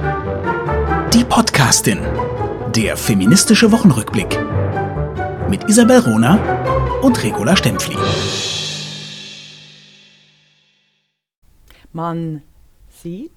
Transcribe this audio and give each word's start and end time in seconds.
Die 0.00 1.24
Podcastin. 1.24 1.98
Der 2.74 2.96
feministische 2.96 3.70
Wochenrückblick. 3.70 4.38
Mit 5.50 5.68
Isabel 5.68 5.98
Rona 5.98 7.00
und 7.02 7.22
Regula 7.22 7.54
Stempfli. 7.54 7.96
Man 11.92 12.42
sieht, 12.88 13.30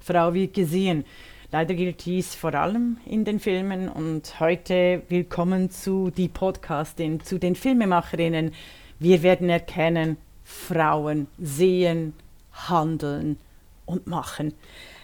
Frau 0.00 0.34
wird 0.34 0.54
gesehen. 0.54 1.04
Leider 1.52 1.74
gilt 1.74 2.04
dies 2.04 2.34
vor 2.34 2.54
allem 2.54 2.96
in 3.06 3.24
den 3.24 3.38
Filmen 3.38 3.88
und 3.88 4.40
heute 4.40 5.02
willkommen 5.08 5.70
zu 5.70 6.10
die 6.10 6.28
Podcastin, 6.28 7.20
zu 7.20 7.38
den 7.38 7.54
Filmemacherinnen. 7.54 8.52
Wir 8.98 9.22
werden 9.22 9.48
erkennen, 9.48 10.16
Frauen 10.42 11.28
sehen, 11.38 12.14
handeln 12.50 13.38
und 13.86 14.08
machen. 14.08 14.54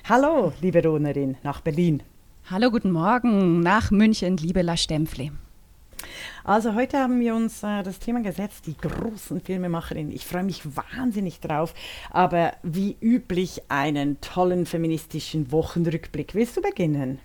Hallo, 0.08 0.54
liebe 0.62 0.82
Ronerin, 0.82 1.36
nach 1.42 1.60
Berlin. 1.60 2.02
Hallo, 2.50 2.70
guten 2.70 2.92
Morgen 2.92 3.60
nach 3.60 3.90
München, 3.90 4.38
liebe 4.38 4.62
La 4.62 4.74
Stempfli. 4.74 5.32
Also 6.44 6.74
heute 6.74 6.96
haben 6.98 7.20
wir 7.20 7.34
uns 7.34 7.62
äh, 7.62 7.82
das 7.82 7.98
Thema 7.98 8.22
gesetzt, 8.22 8.66
die 8.66 8.74
großen 8.74 9.42
Filmemacherinnen. 9.42 10.10
Ich 10.10 10.24
freue 10.24 10.44
mich 10.44 10.62
wahnsinnig 10.64 11.40
drauf, 11.40 11.74
aber 12.08 12.54
wie 12.62 12.96
üblich 13.02 13.64
einen 13.68 14.18
tollen 14.22 14.64
feministischen 14.64 15.52
Wochenrückblick. 15.52 16.34
Willst 16.34 16.56
du 16.56 16.62
beginnen? 16.62 17.18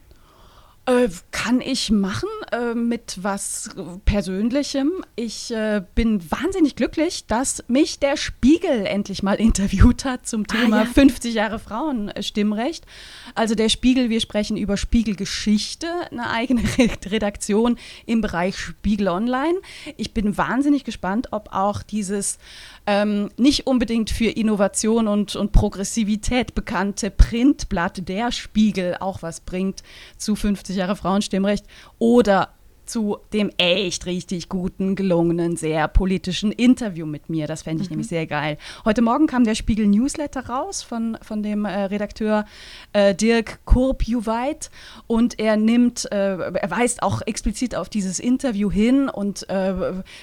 Äh, 0.85 1.07
kann 1.31 1.61
ich 1.61 1.91
machen 1.91 2.27
äh, 2.51 2.73
mit 2.73 3.19
was 3.21 3.69
Persönlichem. 4.03 4.91
Ich 5.15 5.49
äh, 5.51 5.81
bin 5.95 6.29
wahnsinnig 6.29 6.75
glücklich, 6.75 7.25
dass 7.25 7.63
mich 7.69 7.99
der 7.99 8.17
Spiegel 8.17 8.85
endlich 8.85 9.23
mal 9.23 9.35
interviewt 9.35 10.03
hat 10.03 10.27
zum 10.27 10.43
ah, 10.43 10.53
Thema 10.53 10.81
ah, 10.81 10.83
ja. 10.83 10.89
50 10.89 11.35
Jahre 11.35 11.59
Frauenstimmrecht. 11.59 12.85
Also 13.33 13.55
der 13.55 13.69
Spiegel, 13.69 14.09
wir 14.09 14.19
sprechen 14.19 14.57
über 14.57 14.75
Spiegelgeschichte, 14.75 15.87
eine 16.11 16.29
eigene 16.29 16.63
Redaktion 17.05 17.77
im 18.05 18.19
Bereich 18.19 18.57
Spiegel 18.57 19.07
Online. 19.07 19.59
Ich 19.95 20.13
bin 20.13 20.37
wahnsinnig 20.37 20.83
gespannt, 20.83 21.29
ob 21.31 21.53
auch 21.53 21.81
dieses 21.81 22.39
ähm, 22.85 23.29
nicht 23.37 23.67
unbedingt 23.67 24.09
für 24.09 24.29
Innovation 24.29 25.07
und, 25.07 25.35
und 25.35 25.51
Progressivität 25.51 26.53
bekannte 26.55 27.11
Printblatt 27.11 28.07
der 28.07 28.31
Spiegel 28.31 28.97
auch 28.99 29.21
was 29.21 29.39
bringt 29.39 29.83
zu 30.17 30.35
50 30.35 30.75
Jahre 30.75 30.95
Frauenstimmrecht 30.95 31.65
oder 31.99 32.49
zu 32.93 33.17
dem 33.33 33.49
echt 33.57 34.05
richtig 34.05 34.49
guten, 34.49 34.95
gelungenen, 34.95 35.57
sehr 35.57 35.87
politischen 35.87 36.51
Interview 36.51 37.07
mit 37.07 37.27
mir. 37.27 37.47
Das 37.47 37.63
fände 37.63 37.81
ich 37.81 37.89
mhm. 37.89 37.93
nämlich 37.93 38.07
sehr 38.07 38.27
geil. 38.27 38.59
Heute 38.85 39.01
Morgen 39.01 39.25
kam 39.25 39.45
der 39.45 39.55
Spiegel 39.55 39.87
Newsletter 39.87 40.45
raus 40.45 40.83
von, 40.83 41.17
von 41.23 41.41
dem 41.41 41.65
äh, 41.65 41.85
Redakteur 41.85 42.45
äh, 42.91 43.15
Dirk 43.15 43.65
Kurb-Juweit 43.65 44.69
und 45.07 45.39
er 45.39 45.57
nimmt, 45.57 46.05
äh, 46.11 46.37
er 46.37 46.69
weist 46.69 47.01
auch 47.01 47.23
explizit 47.25 47.73
auf 47.73 47.89
dieses 47.89 48.19
Interview 48.19 48.69
hin 48.69 49.09
und 49.09 49.49
äh, 49.49 49.73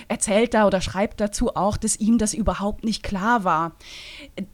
erzählt 0.06 0.54
da 0.54 0.68
oder 0.68 0.80
schreibt 0.80 1.20
dazu 1.20 1.56
auch, 1.56 1.76
dass 1.76 1.96
ihm 1.96 2.18
das 2.18 2.34
überhaupt 2.34 2.84
nicht 2.84 3.02
klar 3.02 3.42
war. 3.42 3.72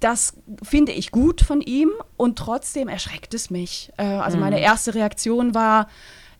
Das 0.01 0.39
finde 0.63 0.93
ich 0.93 1.11
gut 1.11 1.43
von 1.43 1.61
ihm 1.61 1.91
und 2.17 2.39
trotzdem 2.39 2.89
erschreckt 2.89 3.35
es 3.35 3.51
mich. 3.51 3.93
Äh, 3.99 4.05
also 4.05 4.39
mhm. 4.39 4.45
meine 4.45 4.61
erste 4.61 4.95
Reaktion 4.95 5.55
war, 5.55 5.89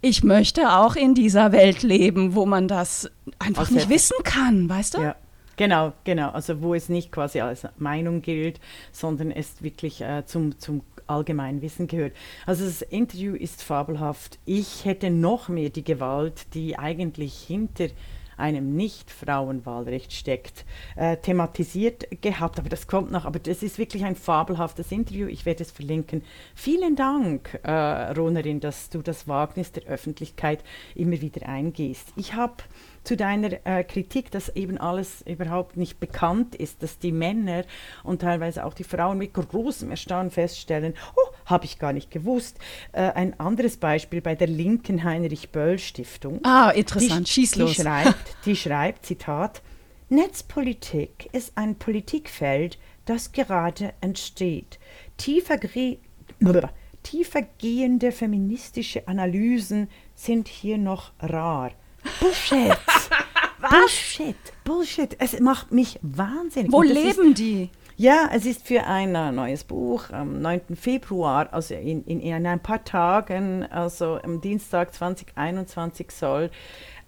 ich 0.01 0.23
möchte 0.23 0.73
auch 0.73 0.97
in 0.97 1.15
dieser 1.15 1.53
Welt 1.53 1.83
leben, 1.83 2.35
wo 2.35 2.47
man 2.47 2.69
das 2.69 3.11
einfach 3.39 3.63
also 3.63 3.75
nicht 3.75 3.89
wissen 3.89 4.17
kann, 4.25 4.69
weißt 4.69 4.95
du? 4.95 5.03
Ja. 5.03 5.17
Genau, 5.57 5.95
genau. 6.05 6.31
Also 6.31 6.61
wo 6.61 6.75
es 6.75 6.89
nicht 6.89 7.11
quasi 7.11 7.41
als 7.41 7.67
Meinung 7.79 8.21
gilt, 8.21 8.61
sondern 8.93 9.31
es 9.31 9.63
wirklich 9.63 10.03
äh, 10.03 10.25
zum, 10.27 10.59
zum 10.59 10.83
allgemeinen 11.07 11.63
Wissen 11.63 11.87
gehört. 11.87 12.15
Also 12.45 12.65
das 12.65 12.83
Interview 12.83 13.35
ist 13.35 13.63
fabelhaft. 13.63 14.39
Ich 14.45 14.85
hätte 14.85 15.11
noch 15.11 15.49
mehr 15.49 15.71
die 15.71 15.85
Gewalt, 15.85 16.55
die 16.55 16.79
eigentlich 16.79 17.35
hinter 17.39 17.89
einem 18.37 18.75
Nicht-Frauenwahlrecht 18.77 20.13
steckt, 20.13 20.65
äh, 20.97 21.17
thematisiert 21.17 22.07
gehabt. 22.21 22.59
Aber 22.59 22.69
das 22.69 22.87
kommt 22.87 23.11
noch. 23.11 23.25
Aber 23.25 23.39
das 23.39 23.63
ist 23.63 23.79
wirklich 23.79 24.05
ein 24.05 24.17
fabelhaftes 24.17 24.93
Interview. 24.93 25.27
Ich 25.27 25.47
werde 25.47 25.63
es 25.63 25.71
verlinken. 25.71 26.23
Vielen 26.55 26.97
Dank, 26.97 27.59
äh, 27.63 28.13
Ronerin, 28.13 28.61
dass 28.61 28.91
du 28.91 29.03
das 29.03 29.29
Wagnis 29.29 29.73
der 29.73 29.85
Öffentlichkeit 29.85 30.63
immer 30.95 31.21
wieder 31.21 31.49
eingehst. 31.49 32.13
Ich 32.17 32.35
habe 32.35 32.55
zu 33.07 33.17
deiner 33.17 33.65
äh, 33.65 33.85
Kritik, 33.85 34.31
dass 34.31 34.49
eben 34.51 34.79
alles 34.79 35.23
überhaupt 35.23 35.77
nicht 35.77 36.01
bekannt 36.01 36.55
ist, 36.55 36.83
dass 36.83 36.99
die 36.99 37.13
Männer 37.13 37.65
und 38.03 38.21
teilweise 38.23 38.65
auch 38.65 38.75
die 38.75 38.85
Frauen 38.85 39.19
mit 39.19 39.33
großem 39.33 39.91
Erstaunen 39.91 40.31
feststellen, 40.31 40.95
oh, 41.15 41.35
habe 41.47 41.65
ich 41.67 41.79
gar 41.79 41.93
nicht 41.93 42.11
gewusst. 42.11 42.59
Äh, 42.93 43.13
ein 43.13 43.39
anderes 43.39 43.77
Beispiel 43.77 44.21
bei 44.21 44.35
der 44.35 44.49
linken 44.49 45.05
Heinrich-Böll-Stiftung. 45.05 46.41
Ah, 46.43 46.71
interessant, 46.71 47.29
die, 47.29 47.33
schieß 47.33 47.53
die 47.53 47.69
Schreibt, 47.69 48.37
die 48.45 48.57
schreibt, 48.57 49.07
Zitat, 49.07 49.63
Netzpolitik 50.09 51.29
ist 51.33 51.53
ein 51.57 51.77
Politikfeld, 51.77 52.79
das 53.05 53.31
gerade 53.33 53.93
entsteht. 54.01 54.81
Tiefer, 55.17 55.59
tiefergehende 57.05 58.11
feministische 58.11 59.07
Analysen 59.07 59.89
sind 60.17 60.49
hier 60.49 60.79
noch 60.79 61.13
rar. 61.21 61.71
Bullshit. 62.21 62.77
Bullshit. 63.71 64.37
Bullshit. 64.65 65.17
Es 65.19 65.39
macht 65.41 65.73
mich 65.73 65.99
wahnsinnig. 66.03 66.73
Wo 66.73 66.83
leben 66.83 67.31
ist, 67.31 67.39
die? 67.39 67.71
Ja, 67.97 68.29
es 68.33 68.45
ist 68.45 68.67
für 68.67 68.85
ein 68.85 69.15
äh, 69.15 69.33
neues 69.33 69.65
Buch 69.65 70.11
am 70.11 70.43
9. 70.43 70.77
Februar, 70.77 71.49
also 71.53 71.75
in, 71.75 72.05
in, 72.05 72.21
in 72.21 72.47
ein 72.47 72.61
paar 72.61 72.85
Tagen, 72.85 73.65
also 73.65 74.19
am 74.23 74.43
Dienstag 74.43 74.93
2021 74.93 76.11
soll 76.11 76.51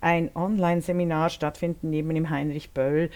ein 0.01 0.31
Online-Seminar 0.35 1.29
stattfinden 1.29 1.91
neben 1.91 2.15
dem 2.15 2.31
Heinrich 2.31 2.71
Böll 2.71 3.11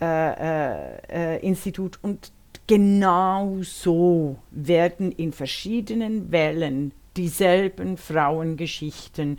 äh, 0.00 1.36
äh, 1.36 1.46
Institut 1.46 1.98
und 2.02 2.30
genau 2.66 3.58
so 3.62 4.36
werden 4.50 5.12
in 5.12 5.32
verschiedenen 5.32 6.30
Wellen 6.30 6.92
dieselben 7.16 7.96
Frauengeschichten 7.96 9.38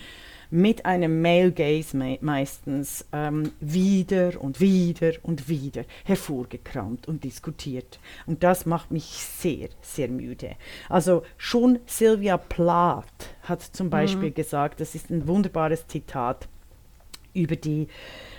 mit 0.50 0.86
einem 0.86 1.22
Male 1.22 1.52
Gaze 1.52 1.98
me 1.98 2.18
meistens 2.22 3.06
ähm, 3.12 3.52
wieder 3.60 4.42
und 4.42 4.60
wieder 4.60 5.12
und 5.24 5.50
wieder 5.50 5.84
hervorgekramt 6.04 7.08
und 7.08 7.24
diskutiert. 7.24 8.00
Und 8.26 8.44
das 8.44 8.66
macht 8.66 8.92
mich 8.92 9.06
sehr, 9.06 9.70
sehr 9.82 10.08
müde. 10.08 10.56
Also 10.88 11.24
schon 11.38 11.80
Sylvia 11.86 12.38
Plath 12.38 13.36
hat 13.44 13.62
zum 13.62 13.90
Beispiel 13.90 14.30
mhm. 14.30 14.36
gesagt, 14.36 14.80
das 14.80 14.96
ist 14.96 15.10
ein 15.10 15.28
wunderbares 15.28 15.88
Zitat 15.88 16.48
über 17.34 17.56
die 17.56 17.88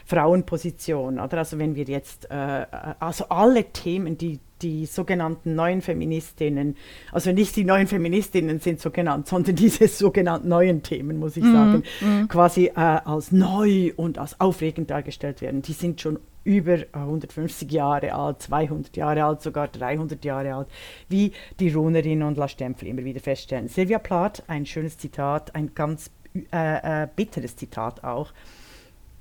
Frauenposition. 0.07 1.21
Oder? 1.21 1.39
Also 1.39 1.59
wenn 1.59 1.75
wir 1.75 1.85
jetzt, 1.85 2.31
äh, 2.31 2.63
äh 2.63 2.67
also 2.99 3.29
alle 3.29 3.65
Themen, 3.65 4.17
die 4.17 4.41
die 4.63 4.87
sogenannten 4.87 5.55
neuen 5.55 5.83
Feministinnen, 5.83 6.77
also 7.13 7.33
nicht 7.33 7.57
die 7.57 7.65
neuen 7.65 7.87
Feministinnen 7.87 8.61
sind 8.61 8.81
so 8.81 8.91
genannt, 8.91 9.29
sondern 9.29 9.55
diese 9.57 9.89
sogenannten 9.89 10.49
neuen 10.49 10.83
Themen, 10.83 11.19
muss 11.19 11.37
ich 11.37 11.45
mm, 11.45 11.53
sagen, 11.53 11.83
mm. 12.01 12.29
quasi 12.29 12.67
äh, 12.67 12.73
als 12.75 13.33
neu 13.33 13.93
und 13.97 14.19
als 14.19 14.41
aufregend 14.41 14.91
dargestellt 14.91 15.41
werden. 15.41 15.63
Die 15.63 15.73
sind 15.73 16.01
schon 16.01 16.19
über 16.45 16.79
150 16.93 17.71
Jahre 17.73 18.15
alt, 18.15 18.41
200 18.41 18.97
Jahre 18.97 19.25
alt, 19.25 19.43
sogar 19.43 19.69
300 19.69 20.25
Jahre 20.25 20.55
alt, 20.55 20.69
wie 21.09 21.33
die 21.59 21.71
Runerin 21.71 22.23
und 22.23 22.39
La 22.39 22.47
Stempfel 22.47 22.89
immer 22.89 23.05
wieder 23.05 23.21
feststellen. 23.21 23.69
Sylvia 23.69 23.99
Plath, 23.99 24.45
ein 24.47 24.65
schönes 24.65 24.97
Zitat, 24.97 25.55
ein 25.57 25.75
ganz 25.75 26.11
äh, 26.53 27.03
äh, 27.03 27.09
bitteres 27.15 27.57
Zitat 27.57 28.05
auch. 28.05 28.33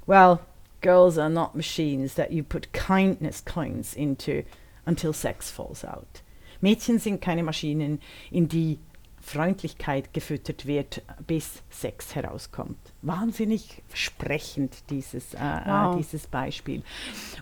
Well, 0.06 0.40
girls 0.82 1.18
are 1.18 1.30
not 1.32 1.56
machines 1.56 2.14
that 2.14 2.32
you 2.32 2.44
put 2.44 2.72
kindness 2.74 3.44
coins 3.44 3.96
into 3.96 4.44
until 4.86 5.14
sex 5.14 5.50
falls 5.50 5.84
out. 5.86 6.24
Mädchen 6.62 7.00
sind 7.00 7.22
keine 7.22 7.44
Maschinen, 7.44 8.00
in 8.32 8.48
die 8.48 8.80
Freundlichkeit 9.26 10.14
gefüttert 10.14 10.68
wird, 10.68 11.02
bis 11.26 11.64
Sex 11.72 12.14
herauskommt. 12.14 12.78
Wahnsinnig 13.02 13.82
sprechend 13.94 14.90
dieses, 14.92 15.34
äh, 15.34 15.38
äh 15.38 15.62
wow. 15.66 15.98
dieses 15.98 16.28
Beispiel. 16.28 16.84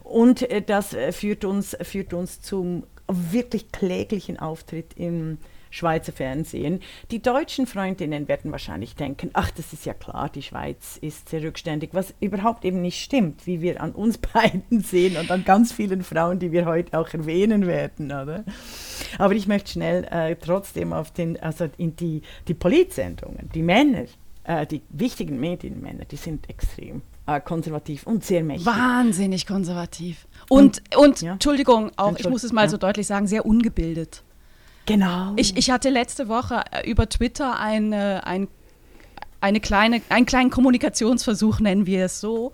Und 0.03 0.49
äh, 0.49 0.61
das 0.61 0.93
äh, 0.93 1.11
führt, 1.11 1.43
uns, 1.43 1.75
führt 1.81 2.13
uns 2.13 2.41
zum 2.41 2.83
wirklich 3.07 3.71
kläglichen 3.73 4.39
Auftritt 4.39 4.93
im 4.95 5.37
Schweizer 5.73 6.11
Fernsehen. 6.11 6.81
Die 7.09 7.19
deutschen 7.19 7.65
Freundinnen 7.65 8.27
werden 8.27 8.51
wahrscheinlich 8.51 8.95
denken, 8.95 9.31
ach, 9.33 9.49
das 9.49 9.73
ist 9.73 9.87
ja 9.87 9.95
klar, 9.95 10.29
die 10.29 10.43
Schweiz 10.43 10.97
ist 11.01 11.29
sehr 11.29 11.41
rückständig, 11.41 11.89
was 11.93 12.13
überhaupt 12.19 12.63
eben 12.63 12.83
nicht 12.83 13.03
stimmt, 13.03 13.47
wie 13.47 13.61
wir 13.61 13.81
an 13.81 13.91
uns 13.91 14.17
beiden 14.33 14.81
sehen 14.81 15.17
und 15.17 15.31
an 15.31 15.43
ganz 15.43 15.73
vielen 15.73 16.03
Frauen, 16.03 16.37
die 16.37 16.51
wir 16.51 16.65
heute 16.65 16.95
auch 16.97 17.11
erwähnen 17.11 17.65
werden, 17.65 18.11
oder? 18.11 18.43
Aber 19.17 19.33
ich 19.33 19.47
möchte 19.47 19.71
schnell 19.71 20.03
äh, 20.11 20.35
trotzdem 20.35 20.93
auf 20.93 21.09
den, 21.09 21.41
also 21.41 21.67
in 21.77 21.95
die, 21.95 22.21
die 22.47 22.53
Politsendungen, 22.53 23.49
die 23.55 23.63
Männer, 23.63 24.05
äh, 24.43 24.67
die 24.67 24.83
wichtigen 24.89 25.39
Medienmänner, 25.39 26.05
die 26.05 26.17
sind 26.17 26.51
extrem 26.51 27.01
äh, 27.25 27.41
konservativ 27.41 28.05
und 28.05 28.23
sehr 28.23 28.43
mächtig. 28.43 28.67
Wahnsinnig 28.67 29.47
konservativ. 29.47 30.27
Und, 30.49 30.83
und, 30.95 31.03
und 31.03 31.21
ja. 31.21 31.33
Entschuldigung, 31.33 31.89
auch, 31.95 32.15
ich 32.15 32.29
muss 32.29 32.43
es 32.43 32.51
mal 32.51 32.65
ja. 32.65 32.69
so 32.69 32.77
deutlich 32.77 33.07
sagen, 33.07 33.25
sehr 33.25 33.43
ungebildet. 33.43 34.23
Genau. 34.85 35.33
Ich, 35.35 35.55
ich 35.57 35.71
hatte 35.71 35.89
letzte 35.89 36.27
Woche 36.27 36.63
äh, 36.71 36.89
über 36.89 37.07
Twitter 37.07 37.59
eine, 37.59 38.25
ein, 38.25 38.47
eine 39.41 39.59
kleine, 39.59 40.01
einen 40.09 40.25
kleinen 40.25 40.49
Kommunikationsversuch, 40.49 41.59
nennen 41.59 41.85
wir 41.85 42.05
es 42.05 42.19
so, 42.19 42.51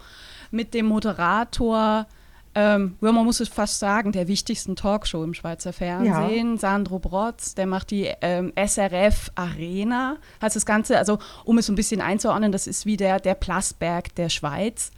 mit 0.51 0.73
dem 0.73 0.85
Moderator 0.85 2.07
ähm, 2.55 2.97
ja, 2.99 3.11
man 3.11 3.25
muss 3.25 3.39
es 3.39 3.47
fast 3.47 3.79
sagen, 3.79 4.11
der 4.11 4.27
wichtigsten 4.27 4.75
Talkshow 4.75 5.23
im 5.23 5.33
Schweizer 5.33 5.71
Fernsehen. 5.71 6.53
Ja. 6.53 6.57
Sandro 6.57 6.99
Brotz, 6.99 7.53
der 7.53 7.67
macht 7.67 7.91
die 7.91 8.11
ähm, 8.21 8.51
SRF 8.55 9.31
Arena. 9.35 10.17
Heißt 10.41 10.55
das 10.55 10.65
Ganze, 10.65 10.97
also 10.97 11.19
um 11.45 11.57
es 11.59 11.67
so 11.67 11.73
ein 11.73 11.75
bisschen 11.75 12.01
einzuordnen, 12.01 12.51
das 12.51 12.65
ist 12.65 12.85
wie 12.85 12.97
der, 12.97 13.19
der 13.19 13.35
Plasberg 13.35 14.13
der 14.15 14.29
Schweiz. 14.29 14.91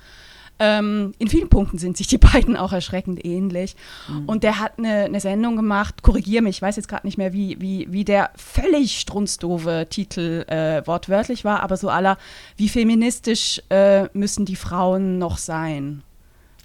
Ähm, 0.63 1.13
in 1.17 1.27
vielen 1.27 1.49
Punkten 1.49 1.79
sind 1.79 1.97
sich 1.97 2.05
die 2.05 2.17
beiden 2.19 2.55
auch 2.55 2.71
erschreckend 2.71 3.25
ähnlich. 3.25 3.75
Mhm. 4.07 4.25
Und 4.25 4.43
der 4.43 4.59
hat 4.59 4.77
eine, 4.77 5.05
eine 5.05 5.19
Sendung 5.19 5.55
gemacht, 5.55 6.03
korrigiere 6.03 6.43
mich, 6.43 6.57
ich 6.57 6.61
weiß 6.61 6.75
jetzt 6.75 6.87
gerade 6.87 7.07
nicht 7.07 7.17
mehr, 7.17 7.33
wie, 7.33 7.59
wie, 7.59 7.87
wie 7.89 8.05
der 8.05 8.29
völlig 8.35 8.99
strunzdove 8.99 9.87
Titel 9.89 10.45
äh, 10.47 10.85
wortwörtlich 10.85 11.43
war, 11.43 11.63
aber 11.63 11.77
so 11.77 11.89
aller, 11.89 12.17
wie 12.57 12.69
feministisch 12.69 13.61
äh, 13.69 14.07
müssen 14.13 14.45
die 14.45 14.55
Frauen 14.55 15.17
noch 15.17 15.39
sein? 15.39 16.03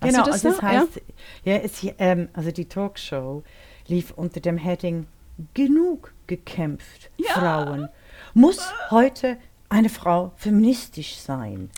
Weißt 0.00 0.14
genau, 0.14 0.26
das, 0.26 0.44
also 0.44 0.50
das 0.50 0.62
heißt, 0.62 1.02
ja, 1.44 1.54
ja 1.54 1.58
es, 1.60 1.87
ähm, 1.98 2.28
also 2.34 2.50
die 2.50 2.66
Talkshow 2.66 3.43
lief 3.87 4.12
unter 4.14 4.40
dem 4.40 4.58
Heading 4.58 5.06
Genug 5.54 6.12
gekämpft, 6.26 7.10
ja. 7.16 7.32
Frauen. 7.32 7.88
Muss 8.34 8.58
heute 8.90 9.37
eine 9.69 9.88
Frau 9.88 10.32
feministisch 10.37 11.16
sein? 11.16 11.70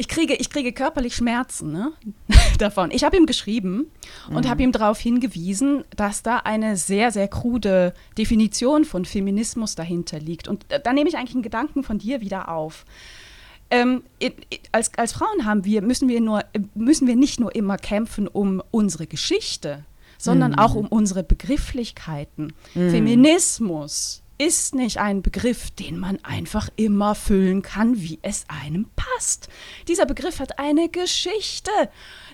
Ich 0.00 0.08
kriege, 0.08 0.32
ich 0.32 0.48
kriege 0.48 0.72
körperlich 0.72 1.14
Schmerzen 1.14 1.72
ne? 1.72 1.92
davon. 2.58 2.90
Ich 2.90 3.04
habe 3.04 3.18
ihm 3.18 3.26
geschrieben 3.26 3.90
und 4.30 4.46
mhm. 4.46 4.48
habe 4.48 4.62
ihm 4.62 4.72
darauf 4.72 4.98
hingewiesen, 4.98 5.84
dass 5.94 6.22
da 6.22 6.38
eine 6.38 6.78
sehr, 6.78 7.12
sehr 7.12 7.28
krude 7.28 7.92
Definition 8.16 8.86
von 8.86 9.04
Feminismus 9.04 9.74
dahinter 9.74 10.18
liegt. 10.18 10.48
Und 10.48 10.64
da 10.84 10.94
nehme 10.94 11.10
ich 11.10 11.18
eigentlich 11.18 11.34
einen 11.34 11.42
Gedanken 11.42 11.82
von 11.82 11.98
dir 11.98 12.22
wieder 12.22 12.48
auf. 12.48 12.86
Ähm, 13.70 14.02
als, 14.72 14.90
als 14.96 15.12
Frauen 15.12 15.44
haben 15.44 15.66
wir, 15.66 15.82
müssen 15.82 16.08
wir 16.08 16.22
nur, 16.22 16.44
müssen 16.74 17.06
wir 17.06 17.14
nicht 17.14 17.38
nur 17.38 17.54
immer 17.54 17.76
kämpfen 17.76 18.26
um 18.26 18.62
unsere 18.70 19.06
Geschichte, 19.06 19.84
sondern 20.16 20.52
mm. 20.52 20.58
auch 20.60 20.76
um 20.76 20.86
unsere 20.86 21.22
Begrifflichkeiten. 21.22 22.54
Mm. 22.74 22.88
Feminismus 22.88 24.22
ist 24.40 24.74
nicht 24.74 24.96
ein 24.96 25.20
Begriff, 25.20 25.70
den 25.70 25.98
man 25.98 26.18
einfach 26.22 26.70
immer 26.76 27.14
füllen 27.14 27.60
kann, 27.60 28.00
wie 28.00 28.18
es 28.22 28.46
einem 28.48 28.86
passt. 28.96 29.50
Dieser 29.86 30.06
Begriff 30.06 30.40
hat 30.40 30.58
eine 30.58 30.88
Geschichte. 30.88 31.70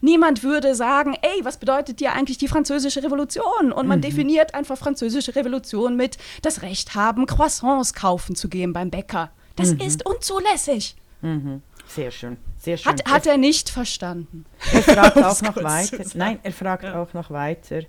Niemand 0.02 0.44
würde 0.44 0.76
sagen, 0.76 1.16
ey, 1.20 1.44
was 1.44 1.58
bedeutet 1.58 1.98
dir 1.98 2.12
eigentlich 2.12 2.38
die 2.38 2.46
französische 2.46 3.02
Revolution? 3.02 3.72
Und 3.72 3.88
man 3.88 3.98
mhm. 3.98 4.02
definiert 4.02 4.54
einfach 4.54 4.78
französische 4.78 5.34
Revolution 5.34 5.96
mit 5.96 6.16
das 6.42 6.62
Recht 6.62 6.94
haben, 6.94 7.26
Croissants 7.26 7.92
kaufen 7.92 8.36
zu 8.36 8.48
gehen 8.48 8.72
beim 8.72 8.90
Bäcker. 8.90 9.32
Das 9.56 9.72
mhm. 9.72 9.80
ist 9.80 10.06
unzulässig. 10.06 10.94
Mhm. 11.22 11.62
Sehr 11.88 12.12
schön, 12.12 12.36
sehr 12.56 12.76
schön. 12.76 12.92
Hat, 12.92 13.04
hat 13.10 13.26
er 13.26 13.36
nicht 13.36 13.68
verstanden. 13.68 14.44
Er 14.72 14.82
fragt 14.82 15.16
auch 15.24 15.42
noch 15.42 15.56
weiter. 15.56 16.04
Nein, 16.14 16.38
er 16.44 16.52
fragt 16.52 16.84
ja. 16.84 17.02
auch 17.02 17.14
noch 17.14 17.30
weiter. 17.30 17.80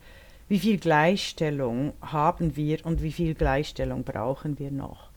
Wie 0.48 0.60
viel 0.60 0.78
Gleichstellung 0.78 1.94
haben 2.02 2.56
wir 2.56 2.86
und 2.86 3.02
wie 3.02 3.12
viel 3.12 3.36
Gleichstellung 3.36 4.04
brauchen 4.04 4.60
wir 4.60 4.72
noch? 4.72 5.10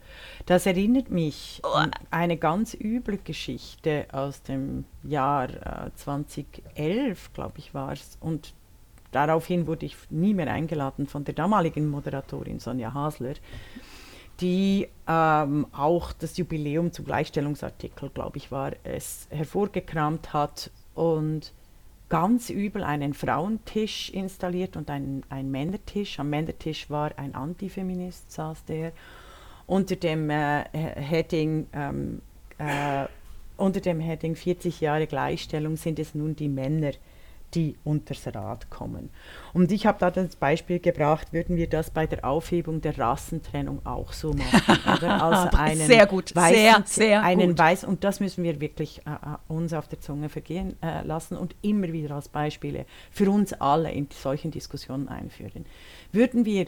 Das 0.47 0.67
erinnert 0.67 1.11
mich 1.11 1.63
an 1.63 1.93
eine 2.11 2.37
ganz 2.37 2.75
üble 2.75 3.19
Geschichte 3.19 4.07
aus 4.11 4.43
dem 4.43 4.85
Jahr 5.05 5.87
äh, 5.87 5.91
2011, 5.95 7.33
glaube 7.33 7.59
ich, 7.59 7.75
war 7.75 7.93
es. 7.93 8.19
Und 8.21 8.55
daraufhin 9.13 9.69
wurde 9.69 9.87
ich 9.87 9.97
nie 10.11 10.35
mehr 10.35 10.53
eingeladen 10.53 11.07
von 11.07 11.25
der 11.25 11.35
damaligen 11.35 11.89
Moderatorin 11.89 12.59
Sonja 12.59 12.93
Hasler 12.93 13.35
die 14.41 14.89
ähm, 15.07 15.67
auch 15.73 16.13
das 16.13 16.37
Jubiläum 16.37 16.93
zum 16.93 17.05
Gleichstellungsartikel, 17.05 18.11
glaube 18.11 18.39
ich, 18.39 18.51
war 18.51 18.73
es, 18.85 19.27
hervorgekramt 19.31 20.33
hat 20.33 20.71
und 20.95 21.53
ganz 22.11 22.51
übel 22.51 22.85
einen 22.85 23.15
Frauentisch 23.15 24.11
installiert 24.11 24.77
und 24.77 24.91
einen, 24.91 25.25
einen 25.31 25.51
Männertisch. 25.51 26.21
Am 26.21 26.29
Männertisch 26.29 26.91
war 26.91 27.13
ein 27.17 27.35
Antifeminist, 27.35 28.31
saß 28.31 28.67
der. 28.67 28.93
Unter 29.67 29.97
dem 29.97 30.29
äh, 30.31 30.65
Heading 30.73 31.69
ähm, 31.73 32.21
äh, 32.59 33.07
unter 33.57 33.81
dem 33.81 34.01
Heading 34.01 34.35
40 34.37 34.81
Jahre 34.81 35.07
Gleichstellung 35.07 35.77
sind 35.77 35.99
es 35.99 36.15
nun 36.15 36.35
die 36.35 36.49
Männer, 36.49 36.93
die 37.55 37.77
unters 37.85 38.27
Rad 38.27 38.71
kommen. 38.71 39.11
Und 39.53 39.73
ich 39.73 39.87
habe 39.87 39.99
da 39.99 40.11
das 40.11 40.37
Beispiel 40.37 40.79
gebracht, 40.79 41.33
würden 41.33 41.57
wir 41.57 41.69
das 41.69 41.91
bei 41.91 42.07
der 42.07 42.25
Aufhebung 42.25 42.81
der 42.81 42.99
Rassentrennung 42.99 43.85
auch 43.85 44.13
so 44.13 44.33
machen? 44.33 44.79
Oder? 44.97 45.21
Also 45.31 45.57
einen 45.57 45.87
sehr 45.87 46.07
gut, 46.07 46.35
weißen, 46.35 46.57
sehr, 46.57 46.83
sehr 46.87 47.23
einen 47.23 47.51
gut. 47.51 47.59
Weiß, 47.59 47.85
und 47.85 48.05
das 48.05 48.21
müssen 48.21 48.43
wir 48.43 48.61
wirklich 48.61 49.01
äh, 49.07 49.11
äh, 49.11 49.53
uns 49.53 49.73
auf 49.73 49.87
der 49.87 50.01
Zunge 50.01 50.29
vergehen 50.29 50.77
äh, 50.83 51.03
lassen 51.03 51.37
und 51.37 51.55
immer 51.63 51.93
wieder 51.93 52.15
als 52.15 52.29
Beispiele 52.29 52.87
für 53.11 53.31
uns 53.31 53.53
alle 53.53 53.93
in 53.93 54.09
solchen 54.11 54.51
Diskussionen 54.51 55.09
einführen. 55.09 55.67
Würden 56.13 56.45
wir 56.45 56.67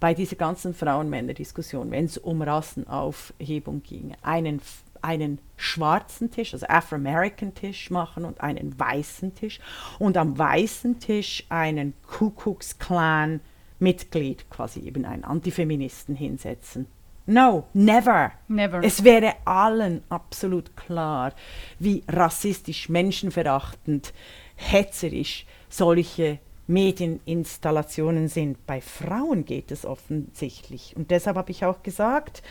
bei 0.00 0.14
dieser 0.14 0.36
ganzen 0.36 0.72
Frauen-Männer-Diskussion, 0.72 1.90
wenn 1.90 2.06
es 2.06 2.16
um 2.16 2.40
Rassenaufhebung 2.40 3.82
ging, 3.82 4.14
einen 4.22 4.60
einen 5.02 5.38
schwarzen 5.56 6.30
Tisch, 6.30 6.52
also 6.54 6.66
Afro-American-Tisch 6.66 7.90
machen 7.90 8.24
und 8.24 8.40
einen 8.40 8.78
weißen 8.78 9.34
Tisch 9.34 9.60
und 9.98 10.16
am 10.16 10.38
weißen 10.38 11.00
Tisch 11.00 11.44
einen 11.48 11.94
Ku 12.06 12.30
Klux 12.30 12.78
Klan-Mitglied, 12.78 14.48
quasi 14.50 14.80
eben 14.80 15.04
einen 15.04 15.24
Antifeministen 15.24 16.16
hinsetzen. 16.16 16.86
No, 17.26 17.68
never. 17.74 18.32
Never. 18.48 18.82
Es 18.82 19.04
wäre 19.04 19.34
allen 19.44 20.02
absolut 20.08 20.76
klar, 20.76 21.32
wie 21.78 22.02
rassistisch, 22.08 22.88
menschenverachtend, 22.88 24.12
hetzerisch 24.56 25.46
solche 25.68 26.38
Medieninstallationen 26.66 28.28
sind. 28.28 28.66
Bei 28.66 28.80
Frauen 28.80 29.44
geht 29.44 29.70
es 29.70 29.84
offensichtlich. 29.84 30.94
Und 30.96 31.10
deshalb 31.10 31.36
habe 31.36 31.50
ich 31.50 31.64
auch 31.64 31.82
gesagt, 31.82 32.42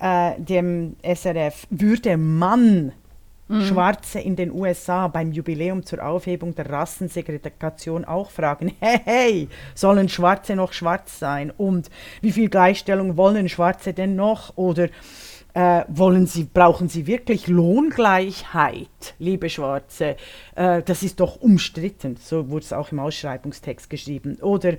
äh, 0.00 0.40
dem 0.40 0.96
SRF, 1.02 1.66
würde 1.70 2.16
man 2.16 2.92
mhm. 3.50 3.62
Schwarze 3.62 4.20
in 4.20 4.36
den 4.36 4.52
USA 4.52 5.08
beim 5.08 5.32
Jubiläum 5.32 5.84
zur 5.84 6.04
Aufhebung 6.04 6.54
der 6.54 6.70
Rassensegregation 6.70 8.04
auch 8.04 8.30
fragen, 8.30 8.72
hey, 8.80 9.00
hey, 9.04 9.48
sollen 9.74 10.08
Schwarze 10.08 10.56
noch 10.56 10.72
schwarz 10.72 11.18
sein? 11.18 11.50
Und 11.50 11.90
wie 12.20 12.32
viel 12.32 12.48
Gleichstellung 12.48 13.16
wollen 13.16 13.48
Schwarze 13.48 13.92
denn 13.92 14.16
noch? 14.16 14.56
Oder 14.56 14.88
äh, 15.52 15.84
wollen 15.88 16.26
Sie, 16.26 16.44
brauchen 16.44 16.88
Sie 16.88 17.06
wirklich 17.06 17.48
Lohngleichheit, 17.48 19.14
liebe 19.18 19.50
Schwarze? 19.50 20.16
Äh, 20.54 20.82
das 20.82 21.02
ist 21.02 21.20
doch 21.20 21.40
umstritten, 21.40 22.16
so 22.16 22.48
wurde 22.48 22.64
es 22.64 22.72
auch 22.72 22.92
im 22.92 23.00
Ausschreibungstext 23.00 23.90
geschrieben. 23.90 24.36
Oder, 24.40 24.74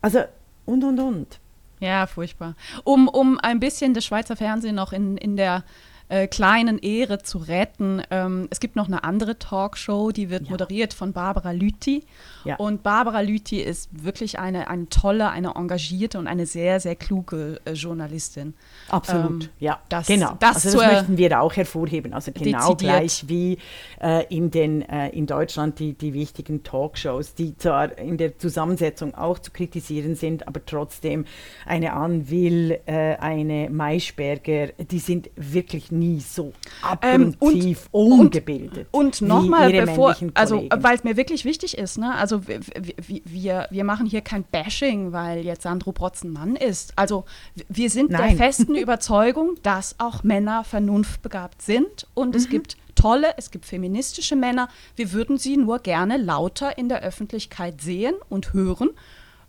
also, 0.00 0.20
und, 0.64 0.84
und, 0.84 1.00
und. 1.00 1.40
Ja, 1.80 2.06
furchtbar. 2.06 2.54
Um, 2.84 3.08
um 3.08 3.38
ein 3.38 3.60
bisschen 3.60 3.94
das 3.94 4.04
Schweizer 4.04 4.36
Fernsehen 4.36 4.74
noch 4.74 4.92
in, 4.92 5.16
in 5.16 5.36
der 5.36 5.62
äh, 6.08 6.26
kleinen 6.26 6.78
Ehre 6.78 7.18
zu 7.18 7.38
retten. 7.38 8.02
Ähm, 8.10 8.48
es 8.50 8.60
gibt 8.60 8.76
noch 8.76 8.86
eine 8.86 9.04
andere 9.04 9.38
Talkshow, 9.38 10.10
die 10.10 10.30
wird 10.30 10.44
ja. 10.44 10.50
moderiert 10.50 10.94
von 10.94 11.12
Barbara 11.12 11.52
Lüthi. 11.52 12.04
Ja. 12.44 12.56
Und 12.56 12.82
Barbara 12.82 13.20
Lüthi 13.20 13.60
ist 13.60 13.88
wirklich 13.92 14.38
eine, 14.38 14.68
eine 14.68 14.88
tolle, 14.88 15.30
eine 15.30 15.54
engagierte 15.56 16.18
und 16.18 16.26
eine 16.26 16.46
sehr, 16.46 16.80
sehr 16.80 16.96
kluge 16.96 17.60
äh, 17.64 17.72
Journalistin. 17.72 18.54
Absolut, 18.88 19.44
ähm, 19.44 19.50
ja. 19.60 19.80
Das, 19.88 20.06
genau. 20.06 20.36
Das, 20.40 20.64
also 20.64 20.78
das 20.78 20.92
möchten 20.92 21.18
wir 21.18 21.40
auch 21.40 21.54
hervorheben. 21.54 22.14
Also 22.14 22.32
genau 22.32 22.72
dezidiert. 22.72 22.78
gleich 22.78 23.24
wie 23.28 23.58
äh, 24.00 24.24
in, 24.34 24.50
den, 24.50 24.82
äh, 24.88 25.10
in 25.10 25.26
Deutschland 25.26 25.78
die, 25.78 25.92
die 25.92 26.14
wichtigen 26.14 26.62
Talkshows, 26.62 27.34
die 27.34 27.56
zwar 27.58 27.98
in 27.98 28.16
der 28.16 28.38
Zusammensetzung 28.38 29.14
auch 29.14 29.38
zu 29.38 29.50
kritisieren 29.50 30.14
sind, 30.14 30.48
aber 30.48 30.64
trotzdem 30.64 31.26
eine 31.66 31.92
Anwill, 31.92 32.78
äh, 32.86 33.16
eine 33.16 33.68
Maischberger, 33.70 34.68
die 34.90 34.98
sind 34.98 35.30
wirklich 35.36 35.92
nie 35.98 36.20
so 36.20 36.52
abgrundtief 36.82 37.88
ähm, 37.92 38.00
ungebildet. 38.00 38.88
Und, 38.90 39.20
und 39.20 39.28
nochmal, 39.28 39.72
bevor, 39.72 40.16
also 40.34 40.66
weil 40.74 40.96
es 40.96 41.04
mir 41.04 41.16
wirklich 41.16 41.44
wichtig 41.44 41.76
ist, 41.76 41.98
ne? 41.98 42.14
also 42.14 42.46
wir, 42.46 43.66
wir, 43.70 43.84
machen 43.84 44.06
hier 44.06 44.20
kein 44.20 44.44
Bashing, 44.44 45.12
weil 45.12 45.44
jetzt 45.44 45.62
Sandro 45.62 45.92
Brotzen 45.92 46.32
Mann 46.32 46.56
ist. 46.56 46.92
Also 46.96 47.24
wir 47.68 47.90
sind 47.90 48.10
Nein. 48.10 48.36
der 48.36 48.36
festen 48.36 48.74
Überzeugung, 48.76 49.56
dass 49.62 49.96
auch 49.98 50.22
Männer 50.22 50.64
vernunftbegabt 50.64 51.62
sind 51.62 52.06
und 52.14 52.30
mhm. 52.30 52.36
es 52.36 52.48
gibt 52.48 52.76
tolle, 52.94 53.34
es 53.36 53.50
gibt 53.50 53.64
feministische 53.64 54.36
Männer. 54.36 54.68
Wir 54.96 55.12
würden 55.12 55.38
sie 55.38 55.56
nur 55.56 55.78
gerne 55.78 56.16
lauter 56.16 56.78
in 56.78 56.88
der 56.88 57.02
Öffentlichkeit 57.02 57.80
sehen 57.80 58.14
und 58.28 58.52
hören. 58.52 58.90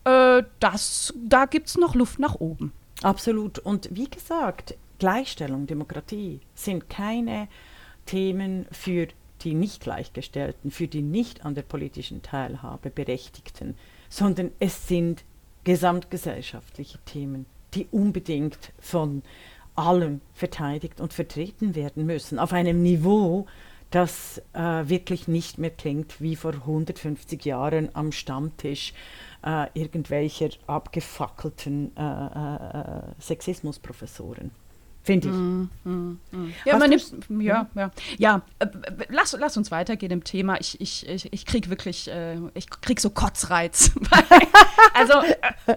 Äh, 0.06 0.44
das, 0.60 1.14
da 1.16 1.46
gibt 1.46 1.68
es 1.68 1.78
noch 1.78 1.96
Luft 1.96 2.20
nach 2.20 2.36
oben. 2.36 2.72
Absolut. 3.02 3.60
Und 3.60 3.90
wie 3.92 4.10
gesagt, 4.10 4.76
Gleichstellung, 5.00 5.66
Demokratie 5.66 6.42
sind 6.54 6.90
keine 6.90 7.48
Themen 8.06 8.66
für 8.72 9.08
die 9.42 9.54
nicht 9.54 9.82
Gleichgestellten, 9.82 10.72
für 10.72 10.88
die 10.88 11.02
nicht 11.02 11.46
an 11.46 11.56
der 11.56 11.62
politischen 11.62 12.22
Teilhabe 12.22 12.90
Berechtigten, 12.90 13.76
sondern 14.10 14.52
es 14.60 14.88
sind 14.88 15.24
gesamtgesellschaftliche 15.64 16.98
Themen, 17.06 17.46
die 17.74 17.88
unbedingt 17.92 18.74
von 18.80 19.24
allem 19.76 20.20
verteidigt 20.34 21.00
und 21.00 21.14
vertreten 21.14 21.76
werden 21.76 22.06
müssen, 22.06 22.38
auf 22.38 22.52
einem 22.52 22.82
Niveau, 22.82 23.46
das 23.92 24.42
äh, 24.54 24.60
wirklich 24.88 25.28
nicht 25.28 25.58
mehr 25.58 25.72
klingt 25.72 26.22
wie 26.22 26.36
vor 26.36 26.54
150 26.54 27.44
Jahren 27.46 27.90
am 27.94 28.12
Stammtisch 28.12 28.94
äh, 29.44 29.68
irgendwelcher 29.74 30.50
abgefackelten 30.68 31.96
äh, 31.98 32.02
äh, 32.02 33.00
äh 33.00 33.02
Sexismusprofessoren 33.20 34.52
finde 35.10 35.28
ich. 35.30 35.34
Mm, 35.34 35.70
mm, 35.86 36.20
mm. 36.32 36.54
Ja, 36.66 36.78
man 36.78 36.90
nimmt, 36.90 37.12
ja, 37.40 37.68
ja, 37.76 37.92
ja. 38.18 38.42
Äh, 38.60 38.68
lass, 39.10 39.36
lass 39.40 39.58
uns 39.58 39.72
weitergehen 39.72 40.12
im 40.12 40.24
Thema. 40.24 40.60
Ich, 40.60 40.80
ich, 40.80 41.08
ich, 41.10 41.34
ich 41.34 41.46
krieg 41.48 41.70
wirklich, 41.70 42.10
äh, 42.10 42.36
ich 42.54 42.70
krieg 42.70 43.00
so 43.00 43.10
Kotzreiz. 43.10 43.92
also, 44.94 45.14
äh, 45.14 45.72
äh, 45.72 45.76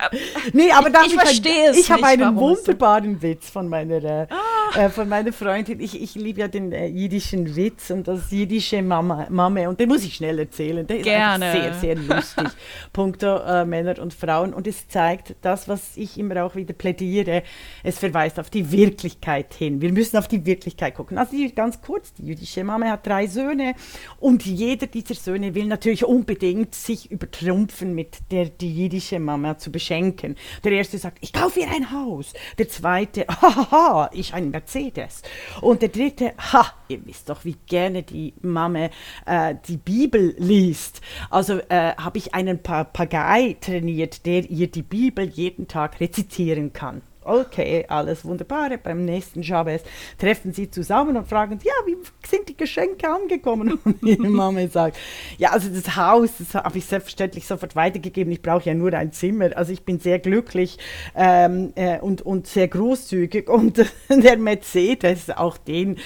nee, 0.53 0.71
aber 0.71 0.91
ich, 1.05 1.07
ich 1.07 1.15
verstehe 1.15 1.71
es. 1.71 1.79
Ich 1.79 1.91
habe 1.91 2.05
einen 2.05 2.37
wunderbaren. 2.37 3.23
Witz 3.23 3.49
von 3.51 3.69
meiner, 3.69 4.03
äh, 4.03 4.27
ah. 4.29 4.79
Äh, 4.79 4.91
von 4.91 5.09
meiner 5.09 5.33
Freundin. 5.33 5.81
Ich, 5.81 6.01
ich 6.01 6.15
liebe 6.15 6.41
ja 6.41 6.49
den 6.49 6.73
jiddischen 6.73 7.57
Witz 7.57 7.91
und 7.91 8.09
das 8.09 8.31
jiddische 8.31 8.83
Mama, 8.83 9.27
Mama 9.31 9.69
und 9.69 9.81
den 9.81 9.89
muss 9.89 10.05
ich 10.05 10.17
schnell 10.17 10.39
erzählen. 10.39 10.87
Der 10.87 10.99
Gerne. 10.99 11.47
ist 11.47 11.81
sehr, 11.81 11.97
sehr 11.97 11.97
lustig. 11.97 12.49
Punkto 12.93 13.65
Männer 13.65 13.99
und 14.01 14.13
Frauen 14.13 14.53
und 14.53 14.67
es 14.67 14.89
zeigt 14.89 15.37
das, 15.41 15.69
was 15.69 15.97
ich 15.97 16.19
immer 16.19 16.45
auch 16.45 16.55
wieder 16.55 16.75
plädiere. 16.75 17.43
Es 17.83 17.99
verweist 17.99 18.39
auf 18.41 18.51
die 18.51 18.71
Wirklichkeit 18.73 19.22
Wirklichkeit 19.23 19.55
hin. 19.55 19.81
Wir 19.81 19.93
müssen 19.93 20.17
auf 20.17 20.27
die 20.27 20.45
Wirklichkeit 20.45 20.97
gucken. 20.97 21.17
Also 21.17 21.37
die, 21.37 21.55
ganz 21.55 21.81
kurz, 21.81 22.13
die 22.15 22.27
jüdische 22.27 22.65
Mama 22.65 22.87
hat 22.87 23.07
drei 23.07 23.27
Söhne 23.29 23.75
und 24.19 24.45
jeder 24.45 24.87
dieser 24.87 25.15
Söhne 25.15 25.55
will 25.55 25.67
natürlich 25.67 26.05
unbedingt 26.05 26.75
sich 26.75 27.11
übertrumpfen 27.11 27.95
mit 27.95 28.19
der 28.33 28.47
die 28.47 28.75
jüdische 28.75 29.21
Mama 29.21 29.59
zu 29.59 29.71
beschenken. 29.71 30.37
Der 30.65 30.73
erste 30.73 30.99
sagt, 30.99 31.19
ich 31.21 31.33
kaufe 31.33 31.61
ihr 31.61 31.71
ein 31.71 31.93
Haus. 31.93 32.33
Der 32.59 32.69
zweite, 32.69 33.27
haha, 33.29 34.11
ich 34.13 34.35
ein 34.35 34.51
Mercedes. 34.51 35.23
Und 35.61 35.83
der 35.83 35.91
dritte, 35.91 36.33
ha, 36.39 36.67
ihr 36.89 37.07
wisst 37.07 37.29
doch, 37.29 37.45
wie 37.45 37.57
gerne 37.67 38.03
die 38.03 38.35
Mama 38.43 38.91
äh, 39.27 39.55
die 39.69 39.77
Bibel 39.77 40.35
liest. 40.39 41.01
Also 41.31 41.59
äh, 41.69 41.95
habe 41.97 42.19
ich 42.19 42.35
einen 42.35 42.61
Papagei 42.63 43.57
trainiert, 43.61 44.27
der 44.27 44.51
ihr 44.51 44.67
die 44.67 44.83
Bibel 44.83 45.29
jeden 45.29 45.69
Tag 45.69 46.01
rezitieren 46.01 46.73
kann. 46.73 47.03
Okay, 47.25 47.85
alles 47.89 48.25
wunderbar. 48.25 48.71
Beim 48.79 49.05
nächsten 49.05 49.45
Schabes 49.45 49.83
treffen 50.19 50.53
sie 50.53 50.71
zusammen 50.71 51.17
und 51.17 51.29
fragen, 51.29 51.59
ja, 51.63 51.73
wie 51.87 51.97
sind 52.27 52.49
die 52.49 52.57
Geschenke 52.57 53.09
angekommen? 53.09 53.79
Und 53.85 54.03
die 54.03 54.17
Mama 54.17 54.67
sagt, 54.69 54.97
ja, 55.39 55.51
also 55.51 55.69
das 55.69 55.97
Haus, 55.97 56.31
das 56.39 56.55
habe 56.55 56.79
ich 56.79 56.87
selbstverständlich 56.87 57.47
sofort 57.47 57.77
weitergegeben. 57.77 58.33
Ich 58.33 58.43
brauche 58.43 58.65
ja 58.65 58.75
nur 58.75 58.93
ein 58.93 59.13
Zimmer. 59.13 59.57
Also 59.57 59.73
ich 59.73 59.85
bin 59.85 60.01
sehr 60.01 60.19
glücklich 60.19 60.79
ähm, 61.15 61.73
äh, 61.75 61.99
und, 62.01 62.23
und 62.23 62.47
sehr 62.47 62.69
großzügig. 62.69 63.49
Und 63.49 63.79
der 64.09 64.39
Mercedes, 64.39 65.31
auch 65.31 65.57
den 65.59 65.99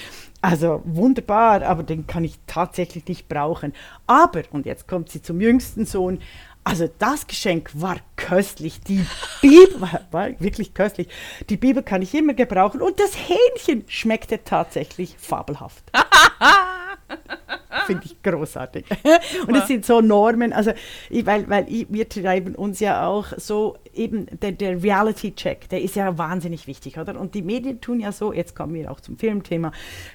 also 0.43 0.81
wunderbar, 0.85 1.63
aber 1.63 1.83
den 1.83 2.07
kann 2.07 2.23
ich 2.23 2.39
tatsächlich 2.47 3.09
nicht 3.09 3.29
brauchen. 3.29 3.73
Aber, 4.07 4.43
und 4.53 4.65
jetzt 4.65 4.87
kommt 4.87 5.11
sie 5.11 5.21
zum 5.21 5.41
jüngsten 5.41 5.87
Sohn, 5.87 6.21
also 6.67 6.89
das 6.99 7.29
Geschenk 7.29 7.71
war 7.75 7.99
köstlich. 8.17 8.81
Die 8.81 9.07
Bibel 9.41 9.69
war, 9.81 10.01
war, 10.11 10.41
wirklich 10.41 10.75
köstlich. 10.75 11.07
Die 11.49 11.57
Bibel 11.57 11.85
kann 11.85 12.03
ich 12.03 12.13
immer 12.13 12.35
gebrauchen 12.35 12.83
und 12.83 12.99
das 12.99 13.13
Hähnchen 13.17 13.85
schmeckte 13.89 14.43
tatsächlich 14.43 15.15
fabelhaft. 15.17 15.85
Finde 17.87 18.03
ich 18.05 18.23
großartig. 18.23 18.85
Und 19.47 19.55
es 19.57 19.67
sind 19.67 19.85
so 19.85 20.01
Normen, 20.01 20.53
also 20.53 20.73
weil, 21.11 21.49
weil 21.49 21.67
wir 21.69 22.09
treiben 22.09 22.55
uns 22.55 22.81
ja 22.81 23.07
auch 23.07 23.27
so 23.37 23.77
eben 23.95 24.27
der, 24.43 24.53
der 24.53 24.83
Reality-Check, 24.83 25.69
der 25.69 25.83
ist 25.83 25.97
ja 25.97 26.17
wahnsinnig 26.19 26.67
wichtig, 26.67 26.99
oder? 26.99 27.19
Und 27.19 27.35
die 27.35 27.43
Medien 27.43 27.81
tun 27.81 28.01
ja 28.01 28.13
so, 28.13 28.33
jetzt 28.33 28.55
kommen 28.55 28.75
wir 28.75 28.91
auch 28.91 29.01
zum 29.01 29.17
Filmthema, 29.17 29.73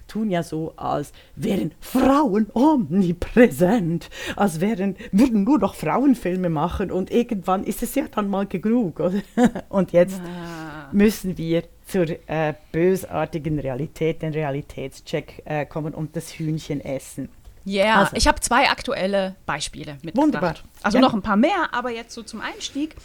tun 0.08 0.30
ja 0.30 0.44
so, 0.44 0.74
als 0.78 1.12
wären 1.36 1.74
Frauen 1.80 2.48
omnipräsent, 2.54 4.10
als 4.36 4.62
wären, 4.62 4.96
würden 5.12 5.44
nur 5.44 5.60
noch 5.60 5.76
Frauenfilme 5.76 6.50
machen 6.50 6.92
und 6.92 7.12
irgendwann 7.12 7.64
ist 7.64 7.84
es 7.84 7.96
ja 7.96 8.06
dann 8.14 8.30
mal 8.30 8.46
genug, 8.46 9.00
oder? 9.00 9.22
Und 9.70 9.92
jetzt 9.92 10.20
ah. 10.22 10.90
müssen 10.92 11.38
wir 11.38 11.64
zur 11.86 12.08
äh, 12.28 12.54
bösartigen 12.72 13.60
Realität, 13.60 14.22
den 14.22 14.34
Realitätscheck 14.34 15.42
äh, 15.46 15.66
kommen 15.66 15.94
und 15.94 16.16
das 16.16 16.32
Hühnchen 16.34 16.80
essen. 16.82 17.30
Ja, 17.64 17.84
yeah. 17.84 18.00
also. 18.00 18.16
ich 18.16 18.28
habe 18.28 18.40
zwei 18.40 18.70
aktuelle 18.70 19.36
Beispiele 19.46 19.94
mitgebracht. 20.02 20.18
Wunderbar. 20.18 20.56
Also 20.82 20.98
ja. 20.98 21.02
noch 21.02 21.14
ein 21.14 21.22
paar 21.22 21.38
mehr, 21.38 21.74
aber 21.74 21.92
jetzt 21.92 22.14
so 22.14 22.24
zum 22.24 22.42
Einstieg. 22.42 22.96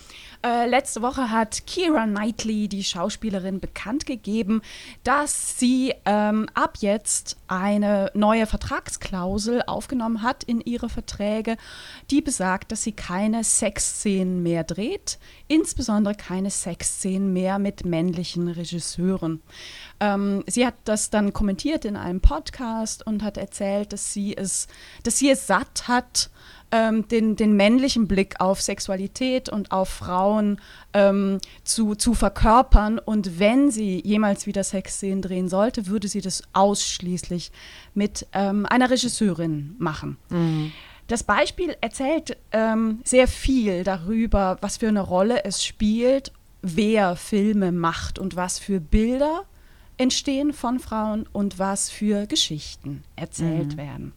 Äh, 0.47 0.67
letzte 0.69 1.03
Woche 1.03 1.33
hat 1.33 1.67
Kira 1.67 2.05
Knightley, 2.05 2.69
die 2.69 2.85
Schauspielerin, 2.85 3.59
bekannt 3.59 4.07
gegeben, 4.07 4.63
dass 5.03 5.59
sie 5.59 5.93
ähm, 6.05 6.49
ab 6.55 6.79
jetzt 6.79 7.37
eine 7.49 8.13
neue 8.15 8.47
Vertragsklausel 8.47 9.65
aufgenommen 9.67 10.23
hat 10.23 10.45
in 10.45 10.61
ihre 10.61 10.89
Verträge, 10.89 11.57
die 12.13 12.23
besagt, 12.23 12.71
dass 12.71 12.85
sie 12.85 12.93
keine 12.93 13.43
Sexszenen 13.43 14.45
mehr 14.45 14.63
dreht, 14.63 15.19
insbesondere 15.49 16.15
keine 16.15 16.51
Sexszenen 16.51 17.33
mehr 17.33 17.59
mit 17.59 17.85
männlichen 17.85 18.47
Regisseuren. 18.47 19.43
Ähm, 19.99 20.45
sie 20.47 20.65
hat 20.65 20.75
das 20.85 21.11
dann 21.11 21.33
kommentiert 21.33 21.85
in 21.85 21.97
einem 21.97 22.21
Podcast 22.21 23.05
und 23.05 23.25
hat 23.25 23.37
erzählt, 23.37 23.93
dass 23.93 24.13
sie 24.13 24.37
es, 24.37 24.69
dass 25.03 25.19
sie 25.19 25.29
es 25.29 25.49
satt 25.49 25.89
hat, 25.89 26.31
ähm, 26.71 27.07
den, 27.09 27.37
den 27.37 27.55
männlichen 27.55 28.09
Blick 28.09 28.41
auf 28.41 28.61
Sexualität 28.61 29.49
und 29.49 29.73
auf 29.73 29.89
Frauen 29.89 30.61
ähm, 30.93 31.39
zu, 31.65 31.95
zu 31.95 32.15
verkörpern. 32.15 32.99
Und 32.99 33.39
wenn 33.39 33.71
sie 33.71 34.03
jemals 34.05 34.47
wieder 34.47 34.65
Sexszenen 34.65 35.23
drehen 35.23 35.49
sollte, 35.49 35.87
würde 35.87 36.09
sie 36.09 36.21
das 36.21 36.43
ausschließlich 36.53 37.53
mit 37.95 38.27
ähm, 38.33 38.67
einer 38.67 38.91
Regisseurin 38.91 39.77
machen. 39.79 40.17
Mhm. 40.31 40.73
Das 41.09 41.23
Beispiel 41.23 41.77
erzählt 41.81 42.37
ähm, 42.51 43.01
sehr 43.05 43.29
viel 43.29 43.85
darüber, 43.85 44.59
was 44.61 44.79
für 44.79 44.89
eine 44.89 45.03
Rolle 45.03 45.45
es 45.45 45.65
spielt, 45.65 46.33
wer 46.63 47.15
Filme 47.15 47.71
macht 47.71 48.19
und 48.19 48.35
was 48.35 48.59
für 48.59 48.81
Bilder 48.81 49.45
entstehen 49.99 50.53
von 50.53 50.81
Frauen 50.81 51.27
und 51.33 51.59
was 51.59 51.91
für 51.91 52.27
Geschichten 52.27 53.05
erzählt 53.15 53.75
mhm. 53.75 53.77
werden. 53.77 54.13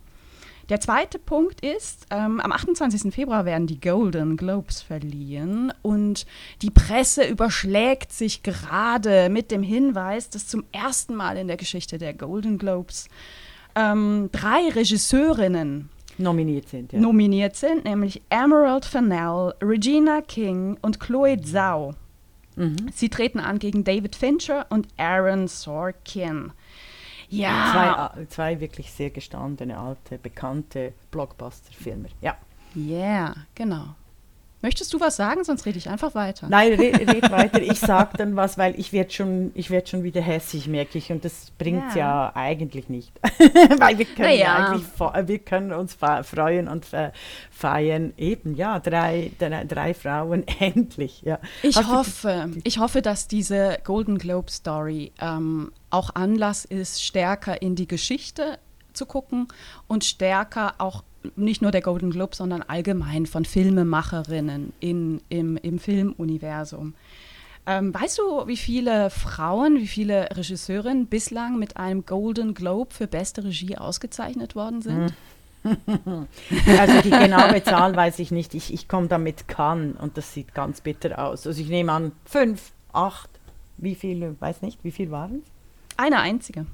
Der 0.69 0.79
zweite 0.79 1.17
Punkt 1.17 1.61
ist, 1.61 2.05
ähm, 2.11 2.39
am 2.39 2.51
28. 2.51 3.11
Februar 3.11 3.43
werden 3.43 3.65
die 3.65 3.79
Golden 3.79 4.37
Globes 4.37 4.83
verliehen 4.83 5.73
und 5.81 6.27
die 6.61 6.69
Presse 6.69 7.25
überschlägt 7.25 8.11
sich 8.11 8.43
gerade 8.43 9.29
mit 9.29 9.49
dem 9.49 9.63
Hinweis, 9.63 10.29
dass 10.29 10.47
zum 10.47 10.63
ersten 10.71 11.15
Mal 11.15 11.37
in 11.37 11.47
der 11.47 11.57
Geschichte 11.57 11.97
der 11.97 12.13
Golden 12.13 12.59
Globes 12.59 13.07
ähm, 13.73 14.29
drei 14.31 14.69
Regisseurinnen 14.69 15.89
nominiert 16.19 16.69
sind, 16.69 16.93
ja. 16.93 16.99
nominiert 16.99 17.55
sind, 17.55 17.85
nämlich 17.85 18.21
Emerald 18.29 18.85
Fennell, 18.85 19.53
Regina 19.63 20.21
King 20.21 20.77
und 20.81 20.99
Chloe 20.99 21.41
Zhao. 21.41 21.95
Mhm. 22.55 22.75
Sie 22.93 23.09
treten 23.09 23.39
an 23.39 23.57
gegen 23.57 23.83
David 23.83 24.15
Fincher 24.15 24.67
und 24.69 24.87
Aaron 24.97 25.47
Sorkin. 25.47 26.51
Ja. 27.29 28.11
Zwei, 28.15 28.25
zwei 28.25 28.59
wirklich 28.59 28.91
sehr 28.91 29.11
gestandene, 29.11 29.77
alte, 29.77 30.17
bekannte 30.17 30.93
Blockbuster-Filme. 31.11 32.09
Ja. 32.21 32.35
Ja, 32.75 32.97
yeah, 32.97 33.35
genau. 33.55 33.95
Möchtest 34.61 34.93
du 34.93 34.99
was 34.99 35.15
sagen, 35.15 35.45
sonst 35.45 35.65
rede 35.65 35.77
ich 35.77 35.89
einfach 35.89 36.15
weiter. 36.15 36.47
Nein, 36.49 36.73
red, 36.73 36.99
red 37.13 37.31
weiter. 37.31 37.61
Ich 37.61 37.79
sage 37.79 38.17
dann 38.17 38.35
was, 38.35 38.57
weil 38.57 38.77
ich 38.77 38.91
werde 38.91 39.11
schon, 39.11 39.51
werd 39.55 39.87
schon 39.87 40.03
wieder 40.03 40.21
hässlich, 40.21 40.67
merke 40.67 40.97
ich. 40.97 41.11
Und 41.11 41.23
das 41.23 41.51
bringt 41.57 41.95
ja. 41.95 42.25
ja 42.25 42.31
eigentlich 42.35 42.89
nicht. 42.89 43.13
weil 43.79 43.97
wir 43.97 44.05
können, 44.05 44.37
ja. 44.37 44.71
eigentlich, 44.71 45.27
wir 45.27 45.39
können 45.39 45.71
uns 45.71 45.95
freuen 45.95 46.67
und 46.67 46.85
feiern. 47.51 48.13
Eben, 48.17 48.55
ja, 48.55 48.79
drei, 48.79 49.31
drei, 49.39 49.63
drei 49.63 49.93
Frauen, 49.93 50.43
endlich. 50.59 51.21
Ja. 51.21 51.39
Ich, 51.63 51.77
hoffe, 51.77 52.49
ich 52.63 52.79
hoffe, 52.79 53.01
dass 53.01 53.29
diese 53.29 53.77
Golden 53.85 54.17
Globe 54.17 54.51
Story 54.51 55.13
ähm, 55.21 55.71
auch 55.89 56.15
Anlass 56.15 56.65
ist, 56.65 57.01
stärker 57.03 57.61
in 57.61 57.75
die 57.75 57.87
Geschichte 57.87 58.59
zu 58.91 59.05
gucken 59.05 59.47
und 59.87 60.03
stärker 60.03 60.73
auch 60.79 61.03
nicht 61.35 61.61
nur 61.61 61.71
der 61.71 61.81
Golden 61.81 62.11
Globe, 62.11 62.35
sondern 62.35 62.61
allgemein 62.61 63.25
von 63.25 63.45
Filmemacherinnen 63.45 64.73
in, 64.79 65.21
im, 65.29 65.57
im 65.57 65.79
Filmuniversum. 65.79 66.93
Ähm, 67.65 67.93
weißt 67.93 68.17
du, 68.17 68.47
wie 68.47 68.57
viele 68.57 69.09
Frauen, 69.09 69.77
wie 69.77 69.87
viele 69.87 70.29
Regisseurinnen 70.35 71.07
bislang 71.07 71.59
mit 71.59 71.77
einem 71.77 72.05
Golden 72.05 72.53
Globe 72.53 72.93
für 72.93 73.07
beste 73.07 73.43
Regie 73.43 73.77
ausgezeichnet 73.77 74.55
worden 74.55 74.81
sind? 74.81 75.13
also 76.79 77.01
die 77.01 77.09
genaue 77.09 77.61
Zahl 77.63 77.95
weiß 77.95 78.19
ich 78.19 78.31
nicht. 78.31 78.55
Ich, 78.55 78.73
ich 78.73 78.87
komme 78.87 79.07
damit 79.07 79.47
kann 79.47 79.91
und 79.93 80.17
das 80.17 80.33
sieht 80.33 80.55
ganz 80.55 80.81
bitter 80.81 81.19
aus. 81.19 81.45
Also 81.45 81.61
ich 81.61 81.67
nehme 81.67 81.91
an, 81.91 82.13
fünf, 82.25 82.71
acht, 82.93 83.29
wie 83.77 83.95
viele, 83.95 84.39
weiß 84.39 84.61
nicht, 84.61 84.83
wie 84.83 84.91
viel 84.91 85.11
waren 85.11 85.43
es? 85.43 85.51
Eine 85.97 86.19
einzige. 86.19 86.65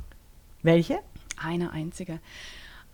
Welche? 0.61 0.99
Eine 1.43 1.71
einzige 1.71 2.19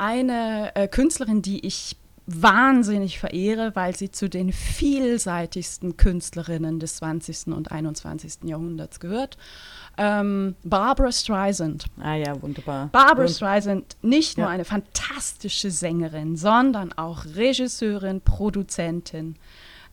eine 0.01 0.75
äh, 0.75 0.87
Künstlerin, 0.87 1.41
die 1.43 1.65
ich 1.65 1.95
wahnsinnig 2.25 3.19
verehre, 3.19 3.75
weil 3.75 3.95
sie 3.95 4.09
zu 4.11 4.29
den 4.29 4.51
vielseitigsten 4.51 5.97
Künstlerinnen 5.97 6.79
des 6.79 6.97
20. 6.97 7.47
und 7.47 7.71
21. 7.71 8.43
Jahrhunderts 8.49 8.99
gehört. 8.99 9.37
Ähm, 9.97 10.55
Barbara 10.63 11.11
Streisand. 11.11 11.85
Ah 12.01 12.15
ja, 12.15 12.41
wunderbar. 12.41 12.87
Barbara 12.91 13.23
Und- 13.27 13.31
Streisand, 13.31 13.97
nicht 14.01 14.37
nur 14.37 14.47
Ja. 14.47 14.53
eine 14.53 14.65
fantastische 14.65 15.69
Sängerin, 15.71 16.35
sondern 16.37 16.93
auch 16.93 17.25
Regisseurin, 17.35 18.21
Produzentin. 18.21 19.35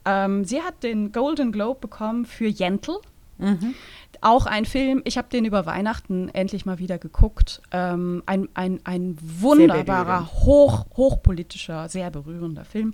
Ähm, 0.05 0.45
sie 0.45 0.61
hat 0.61 0.81
den 0.83 1.11
Golden 1.11 1.51
Globe 1.51 1.79
bekommen 1.81 2.25
für 2.25 2.47
Yentl. 2.47 2.97
Mhm. 3.37 3.73
Auch 4.21 4.45
ein 4.45 4.65
Film, 4.65 5.01
ich 5.05 5.17
habe 5.17 5.29
den 5.29 5.45
über 5.45 5.65
Weihnachten 5.65 6.29
endlich 6.29 6.65
mal 6.65 6.79
wieder 6.79 6.97
geguckt. 6.97 7.61
Ähm, 7.71 8.23
ein, 8.25 8.49
ein, 8.53 8.79
ein 8.83 9.17
wunderbarer, 9.21 10.29
hoch, 10.43 10.85
hochpolitischer, 10.97 11.89
sehr 11.89 12.11
berührender 12.11 12.65
Film, 12.65 12.93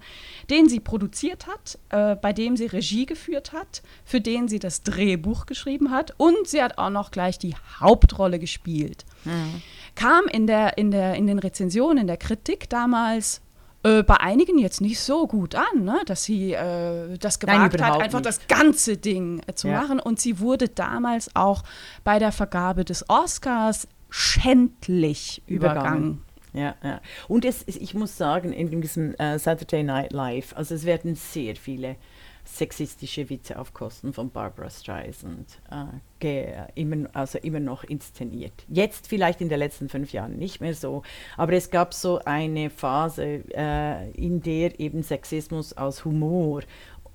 den 0.49 0.69
sie 0.69 0.79
produziert 0.79 1.47
hat, 1.47 1.79
äh, 1.89 2.15
bei 2.15 2.33
dem 2.33 2.57
sie 2.57 2.67
Regie 2.67 3.05
geführt 3.05 3.53
hat, 3.53 3.81
für 4.03 4.21
den 4.21 4.47
sie 4.47 4.59
das 4.59 4.83
Drehbuch 4.83 5.45
geschrieben 5.45 5.91
hat 5.91 6.13
und 6.17 6.47
sie 6.47 6.61
hat 6.61 6.77
auch 6.77 6.89
noch 6.89 7.11
gleich 7.11 7.39
die 7.39 7.55
Hauptrolle 7.79 8.39
gespielt. 8.39 9.05
Kam 9.95 10.25
in, 10.31 10.45
der, 10.45 10.77
in, 10.77 10.91
der, 10.91 11.15
in 11.15 11.27
den 11.27 11.39
Rezensionen, 11.39 11.99
in 11.99 12.07
der 12.07 12.17
Kritik 12.17 12.69
damals 12.69 13.41
äh, 13.85 14.03
bei 14.03 14.17
einigen 14.19 14.57
jetzt 14.57 14.81
nicht 14.81 14.99
so 14.99 15.27
gut 15.27 15.55
an, 15.55 15.83
ne? 15.83 16.01
dass 16.05 16.23
sie 16.25 16.53
äh, 16.53 17.17
das 17.19 17.39
Nein, 17.41 17.57
gewagt 17.57 17.73
hat, 17.73 17.79
überhaupt 17.79 18.03
einfach 18.03 18.19
nicht. 18.19 18.27
das 18.27 18.47
ganze 18.47 18.97
Ding 18.97 19.41
äh, 19.47 19.53
zu 19.53 19.67
Ja. 19.69 19.81
machen. 19.81 19.99
Und 19.99 20.19
sie 20.19 20.39
wurde 20.39 20.67
damals 20.67 21.29
auch 21.35 21.63
bei 22.03 22.19
der 22.19 22.31
Vergabe 22.31 22.83
des 22.83 23.09
Oscars 23.09 23.87
schändlich 24.09 25.41
übergangen. 25.47 26.21
Ja, 26.53 26.75
ja. 26.83 27.01
Und 27.27 27.43
es, 27.43 27.63
es, 27.67 27.75
ich 27.75 27.93
muss 27.93 28.17
sagen, 28.17 28.53
in 28.53 28.81
diesem 28.81 29.13
äh, 29.15 29.37
Saturday 29.37 29.83
Night 29.83 30.13
Live, 30.13 30.53
also 30.55 30.73
es 30.73 30.85
werden 30.85 31.15
sehr 31.15 31.55
viele 31.57 31.97
sexistische 32.45 33.29
Witze 33.29 33.59
auf 33.59 33.73
Kosten 33.73 34.13
von 34.13 34.29
Barbara 34.29 34.69
Streisand 34.69 35.59
äh, 36.21 36.71
immer, 36.75 37.09
also 37.13 37.37
immer 37.39 37.59
noch 37.59 37.83
inszeniert. 37.83 38.53
Jetzt 38.67 39.07
vielleicht 39.07 39.41
in 39.41 39.49
den 39.49 39.59
letzten 39.59 39.89
fünf 39.89 40.11
Jahren 40.13 40.37
nicht 40.37 40.61
mehr 40.61 40.73
so, 40.73 41.03
aber 41.37 41.53
es 41.53 41.69
gab 41.69 41.93
so 41.93 42.19
eine 42.25 42.69
Phase, 42.69 43.43
äh, 43.53 44.09
in 44.11 44.41
der 44.41 44.79
eben 44.79 45.03
Sexismus 45.03 45.73
aus 45.73 46.05
Humor 46.05 46.61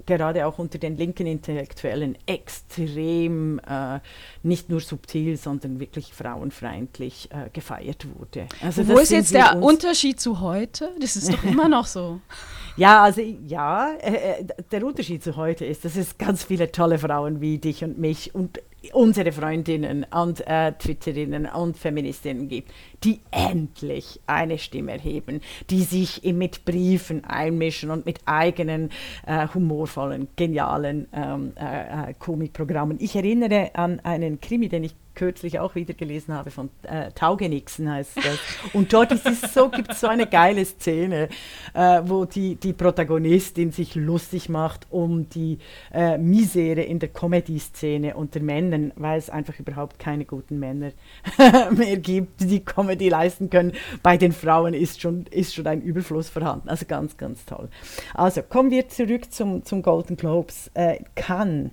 gerade 0.07 0.47
auch 0.47 0.59
unter 0.59 0.78
den 0.78 0.97
linken 0.97 1.26
Intellektuellen 1.26 2.16
extrem 2.26 3.59
äh, 3.61 4.00
nicht 4.42 4.69
nur 4.69 4.80
subtil, 4.80 5.37
sondern 5.37 5.80
wirklich 5.80 6.12
frauenfeindlich 6.12 7.28
äh, 7.30 7.50
gefeiert 7.52 8.07
wurde. 8.19 8.47
Also 8.62 8.87
Wo 8.88 8.99
ist 8.99 9.11
jetzt 9.11 9.35
der 9.35 9.62
Unterschied 9.62 10.21
zu 10.21 10.40
heute? 10.40 10.90
Das 11.00 11.16
ist 11.16 11.33
doch 11.33 11.45
immer 11.45 11.69
noch 11.69 11.87
so. 11.87 12.21
Ja, 12.76 13.02
also 13.02 13.21
ja, 13.21 13.92
äh, 14.00 14.40
äh, 14.40 14.45
der 14.71 14.87
Unterschied 14.87 15.23
zu 15.23 15.37
heute 15.37 15.66
ist, 15.66 15.85
dass 15.85 15.97
es 15.97 16.16
ganz 16.16 16.45
viele 16.45 16.71
tolle 16.73 16.99
Frauen 16.99 17.40
wie 17.40 17.59
dich 17.59 17.85
und 17.85 17.99
mich 17.99 18.35
und 18.35 18.61
unsere 18.92 19.32
Freundinnen 19.32 20.06
und 20.10 20.46
äh, 20.46 20.72
Twitterinnen 20.72 21.46
und 21.46 21.76
Feministinnen 21.76 22.49
gibt, 22.49 22.72
die 23.04 23.20
endlich 23.30 24.20
eine 24.26 24.58
Stimme 24.58 24.92
erheben, 24.92 25.40
die 25.68 25.82
sich 25.82 26.22
mit 26.22 26.64
Briefen 26.64 27.25
einmischen 27.25 27.90
und 27.90 28.06
mit 28.06 28.20
eigenen 28.25 28.90
äh, 29.26 29.46
humorvollen, 29.54 30.28
genialen 30.37 31.08
ähm, 31.12 31.52
äh, 31.56 32.10
äh, 32.10 32.14
Komikprogrammen. 32.18 32.99
Ich 33.00 33.16
erinnere 33.16 33.70
an 33.75 34.00
einen 34.00 34.40
Krimi, 34.40 34.68
den 34.68 34.84
ich 34.84 34.94
kürzlich 35.21 35.59
auch 35.59 35.75
wieder 35.75 35.93
gelesen 35.93 36.33
habe, 36.33 36.50
von 36.50 36.71
äh, 36.85 37.12
Taugenixen 37.12 37.93
heißt 37.93 38.17
das. 38.17 38.39
Und 38.73 38.91
dort 38.91 39.12
ist 39.12 39.27
es 39.27 39.53
so, 39.53 39.69
gibt 39.69 39.93
es 39.93 40.00
so 40.00 40.07
eine 40.07 40.27
geile 40.27 40.65
Szene, 40.65 41.29
äh, 41.75 42.00
wo 42.07 42.25
die, 42.25 42.55
die 42.55 42.73
Protagonistin 42.73 43.71
sich 43.71 43.97
lustig 43.97 44.49
macht 44.49 44.87
um 44.89 45.29
die 45.29 45.59
äh, 45.93 46.17
Misere 46.17 46.81
in 46.81 47.00
der 47.00 47.11
Comedy-Szene 47.11 48.17
unter 48.17 48.41
Männern, 48.41 48.93
weil 48.97 49.19
es 49.19 49.29
einfach 49.29 49.59
überhaupt 49.59 49.99
keine 49.99 50.25
guten 50.25 50.59
Männer 50.59 50.93
mehr 51.71 51.99
gibt, 51.99 52.41
die 52.41 52.65
Comedy 52.65 53.11
leisten 53.11 53.50
können. 53.50 53.73
Bei 54.02 54.17
den 54.17 54.33
Frauen 54.33 54.73
ist 54.73 55.02
schon, 55.02 55.26
ist 55.26 55.54
schon 55.54 55.67
ein 55.67 55.83
Überfluss 55.83 56.30
vorhanden. 56.30 56.71
Also 56.71 56.87
ganz, 56.87 57.19
ganz 57.19 57.45
toll. 57.45 57.69
Also 58.15 58.41
kommen 58.41 58.71
wir 58.71 58.89
zurück 58.89 59.30
zum, 59.30 59.67
zum 59.67 59.83
Golden 59.83 60.17
Globes. 60.17 60.71
Äh, 60.73 61.00
kann, 61.15 61.73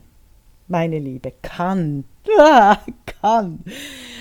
meine 0.67 0.99
Liebe, 0.99 1.33
kann, 1.41 2.05
ah, 2.37 2.77
kann. 3.21 3.63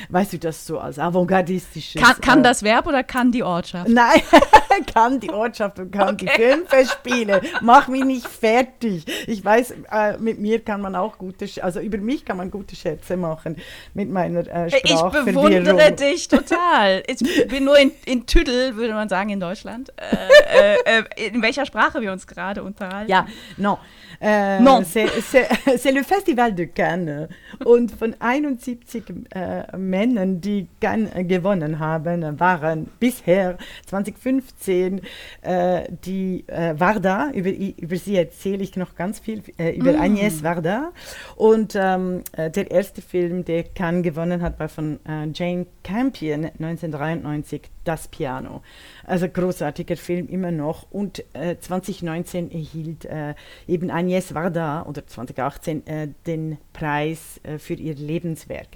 Weißt 0.08 0.34
du, 0.34 0.38
das 0.38 0.66
so 0.66 0.78
als 0.78 0.98
avantgardistisches... 0.98 2.00
Kann, 2.00 2.20
kann 2.20 2.38
äh, 2.40 2.42
das 2.42 2.62
Verb 2.62 2.86
oder 2.86 3.02
kann 3.02 3.32
die 3.32 3.42
Ortschaft? 3.42 3.88
Nein, 3.88 4.20
kann 4.84 5.20
die 5.20 5.30
Ortschaft 5.30 5.78
und 5.78 5.90
kann 5.92 6.16
die 6.16 6.28
Filme 6.28 6.64
spielen. 6.86 7.40
Mach 7.62 7.88
mich 7.88 8.04
nicht 8.04 8.26
fertig. 8.26 9.04
Ich 9.26 9.44
weiß, 9.44 9.74
äh, 9.92 10.18
mit 10.18 10.38
mir 10.38 10.60
kann 10.60 10.80
man 10.80 10.94
auch 10.96 11.18
gute, 11.18 11.44
Sch- 11.46 11.60
also 11.60 11.80
über 11.80 11.98
mich 11.98 12.24
kann 12.24 12.36
man 12.36 12.50
gute 12.50 12.76
Schätze 12.76 13.16
machen 13.16 13.56
mit 13.94 14.10
meiner 14.10 14.40
äh, 14.46 14.66
Ich 14.68 14.90
Sprachverwirrung. 14.90 15.44
bewundere 15.50 15.92
dich 15.92 16.28
total. 16.28 17.02
Ich 17.06 17.18
bin 17.48 17.64
nur 17.64 17.78
in, 17.78 17.92
in 18.04 18.26
Tüdel, 18.26 18.76
würde 18.76 18.92
man 18.94 19.08
sagen, 19.08 19.30
in 19.30 19.40
Deutschland. 19.40 19.92
Äh, 19.96 20.76
äh, 20.86 21.02
äh, 21.18 21.28
in 21.28 21.42
welcher 21.42 21.64
Sprache 21.66 22.00
wir 22.00 22.12
uns 22.12 22.26
gerade 22.26 22.62
unterhalten. 22.62 23.10
Ja, 23.10 23.26
non. 23.56 23.78
Äh, 24.18 24.60
Non. 24.60 24.82
C'est 24.82 25.90
le 25.92 26.02
Festival 26.02 26.54
de 26.54 26.66
Cannes. 26.68 27.28
Und 27.64 27.90
von 27.92 28.14
71 28.18 29.04
äh, 29.34 29.76
Männern, 29.76 30.40
die 30.40 30.68
Cannes 30.80 31.10
gewonnen 31.28 31.78
haben, 31.78 32.40
waren 32.40 32.86
bisher 32.98 33.58
2015 33.86 34.65
äh, 34.68 35.84
die 36.04 36.44
äh, 36.48 36.78
Varda, 36.78 37.30
über, 37.32 37.50
über 37.50 37.96
sie 37.96 38.16
erzähle 38.16 38.62
ich 38.62 38.76
noch 38.76 38.94
ganz 38.94 39.18
viel, 39.18 39.42
äh, 39.58 39.76
über 39.76 39.92
Agnès 39.92 40.42
Varda. 40.42 40.92
Und 41.36 41.74
ähm, 41.76 42.22
äh, 42.32 42.50
der 42.50 42.70
erste 42.70 43.02
Film, 43.02 43.44
der 43.44 43.64
Cannes 43.64 44.02
gewonnen 44.02 44.42
hat, 44.42 44.58
war 44.58 44.68
von 44.68 44.98
äh, 45.06 45.28
Jane 45.32 45.66
Campion 45.82 46.46
1993, 46.46 47.62
Das 47.84 48.08
Piano. 48.08 48.62
Also 49.04 49.28
großartiger 49.28 49.96
Film 49.96 50.28
immer 50.28 50.50
noch. 50.50 50.90
Und 50.90 51.24
äh, 51.32 51.56
2019 51.58 52.50
erhielt 52.50 53.04
äh, 53.04 53.34
eben 53.66 53.90
Agnès 53.90 54.34
Varda 54.34 54.82
oder 54.82 55.06
2018 55.06 55.86
äh, 55.86 56.08
den 56.26 56.58
Preis 56.72 57.40
für 57.58 57.74
ihr 57.74 57.94
Lebenswerk. 57.94 58.68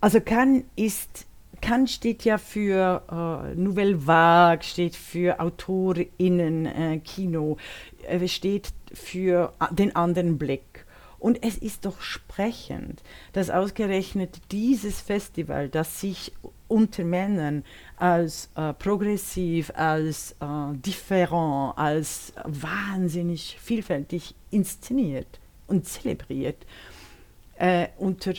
Also 0.00 0.20
Cannes 0.20 0.64
ist 0.76 1.26
Cannes 1.60 1.92
steht 1.92 2.24
ja 2.24 2.38
für 2.38 3.02
äh, 3.10 3.54
Nouvelle 3.54 4.06
Vague, 4.06 4.62
steht 4.62 4.96
für 4.96 5.40
AutorInnen, 5.40 6.66
äh, 6.66 6.98
Kino, 7.04 7.56
äh, 8.08 8.26
steht 8.28 8.72
für 8.92 9.52
a- 9.58 9.72
den 9.72 9.94
anderen 9.96 10.38
Blick. 10.38 10.84
Und 11.18 11.42
es 11.44 11.58
ist 11.58 11.84
doch 11.84 12.00
sprechend, 12.00 13.02
dass 13.34 13.50
ausgerechnet 13.50 14.40
dieses 14.52 15.02
Festival, 15.02 15.68
das 15.68 16.00
sich 16.00 16.32
unter 16.66 17.04
Männern 17.04 17.62
als 17.96 18.48
äh, 18.56 18.72
progressiv, 18.72 19.70
als 19.74 20.32
äh, 20.40 20.46
different, 20.72 21.76
als 21.76 22.32
wahnsinnig 22.44 23.58
vielfältig 23.60 24.34
inszeniert 24.50 25.40
und 25.66 25.86
zelebriert, 25.86 26.64
äh, 27.58 27.88
unter 27.98 28.32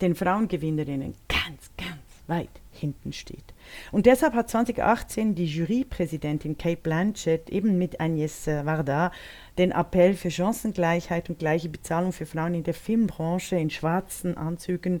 den 0.00 0.16
Frauengewinnerinnen 0.16 1.14
ganz, 1.28 1.70
ganz 1.78 2.00
weit 2.26 2.50
hinten 2.76 3.12
steht. 3.12 3.54
Und 3.92 4.06
deshalb 4.06 4.34
hat 4.34 4.50
2018 4.50 5.34
die 5.34 5.46
Jurypräsidentin 5.46 6.58
Kate 6.58 6.80
Blanchett 6.82 7.50
eben 7.50 7.78
mit 7.78 8.00
Agnès 8.00 8.46
Varda 8.64 9.12
den 9.58 9.72
Appell 9.72 10.14
für 10.14 10.30
Chancengleichheit 10.30 11.30
und 11.30 11.38
gleiche 11.38 11.68
Bezahlung 11.68 12.12
für 12.12 12.26
Frauen 12.26 12.54
in 12.54 12.64
der 12.64 12.74
Filmbranche 12.74 13.56
in 13.56 13.70
schwarzen 13.70 14.36
Anzügen 14.36 15.00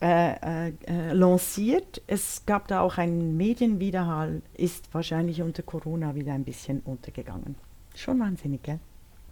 äh, 0.00 0.70
äh, 0.70 1.12
lanciert. 1.12 2.02
Es 2.06 2.44
gab 2.44 2.66
da 2.68 2.80
auch 2.80 2.98
einen 2.98 3.36
Medienwiderhall, 3.36 4.42
ist 4.54 4.92
wahrscheinlich 4.92 5.42
unter 5.42 5.62
Corona 5.62 6.14
wieder 6.14 6.32
ein 6.32 6.44
bisschen 6.44 6.80
untergegangen. 6.80 7.54
Schon 7.94 8.18
wahnsinnig, 8.18 8.62
gell? 8.62 8.80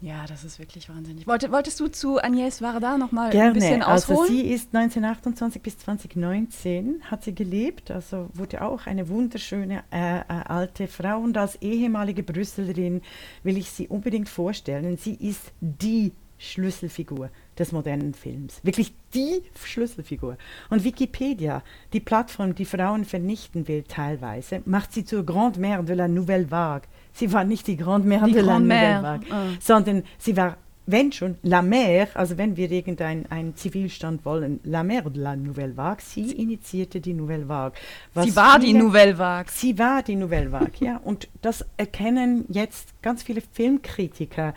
Ja, 0.02 0.24
das 0.26 0.44
ist 0.44 0.58
wirklich 0.58 0.88
wahnsinnig. 0.88 1.26
Wollte, 1.26 1.52
wolltest 1.52 1.78
du 1.78 1.88
zu 1.88 2.18
Agnès 2.18 2.62
Varda 2.62 2.96
noch 2.96 3.12
mal 3.12 3.30
ein 3.30 3.52
bisschen 3.52 3.80
Gerne. 3.80 3.86
Also 3.86 4.14
ausholen? 4.14 4.32
sie 4.32 4.50
ist 4.50 4.74
1928 4.74 5.60
bis 5.60 5.78
2019 5.78 7.02
hat 7.10 7.24
sie 7.24 7.34
gelebt, 7.34 7.90
also 7.90 8.30
wurde 8.32 8.62
auch 8.62 8.86
eine 8.86 9.08
wunderschöne 9.10 9.84
äh, 9.92 10.20
äh, 10.20 10.22
alte 10.26 10.88
Frau 10.88 11.18
und 11.18 11.36
als 11.36 11.56
ehemalige 11.56 12.22
Brüssellerin 12.22 13.02
will 13.42 13.58
ich 13.58 13.70
sie 13.70 13.88
unbedingt 13.88 14.30
vorstellen. 14.30 14.96
Sie 14.96 15.14
ist 15.14 15.52
die 15.60 16.12
Schlüsselfigur 16.38 17.28
des 17.58 17.70
modernen 17.70 18.14
Films. 18.14 18.60
Wirklich 18.64 18.94
die 19.12 19.42
Schlüsselfigur. 19.62 20.38
Und 20.70 20.82
Wikipedia, 20.84 21.62
die 21.92 22.00
Plattform, 22.00 22.54
die 22.54 22.64
Frauen 22.64 23.04
vernichten 23.04 23.68
will 23.68 23.82
teilweise, 23.82 24.62
macht 24.64 24.94
sie 24.94 25.04
zur 25.04 25.26
Grande 25.26 25.60
Mère 25.60 25.82
de 25.82 25.94
la 25.94 26.08
Nouvelle 26.08 26.50
Vague. 26.50 26.88
Sie 27.20 27.32
war 27.32 27.44
nicht 27.44 27.66
die 27.66 27.76
Grande 27.76 28.08
Mère 28.08 28.24
Die 28.24 28.32
de 28.32 28.40
la 28.40 28.52
Grande 28.52 28.68
Nouvelle 28.68 28.98
Mère, 28.98 29.02
Vague, 29.02 29.26
ah. 29.30 29.44
sondern 29.60 30.02
sie 30.18 30.36
war 30.36 30.56
wenn 30.86 31.12
schon 31.12 31.36
La 31.42 31.62
Mer, 31.62 32.08
also 32.14 32.36
wenn 32.36 32.56
wir 32.56 32.68
irgendeinen 32.70 33.54
Zivilstand 33.54 34.24
wollen, 34.24 34.58
La 34.64 34.82
Mer 34.82 35.02
de 35.02 35.22
la 35.22 35.36
Nouvelle 35.36 35.76
Vague, 35.76 36.00
sie 36.02 36.32
initiierte 36.32 37.00
die 37.00 37.12
Nouvelle 37.12 37.48
Vague. 37.48 37.78
sie 38.16 38.34
war 38.34 38.58
viele, 38.58 38.72
die 38.72 38.72
Nouvelle 38.72 39.18
Vague. 39.18 39.52
Sie 39.52 39.78
war 39.78 40.02
die 40.02 40.16
Nouvelle 40.16 40.50
Vague, 40.50 40.72
ja. 40.80 40.96
Und 41.04 41.28
das 41.42 41.64
erkennen 41.76 42.44
jetzt 42.48 43.00
ganz 43.02 43.22
viele 43.22 43.40
Filmkritiker 43.40 44.54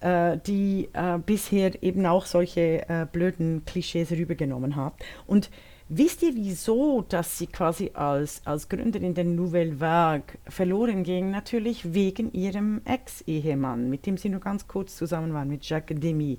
äh, 0.00 0.38
die 0.46 0.88
äh, 0.92 1.18
bisher 1.18 1.82
eben 1.82 2.06
auch 2.06 2.26
solche 2.26 2.88
äh, 2.88 3.06
blöden 3.10 3.64
Klischees 3.66 4.10
rübergenommen 4.12 4.76
haben. 4.76 4.94
Und 5.26 5.50
Wisst 5.88 6.24
ihr, 6.24 6.34
wieso, 6.34 7.02
dass 7.02 7.38
sie 7.38 7.46
quasi 7.46 7.92
als, 7.94 8.42
als 8.44 8.68
Gründerin 8.68 9.14
der 9.14 9.22
Nouvelle 9.22 9.78
Vague 9.78 10.36
verloren 10.48 11.04
ging? 11.04 11.30
Natürlich 11.30 11.94
wegen 11.94 12.32
ihrem 12.32 12.80
Ex-Ehemann, 12.84 13.88
mit 13.88 14.04
dem 14.04 14.16
sie 14.16 14.28
nur 14.28 14.40
ganz 14.40 14.66
kurz 14.66 14.96
zusammen 14.96 15.32
waren, 15.32 15.46
mit 15.46 15.64
Jacques 15.64 16.00
Demy. 16.00 16.38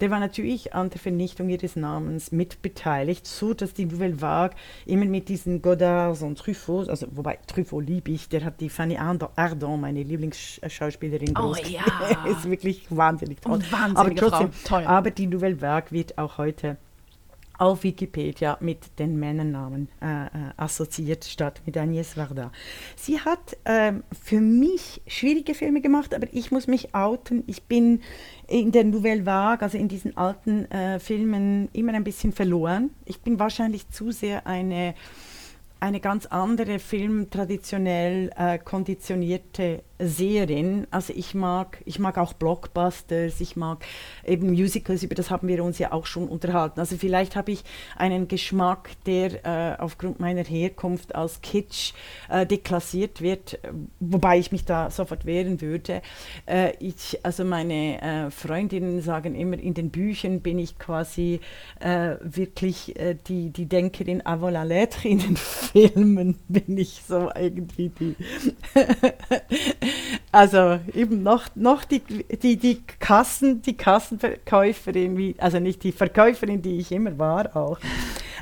Der 0.00 0.10
war 0.10 0.18
natürlich 0.18 0.72
an 0.72 0.88
der 0.88 0.98
Vernichtung 0.98 1.50
ihres 1.50 1.76
Namens 1.76 2.32
mitbeteiligt, 2.32 3.26
so 3.26 3.52
dass 3.52 3.74
die 3.74 3.84
Nouvelle 3.84 4.22
Vague 4.22 4.56
immer 4.86 5.04
mit 5.04 5.28
diesen 5.28 5.60
Godards 5.60 6.22
und 6.22 6.38
Truffauts, 6.38 6.88
also 6.88 7.06
wobei 7.10 7.38
Truffaut 7.46 7.86
liebe 7.86 8.12
ich, 8.12 8.30
der 8.30 8.46
hat 8.46 8.62
die 8.62 8.70
Fanny 8.70 8.96
Ardant, 8.96 9.78
meine 9.78 10.04
Lieblingsschauspielerin, 10.04 11.36
oh, 11.36 11.54
ja. 11.68 11.82
ist 12.30 12.48
wirklich 12.48 12.86
wahnsinnig 12.88 13.42
toll. 13.42 13.60
Wahnsinnige 13.70 13.98
aber 13.98 14.14
trotzdem, 14.14 14.52
Frau. 14.52 14.78
Toll. 14.78 14.86
aber 14.86 15.10
die 15.10 15.26
Nouvelle 15.26 15.60
Vague 15.60 15.90
wird 15.90 16.16
auch 16.16 16.38
heute 16.38 16.78
auf 17.58 17.82
Wikipedia 17.84 18.56
mit 18.60 18.98
den 18.98 19.18
Männernamen 19.18 19.88
äh, 20.00 20.26
äh, 20.26 20.28
assoziiert, 20.56 21.24
statt 21.24 21.62
mit 21.66 21.76
Agnès 21.76 22.16
Varda. 22.16 22.52
Sie 22.96 23.20
hat 23.20 23.56
ähm, 23.64 24.02
für 24.22 24.40
mich 24.40 25.00
schwierige 25.06 25.54
Filme 25.54 25.80
gemacht, 25.80 26.14
aber 26.14 26.26
ich 26.32 26.50
muss 26.50 26.66
mich 26.66 26.94
outen. 26.94 27.44
Ich 27.46 27.64
bin 27.64 28.00
in 28.48 28.72
der 28.72 28.84
Nouvelle 28.84 29.26
Vague, 29.26 29.62
also 29.62 29.78
in 29.78 29.88
diesen 29.88 30.16
alten 30.16 30.70
äh, 30.70 30.98
Filmen, 30.98 31.68
immer 31.72 31.94
ein 31.94 32.04
bisschen 32.04 32.32
verloren. 32.32 32.90
Ich 33.04 33.20
bin 33.20 33.38
wahrscheinlich 33.38 33.88
zu 33.90 34.12
sehr 34.12 34.46
eine 34.46 34.94
eine 35.78 36.00
ganz 36.00 36.26
andere 36.26 36.78
Film 36.78 37.28
traditionell 37.30 38.30
äh, 38.36 38.58
konditionierte 38.58 39.82
Seherin. 39.98 40.86
Also 40.90 41.12
ich 41.16 41.34
mag, 41.34 41.80
ich 41.84 41.98
mag 41.98 42.18
auch 42.18 42.32
Blockbusters, 42.32 43.40
ich 43.40 43.56
mag 43.56 43.84
eben 44.24 44.50
Musicals, 44.50 45.02
über 45.02 45.14
das 45.14 45.30
haben 45.30 45.48
wir 45.48 45.64
uns 45.64 45.78
ja 45.78 45.92
auch 45.92 46.06
schon 46.06 46.28
unterhalten. 46.28 46.80
Also 46.80 46.96
vielleicht 46.96 47.36
habe 47.36 47.52
ich 47.52 47.64
einen 47.96 48.28
Geschmack, 48.28 48.90
der 49.06 49.44
äh, 49.44 49.76
aufgrund 49.78 50.20
meiner 50.20 50.44
Herkunft 50.44 51.14
als 51.14 51.40
Kitsch 51.40 51.92
äh, 52.28 52.46
deklassiert 52.46 53.20
wird, 53.20 53.58
wobei 54.00 54.38
ich 54.38 54.52
mich 54.52 54.64
da 54.64 54.90
sofort 54.90 55.24
wehren 55.24 55.60
würde. 55.60 56.02
Äh, 56.46 56.72
ich, 56.78 57.18
also 57.22 57.44
meine 57.44 58.00
äh, 58.02 58.30
Freundinnen 58.30 59.00
sagen 59.00 59.34
immer, 59.34 59.58
in 59.58 59.74
den 59.74 59.90
Büchern 59.90 60.40
bin 60.40 60.58
ich 60.58 60.78
quasi 60.78 61.40
äh, 61.80 62.16
wirklich 62.22 62.98
äh, 62.98 63.16
die, 63.26 63.50
die 63.50 63.66
Denkerin 63.66 64.24
avant 64.24 64.52
la 64.52 64.62
lettre, 64.62 65.08
in 65.08 65.18
den 65.18 65.36
Filmen 65.36 66.38
bin 66.48 66.76
ich 66.78 67.02
so 67.06 67.30
irgendwie 67.34 67.88
die 67.88 68.16
also 70.32 70.78
eben 70.94 71.22
noch, 71.22 71.44
noch 71.54 71.84
die, 71.84 72.00
die, 72.00 72.56
die 72.56 72.82
Kassen, 72.98 73.62
die 73.62 73.76
Kassenverkäuferin, 73.76 75.16
wie, 75.16 75.34
also 75.38 75.58
nicht 75.58 75.82
die 75.82 75.92
Verkäuferin, 75.92 76.62
die 76.62 76.78
ich 76.78 76.92
immer 76.92 77.18
war 77.18 77.56
auch. 77.56 77.78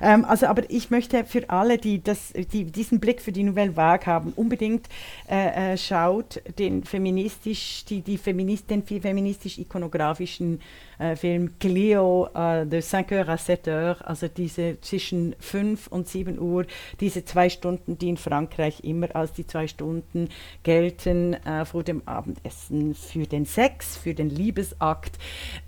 Ähm, 0.00 0.24
also, 0.24 0.46
aber 0.46 0.68
ich 0.68 0.90
möchte 0.90 1.24
für 1.24 1.48
alle, 1.50 1.78
die, 1.78 2.02
das, 2.02 2.32
die 2.52 2.64
diesen 2.64 3.00
Blick 3.00 3.20
für 3.20 3.32
die 3.32 3.42
Nouvelle 3.42 3.76
Vague 3.76 4.06
haben, 4.06 4.32
unbedingt 4.36 4.88
äh, 5.30 5.72
äh, 5.72 5.76
schaut 5.76 6.42
den 6.58 6.84
feministisch, 6.84 7.84
die, 7.84 8.00
die 8.00 8.18
Feminist, 8.18 8.70
den 8.70 8.82
feministisch-ikonografischen 8.82 10.60
äh, 10.98 11.16
Film 11.16 11.58
Cleo 11.58 12.28
äh, 12.34 12.66
de 12.66 12.82
5 12.82 13.10
Uhr 13.10 13.28
à 13.28 13.38
7 13.38 13.68
Uhr, 13.68 13.96
also 14.04 14.28
diese 14.28 14.80
zwischen 14.80 15.34
5 15.38 15.88
und 15.88 16.08
7 16.08 16.38
Uhr, 16.38 16.66
diese 17.00 17.24
zwei 17.24 17.48
Stunden, 17.48 17.98
die 17.98 18.08
in 18.08 18.16
Frankreich 18.16 18.80
immer 18.84 19.14
als 19.14 19.32
die 19.32 19.46
zwei 19.46 19.66
Stunden 19.66 20.28
gelten 20.62 21.34
äh, 21.34 21.64
vor 21.64 21.82
dem 21.82 22.06
Abendessen 22.06 22.94
für 22.94 23.26
den 23.26 23.46
Sex, 23.46 23.96
für 23.96 24.14
den 24.14 24.30
Liebesakt. 24.30 25.18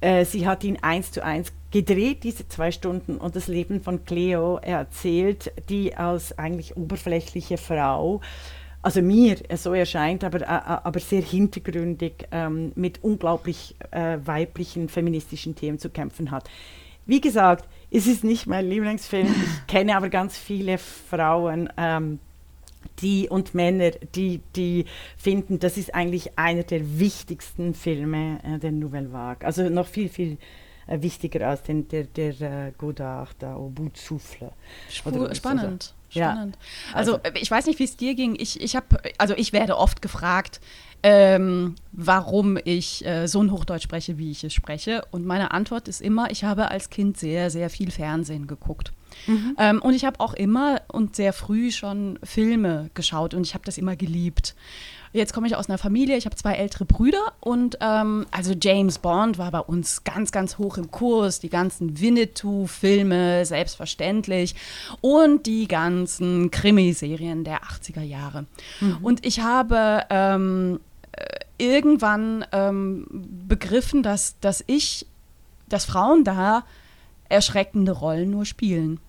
Äh, 0.00 0.24
sie 0.24 0.46
hat 0.46 0.64
ihn 0.64 0.78
eins 0.82 1.12
zu 1.12 1.24
eins 1.24 1.52
gedreht, 1.70 2.24
diese 2.24 2.48
zwei 2.48 2.70
Stunden, 2.70 3.18
und 3.18 3.36
das 3.36 3.48
Leben 3.48 3.82
von 3.82 4.04
Cleo 4.04 4.56
erzählt, 4.56 5.52
die 5.68 5.94
als 5.94 6.38
eigentlich 6.38 6.76
oberflächliche 6.76 7.58
Frau 7.58 8.20
also 8.86 9.02
mir 9.02 9.36
so 9.56 9.74
erscheint, 9.74 10.22
aber, 10.22 10.42
äh, 10.42 10.44
äh, 10.44 10.78
aber 10.84 11.00
sehr 11.00 11.20
hintergründig 11.20 12.28
ähm, 12.30 12.70
mit 12.76 13.02
unglaublich 13.02 13.74
äh, 13.90 14.18
weiblichen 14.24 14.88
feministischen 14.88 15.56
Themen 15.56 15.80
zu 15.80 15.90
kämpfen 15.90 16.30
hat. 16.30 16.48
Wie 17.04 17.20
gesagt, 17.20 17.68
es 17.90 18.06
ist 18.06 18.22
nicht 18.22 18.46
mein 18.46 18.68
Lieblingsfilm. 18.68 19.26
Ich 19.42 19.66
kenne 19.66 19.96
aber 19.96 20.08
ganz 20.08 20.38
viele 20.38 20.78
Frauen 20.78 21.68
ähm, 21.76 22.20
die 23.00 23.28
und 23.28 23.54
Männer, 23.54 23.90
die, 24.14 24.40
die 24.54 24.84
finden, 25.16 25.58
das 25.58 25.76
ist 25.76 25.92
eigentlich 25.92 26.38
einer 26.38 26.62
der 26.62 27.00
wichtigsten 27.00 27.74
Filme 27.74 28.38
äh, 28.44 28.60
der 28.60 28.70
Nouvelle 28.70 29.12
Vague. 29.12 29.44
Also 29.44 29.68
noch 29.68 29.88
viel, 29.88 30.08
viel 30.08 30.38
äh, 30.86 31.02
wichtiger 31.02 31.48
als 31.48 31.64
den, 31.64 31.88
der, 31.88 32.04
der 32.04 32.40
äh, 32.40 32.72
Godard 32.78 33.34
da, 33.40 33.58
de 33.58 33.90
souffle. 33.94 34.52
Spannend. 35.34 35.92
Spannend. 36.16 36.58
Ja, 36.90 36.96
also, 36.96 37.14
also, 37.16 37.36
ich 37.40 37.50
weiß 37.50 37.66
nicht, 37.66 37.78
wie 37.78 37.84
es 37.84 37.96
dir 37.96 38.14
ging. 38.14 38.36
Ich, 38.38 38.60
ich 38.60 38.76
habe, 38.76 38.86
also 39.18 39.34
ich 39.36 39.52
werde 39.52 39.76
oft 39.76 40.02
gefragt, 40.02 40.60
ähm, 41.02 41.76
warum 41.92 42.58
ich 42.64 43.04
äh, 43.06 43.28
so 43.28 43.40
ein 43.40 43.52
Hochdeutsch 43.52 43.84
spreche, 43.84 44.18
wie 44.18 44.30
ich 44.30 44.42
es 44.44 44.54
spreche. 44.54 45.02
Und 45.10 45.24
meine 45.24 45.52
Antwort 45.52 45.88
ist 45.88 46.00
immer, 46.00 46.30
ich 46.30 46.44
habe 46.44 46.70
als 46.70 46.90
Kind 46.90 47.16
sehr, 47.16 47.50
sehr 47.50 47.70
viel 47.70 47.90
Fernsehen 47.90 48.46
geguckt. 48.46 48.92
Mhm. 49.26 49.56
Ähm, 49.58 49.82
und 49.82 49.94
ich 49.94 50.04
habe 50.04 50.20
auch 50.20 50.34
immer 50.34 50.82
und 50.88 51.16
sehr 51.16 51.32
früh 51.32 51.70
schon 51.70 52.18
Filme 52.22 52.90
geschaut 52.94 53.34
und 53.34 53.46
ich 53.46 53.54
habe 53.54 53.64
das 53.64 53.78
immer 53.78 53.96
geliebt. 53.96 54.54
Jetzt 55.16 55.32
komme 55.32 55.46
ich 55.46 55.56
aus 55.56 55.70
einer 55.70 55.78
Familie, 55.78 56.18
ich 56.18 56.26
habe 56.26 56.36
zwei 56.36 56.52
ältere 56.52 56.84
Brüder 56.84 57.32
und 57.40 57.78
ähm, 57.80 58.26
also 58.30 58.52
James 58.60 58.98
Bond 58.98 59.38
war 59.38 59.50
bei 59.50 59.60
uns 59.60 60.04
ganz, 60.04 60.30
ganz 60.30 60.58
hoch 60.58 60.76
im 60.76 60.90
Kurs, 60.90 61.40
die 61.40 61.48
ganzen 61.48 61.98
Winnetou-Filme, 61.98 63.46
selbstverständlich 63.46 64.54
und 65.00 65.46
die 65.46 65.68
ganzen 65.68 66.50
Krimiserien 66.50 67.44
der 67.44 67.62
80er 67.62 68.02
Jahre. 68.02 68.44
Mhm. 68.80 68.98
Und 69.00 69.24
ich 69.24 69.40
habe 69.40 70.02
ähm, 70.10 70.80
äh, 71.12 71.38
irgendwann 71.56 72.44
ähm, 72.52 73.06
begriffen, 73.48 74.02
dass, 74.02 74.38
dass 74.40 74.62
ich, 74.66 75.06
dass 75.66 75.86
Frauen 75.86 76.24
da 76.24 76.64
erschreckende 77.30 77.92
Rollen 77.92 78.30
nur 78.30 78.44
spielen. 78.44 79.00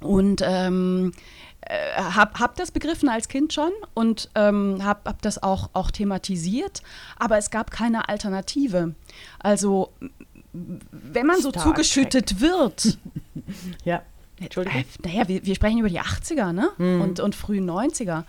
Und 0.00 0.42
ähm, 0.44 1.12
äh, 1.62 1.94
habe 1.96 2.38
hab 2.38 2.56
das 2.56 2.70
begriffen 2.70 3.08
als 3.08 3.28
Kind 3.28 3.52
schon 3.52 3.72
und 3.94 4.30
ähm, 4.34 4.84
habe 4.84 5.00
hab 5.04 5.22
das 5.22 5.42
auch, 5.42 5.70
auch 5.72 5.90
thematisiert, 5.90 6.82
aber 7.18 7.38
es 7.38 7.50
gab 7.50 7.70
keine 7.70 8.08
Alternative. 8.08 8.94
Also, 9.40 9.92
wenn 10.52 11.26
man 11.26 11.40
so 11.40 11.50
Stark 11.50 11.64
zugeschüttet 11.64 12.40
wird. 12.40 12.98
ja, 13.84 14.02
Entschuldigung. 14.38 14.80
Äh, 14.80 14.84
naja, 15.04 15.28
wir, 15.28 15.44
wir, 15.44 15.54
sprechen 15.54 15.78
über 15.78 15.88
die 15.88 16.00
80er 16.00 16.52
ne? 16.52 16.70
Mhm. 16.78 17.00
und, 17.00 17.20
und 17.20 17.34
frühen 17.34 17.68
90er. 17.68 18.24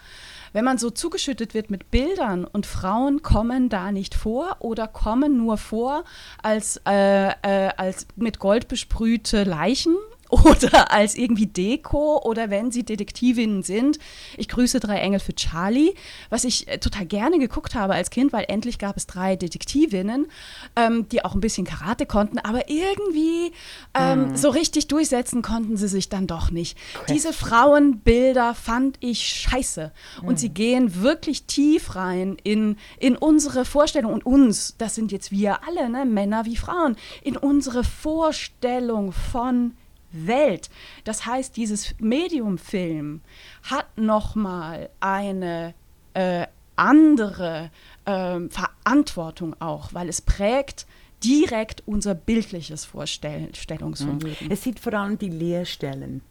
Wenn 0.53 0.65
man 0.65 0.77
so 0.77 0.89
zugeschüttet 0.89 1.53
wird 1.53 1.69
mit 1.69 1.91
Bildern 1.91 2.45
und 2.45 2.65
Frauen 2.65 3.21
kommen 3.21 3.69
da 3.69 3.91
nicht 3.91 4.15
vor 4.15 4.57
oder 4.59 4.87
kommen 4.87 5.37
nur 5.37 5.57
vor 5.57 6.05
als, 6.41 6.81
äh, 6.87 7.27
äh, 7.27 7.69
als 7.77 8.07
mit 8.15 8.39
Gold 8.39 8.67
besprühte 8.67 9.43
Leichen 9.43 9.95
oder 10.29 10.91
als 10.91 11.15
irgendwie 11.15 11.47
Deko 11.47 12.21
oder 12.23 12.49
wenn 12.49 12.71
sie 12.71 12.83
Detektivinnen 12.83 13.63
sind. 13.63 13.99
Ich 14.37 14.47
grüße 14.47 14.79
drei 14.79 14.97
Engel 14.97 15.19
für 15.19 15.35
Charlie, 15.35 15.93
was 16.29 16.43
ich 16.43 16.67
äh, 16.67 16.79
total 16.79 17.05
gerne 17.05 17.39
geguckt 17.39 17.75
habe 17.75 17.93
als 17.93 18.09
Kind, 18.09 18.33
weil 18.33 18.45
endlich 18.47 18.79
gab 18.79 18.97
es 18.97 19.07
drei 19.07 19.35
Detektivinnen, 19.35 20.27
ähm, 20.75 21.07
die 21.09 21.23
auch 21.23 21.33
ein 21.33 21.41
bisschen 21.41 21.65
Karate 21.65 22.05
konnten, 22.05 22.39
aber 22.39 22.69
irgendwie 22.69 23.51
ähm, 23.93 24.29
mhm. 24.29 24.35
so 24.35 24.49
richtig 24.49 24.87
durchsetzen 24.87 25.41
konnten 25.41 25.77
sie 25.77 25.87
sich 25.87 26.09
dann 26.09 26.27
doch 26.27 26.51
nicht. 26.51 26.77
Quest. 26.93 27.09
Diese 27.09 27.33
Frauenbilder 27.33 28.53
fand 28.53 28.97
ich 28.99 29.23
scheiße 29.23 29.91
und 30.21 30.33
mhm. 30.33 30.37
sie 30.37 30.49
gehen 30.49 31.01
wirklich 31.01 31.45
tief 31.45 31.95
rein 31.95 32.37
in, 32.43 32.77
in 32.99 33.15
unsere 33.15 33.65
Vorstellung 33.65 34.13
und 34.13 34.25
uns, 34.25 34.75
das 34.77 34.95
sind 34.95 35.11
jetzt 35.11 35.31
wir 35.31 35.59
alle, 35.67 35.89
ne, 35.89 36.05
Männer 36.05 36.45
wie 36.45 36.57
Frauen, 36.57 36.95
in 37.23 37.37
unsere 37.37 37.83
Vorstellung 37.83 39.11
von 39.11 39.73
Welt. 40.11 40.69
Das 41.03 41.25
heißt, 41.25 41.57
dieses 41.57 41.95
Mediumfilm 41.99 43.21
hat 43.63 43.97
nochmal 43.97 44.89
eine 44.99 45.73
äh, 46.13 46.47
andere 46.75 47.71
äh, 48.05 48.39
Verantwortung 48.49 49.55
auch, 49.59 49.93
weil 49.93 50.09
es 50.09 50.21
prägt 50.21 50.85
direkt 51.23 51.83
unser 51.85 52.15
bildliches 52.15 52.85
Vorstellungsvermögen. 52.85 54.47
Mhm. 54.47 54.51
Es 54.51 54.63
sind 54.63 54.79
vor 54.79 54.93
allem 54.93 55.17
die 55.17 55.29
Leerstellen, 55.29 56.21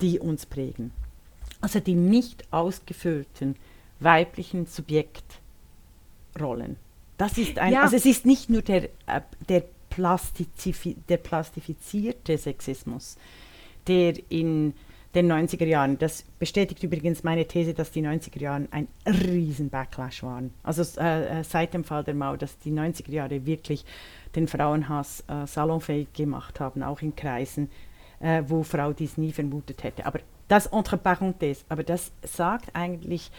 die 0.00 0.18
uns 0.18 0.46
prägen. 0.46 0.92
Also 1.60 1.80
die 1.80 1.94
nicht 1.94 2.52
ausgefüllten 2.52 3.56
weiblichen 4.00 4.66
Subjektrollen. 4.66 6.76
Das 7.16 7.38
ist 7.38 7.58
ein, 7.58 7.72
ja. 7.72 7.82
also 7.82 7.96
es 7.96 8.06
ist 8.06 8.26
nicht 8.26 8.50
nur 8.50 8.62
der, 8.62 8.88
äh, 9.06 9.20
der 9.96 11.16
plastifizierte 11.16 12.38
Sexismus, 12.38 13.16
der 13.86 14.14
in 14.30 14.74
den 15.14 15.30
90er 15.30 15.66
Jahren. 15.66 15.98
Das 15.98 16.24
bestätigt 16.38 16.82
übrigens 16.82 17.22
meine 17.22 17.46
These, 17.46 17.74
dass 17.74 17.90
die 17.90 18.02
90er 18.02 18.40
Jahre 18.40 18.68
ein 18.70 18.88
riesen 19.06 19.70
Backlash 19.70 20.22
waren. 20.22 20.52
Also 20.62 20.82
äh, 21.00 21.40
äh, 21.40 21.44
seit 21.44 21.74
dem 21.74 21.84
Fall 21.84 22.04
der 22.04 22.14
Mauer, 22.14 22.36
dass 22.36 22.58
die 22.58 22.72
90er 22.72 23.10
Jahre 23.10 23.46
wirklich 23.46 23.84
den 24.34 24.48
Frauenhass 24.48 25.24
äh, 25.28 25.46
salonfähig 25.46 26.12
gemacht 26.12 26.60
haben, 26.60 26.82
auch 26.82 27.00
in 27.00 27.14
Kreisen, 27.14 27.70
äh, 28.20 28.42
wo 28.46 28.62
Frau 28.62 28.92
dies 28.92 29.16
nie 29.16 29.32
vermutet 29.32 29.84
hätte. 29.84 30.06
Aber 30.06 30.20
das 30.48 30.66
entre 30.66 30.96
parenthèses, 30.96 31.64
aber 31.68 31.84
das 31.84 32.12
sagt 32.22 32.74
eigentlich 32.74 33.30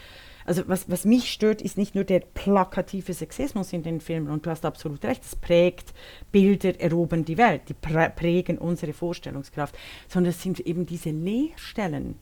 also 0.46 0.62
was, 0.66 0.88
was 0.88 1.04
mich 1.04 1.32
stört, 1.32 1.60
ist 1.60 1.76
nicht 1.76 1.94
nur 1.94 2.04
der 2.04 2.20
plakative 2.20 3.12
Sexismus 3.12 3.72
in 3.72 3.82
den 3.82 4.00
Filmen, 4.00 4.30
und 4.30 4.46
du 4.46 4.50
hast 4.50 4.64
absolut 4.64 5.04
recht, 5.04 5.22
es 5.24 5.34
prägt 5.34 5.92
Bilder, 6.30 6.80
erobern 6.80 7.24
die 7.24 7.36
Welt, 7.36 7.62
die 7.68 7.74
prägen 7.74 8.58
unsere 8.58 8.92
Vorstellungskraft, 8.92 9.76
sondern 10.08 10.30
es 10.30 10.42
sind 10.42 10.60
eben 10.60 10.86
diese 10.86 11.10
Leerstellen, 11.10 12.16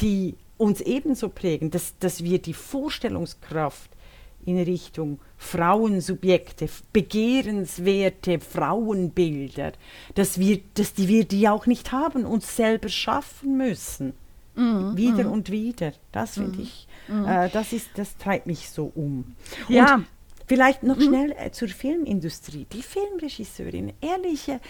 die 0.00 0.34
uns 0.58 0.80
ebenso 0.80 1.30
prägen, 1.30 1.70
dass, 1.70 1.98
dass 1.98 2.22
wir 2.22 2.38
die 2.38 2.54
Vorstellungskraft 2.54 3.90
in 4.46 4.58
Richtung 4.58 5.20
Frauensubjekte, 5.38 6.68
begehrenswerte 6.92 8.40
Frauenbilder, 8.40 9.72
dass 10.14 10.38
wir, 10.38 10.60
dass 10.74 10.92
die 10.92 11.08
wir 11.08 11.24
die 11.24 11.48
auch 11.48 11.66
nicht 11.66 11.92
haben, 11.92 12.26
uns 12.26 12.56
selber 12.56 12.88
schaffen 12.88 13.56
müssen. 13.56 14.12
Mhm, 14.54 14.96
wieder 14.96 15.24
mhm. 15.24 15.32
und 15.32 15.50
wieder. 15.50 15.92
Das 16.12 16.34
finde 16.34 16.58
mhm. 16.58 16.64
ich, 16.64 16.83
mhm. 17.08 17.26
äh, 17.26 17.48
das, 17.50 17.72
ist, 17.72 17.90
das 17.96 18.16
treibt 18.16 18.46
mich 18.46 18.70
so 18.70 18.92
um. 18.94 19.34
Ja. 19.68 19.96
Und 19.96 20.06
vielleicht 20.46 20.82
noch 20.82 20.96
mhm. 20.96 21.02
schnell 21.02 21.32
äh, 21.38 21.50
zur 21.50 21.68
Filmindustrie. 21.68 22.66
Die 22.72 22.82
Filmregisseurin, 22.82 23.92
ehrliche 24.00 24.60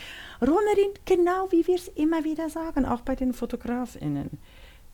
Runnerin, 0.40 0.92
genau 1.04 1.48
wie 1.50 1.66
wir 1.66 1.76
es 1.76 1.88
immer 1.88 2.24
wieder 2.24 2.48
sagen, 2.48 2.84
auch 2.84 3.00
bei 3.00 3.16
den 3.16 3.32
Fotografinnen. 3.32 4.38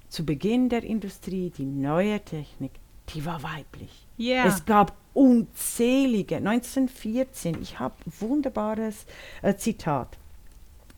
Zu 0.09 0.25
Beginn 0.25 0.69
der 0.69 0.83
Industrie, 0.83 1.51
die 1.57 1.65
neue 1.65 2.21
Technik, 2.21 2.73
die 3.15 3.25
war 3.25 3.43
weiblich. 3.43 4.07
Yeah. 4.19 4.47
Es 4.47 4.65
gab 4.65 4.95
unzählige, 5.15 6.37
1914, 6.37 7.59
ich 7.63 7.79
habe 7.79 7.95
wunderbares 8.07 9.07
äh, 9.43 9.55
Zitat. 9.55 10.19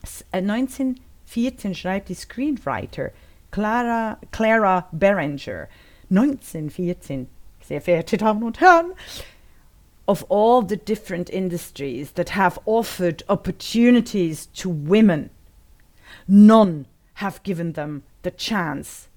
S 0.02 0.24
äh, 0.32 0.38
1914 0.38 1.74
schreibt 1.74 2.08
die 2.08 2.14
Screenwriter, 2.14 3.10
Clara, 3.50 4.18
Clara 4.30 4.88
Berenger, 4.92 5.68
1914, 6.12 7.26
sehr 7.62 7.80
verehrte 7.80 8.18
Damen 8.18 8.42
und 8.42 8.60
Herren, 8.60 8.92
of 10.06 10.24
all 10.28 10.62
the 10.62 10.76
different 10.76 11.30
industries 11.30 12.12
that 12.12 12.30
have 12.30 12.60
offered 12.66 13.24
opportunities 13.28 14.46
to 14.52 14.68
women, 14.68 15.30
none 16.28 16.86
have 17.14 17.42
given 17.42 17.72
them 17.72 18.02
the 18.22 18.30
chance 18.30 19.08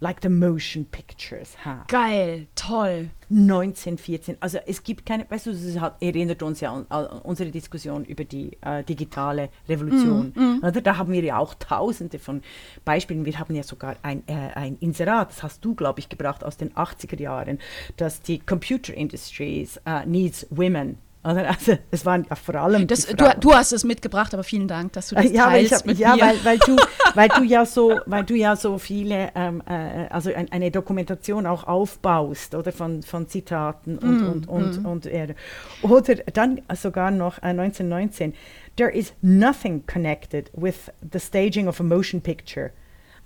like 0.00 0.20
the 0.22 0.28
motion 0.28 0.84
pictures 0.84 1.56
have. 1.64 1.86
Geil, 1.88 2.46
toll. 2.54 3.10
1914. 3.28 4.36
Also 4.40 4.58
es 4.66 4.84
gibt 4.84 5.04
keine, 5.04 5.28
weißt 5.28 5.46
du, 5.46 5.50
es 5.50 5.80
hat, 5.80 6.00
erinnert 6.00 6.42
uns 6.42 6.60
ja 6.60 6.72
an, 6.72 6.86
an 6.90 7.06
unsere 7.22 7.50
Diskussion 7.50 8.04
über 8.04 8.24
die 8.24 8.56
äh, 8.60 8.84
digitale 8.84 9.48
Revolution. 9.68 10.32
Mm, 10.34 10.40
mm. 10.40 10.58
Oder? 10.64 10.80
Da 10.80 10.96
haben 10.96 11.12
wir 11.12 11.22
ja 11.22 11.38
auch 11.38 11.54
tausende 11.54 12.18
von 12.18 12.42
Beispielen. 12.84 13.24
Wir 13.24 13.38
haben 13.38 13.54
ja 13.54 13.64
sogar 13.64 13.96
ein, 14.02 14.22
äh, 14.28 14.50
ein 14.54 14.76
Inserat, 14.78 15.30
das 15.30 15.42
hast 15.42 15.64
du, 15.64 15.74
glaube 15.74 16.00
ich, 16.00 16.08
gebracht 16.08 16.44
aus 16.44 16.56
den 16.56 16.72
80er 16.74 17.20
Jahren, 17.20 17.58
dass 17.96 18.22
die 18.22 18.38
Computer 18.38 18.94
Industries 18.94 19.80
uh, 19.88 20.06
needs 20.06 20.46
women 20.50 20.98
also 21.26 21.76
es 21.90 22.06
waren 22.06 22.26
ja 22.28 22.36
vor 22.36 22.54
allem. 22.54 22.86
Das, 22.86 23.06
du, 23.06 23.24
du, 23.40 23.52
hast 23.52 23.72
es 23.72 23.84
mitgebracht, 23.84 24.32
aber 24.32 24.44
vielen 24.44 24.68
Dank, 24.68 24.92
dass 24.92 25.08
du 25.08 25.16
das 25.16 25.30
ja, 25.32 25.46
teilst 25.46 25.74
hab, 25.74 25.86
mit 25.86 25.98
ja, 25.98 26.14
mir. 26.14 26.22
Weil, 26.22 26.44
weil, 26.44 26.58
du, 26.58 26.76
weil 27.14 27.28
du 27.28 27.42
ja 27.42 27.66
so, 27.66 27.98
weil 28.06 28.24
du 28.24 28.34
ja 28.34 28.54
so 28.54 28.78
viele, 28.78 29.30
ähm, 29.34 29.62
äh, 29.66 30.06
also 30.08 30.32
ein, 30.32 30.50
eine 30.52 30.70
Dokumentation 30.70 31.46
auch 31.46 31.64
aufbaust, 31.64 32.54
oder 32.54 32.70
von, 32.72 33.02
von 33.02 33.26
Zitaten 33.28 33.98
und 33.98 34.20
mm, 34.20 34.28
und 34.28 34.48
und, 34.48 34.82
mm. 34.82 34.86
und 34.86 35.06
er. 35.06 35.34
Oder 35.82 36.14
dann 36.32 36.60
sogar 36.74 37.10
noch 37.10 37.38
äh, 37.38 37.48
1919. 37.48 38.34
There 38.76 38.92
is 38.92 39.12
nothing 39.22 39.84
connected 39.86 40.50
with 40.54 40.92
the 41.12 41.18
staging 41.18 41.66
of 41.66 41.80
a 41.80 41.82
motion 41.82 42.20
picture 42.20 42.72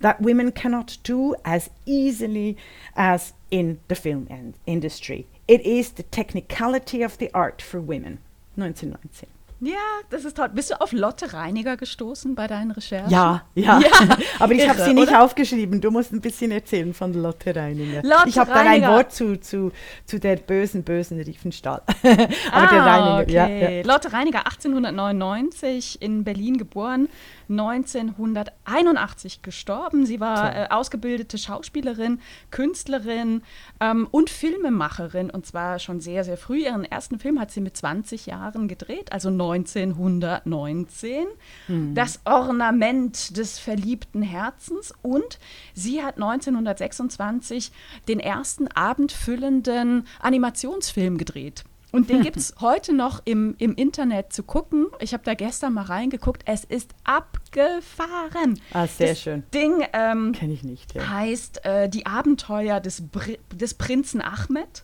that 0.01 0.21
women 0.21 0.51
cannot 0.51 0.97
do 1.03 1.35
as 1.45 1.69
easily 1.85 2.57
as 2.95 3.33
in 3.49 3.79
the 3.87 3.95
film 3.95 4.53
industry. 4.65 5.27
It 5.47 5.61
is 5.61 5.91
the 5.91 6.03
technicality 6.03 7.01
of 7.01 7.17
the 7.17 7.31
art 7.33 7.61
for 7.61 7.79
women. 7.79 8.19
1919. 8.55 9.29
Ja, 9.63 9.77
das 10.09 10.25
ist 10.25 10.37
toll. 10.37 10.49
Bist 10.49 10.71
du 10.71 10.81
auf 10.81 10.91
Lotte 10.91 11.33
Reiniger 11.33 11.77
gestoßen 11.77 12.33
bei 12.33 12.47
deinen 12.47 12.71
Recherchen? 12.71 13.11
Ja, 13.11 13.43
ja. 13.53 13.79
ja 13.79 14.17
Aber 14.39 14.53
ich 14.53 14.67
habe 14.67 14.81
sie 14.81 14.95
nicht 14.95 15.09
oder? 15.09 15.21
aufgeschrieben. 15.21 15.79
Du 15.81 15.91
musst 15.91 16.11
ein 16.11 16.19
bisschen 16.19 16.49
erzählen 16.49 16.95
von 16.95 17.13
Lotte 17.13 17.55
Reiniger. 17.55 18.01
Lotte 18.01 18.27
ich 18.27 18.39
habe 18.39 18.49
da 18.49 18.61
ein 18.61 18.81
Wort 18.87 19.13
zu, 19.13 19.39
zu, 19.39 19.71
zu 20.07 20.19
der 20.19 20.37
bösen, 20.37 20.83
bösen 20.83 21.21
Riefenstahl. 21.21 21.83
Aber 22.03 22.27
ah, 22.51 22.67
der 22.71 22.85
Reiniger, 22.85 23.21
okay. 23.21 23.33
ja, 23.33 23.69
ja. 23.69 23.83
Lotte 23.85 24.11
Reiniger, 24.13 24.47
1899 24.47 26.01
in 26.01 26.23
Berlin 26.23 26.57
geboren. 26.57 27.07
1981 27.51 29.41
gestorben. 29.41 30.05
Sie 30.05 30.19
war 30.19 30.55
äh, 30.55 30.67
ausgebildete 30.69 31.37
Schauspielerin, 31.37 32.19
Künstlerin 32.49 33.43
ähm, 33.79 34.07
und 34.09 34.29
Filmemacherin 34.29 35.29
und 35.29 35.45
zwar 35.45 35.79
schon 35.79 35.99
sehr, 35.99 36.23
sehr 36.23 36.37
früh. 36.37 36.61
Ihren 36.63 36.85
ersten 36.85 37.19
Film 37.19 37.39
hat 37.39 37.51
sie 37.51 37.61
mit 37.61 37.75
20 37.75 38.25
Jahren 38.25 38.67
gedreht, 38.67 39.11
also 39.11 39.29
1919. 39.51 41.25
Mhm. 41.67 41.95
Das 41.95 42.19
Ornament 42.25 43.37
des 43.37 43.59
verliebten 43.59 44.21
Herzens 44.21 44.93
und 45.01 45.39
sie 45.73 46.03
hat 46.03 46.15
1926 46.15 47.71
den 48.07 48.19
ersten 48.19 48.67
abendfüllenden 48.67 50.07
Animationsfilm 50.19 51.17
gedreht. 51.17 51.63
Und 51.91 52.09
den 52.09 52.21
gibt 52.23 52.37
es 52.37 52.55
heute 52.59 52.93
noch 52.93 53.21
im, 53.25 53.55
im 53.57 53.75
Internet 53.75 54.33
zu 54.33 54.43
gucken. 54.43 54.87
Ich 54.99 55.13
habe 55.13 55.23
da 55.23 55.33
gestern 55.33 55.73
mal 55.73 55.83
reingeguckt. 55.83 56.43
Es 56.45 56.63
ist 56.63 56.91
abgefahren. 57.03 58.59
Ah, 58.73 58.87
sehr 58.87 59.09
das 59.09 59.21
schön. 59.21 59.43
Ding 59.53 59.83
ähm, 59.93 60.31
Kenn 60.31 60.51
ich 60.51 60.63
nicht, 60.63 60.95
ja. 60.95 61.09
heißt 61.09 61.65
äh, 61.65 61.89
Die 61.89 62.05
Abenteuer 62.05 62.79
des, 62.79 63.01
Br 63.01 63.37
des 63.53 63.73
Prinzen 63.73 64.21
Ahmed. 64.21 64.83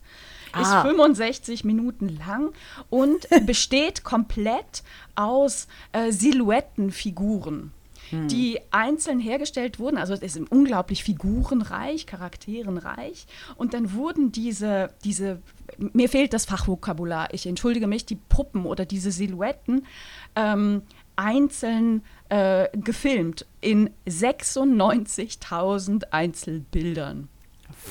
Ah. 0.52 0.62
Ist 0.62 0.88
65 0.88 1.64
Minuten 1.64 2.18
lang 2.18 2.54
und 2.90 3.28
besteht 3.46 4.04
komplett 4.04 4.84
aus 5.16 5.68
äh, 5.92 6.12
Silhouettenfiguren. 6.12 7.74
Hm. 8.10 8.28
die 8.30 8.60
einzeln 8.72 9.20
hergestellt 9.20 9.80
wurden. 9.80 9.98
Also 9.98 10.14
es 10.14 10.22
ist 10.22 10.40
unglaublich 10.50 11.04
figurenreich, 11.04 12.06
charakterenreich. 12.06 13.28
Und 13.56 13.74
dann 13.74 13.92
wurden 13.94 14.32
diese, 14.32 14.94
diese, 15.04 15.42
mir 15.78 16.08
fehlt 16.08 16.34
das 16.34 16.46
Fachvokabular, 16.46 17.34
ich 17.34 17.46
entschuldige 17.48 17.88
mich, 17.88 18.06
die 18.06 18.16
Puppen 18.16 18.66
oder 18.66 18.86
diese 18.86 19.12
Silhouetten 19.12 19.86
ähm, 20.36 20.84
einzeln 21.18 22.04
äh, 22.30 22.70
gefilmt 22.78 23.46
in 23.60 23.90
96.000 24.08 26.06
Einzelbildern. 26.12 27.28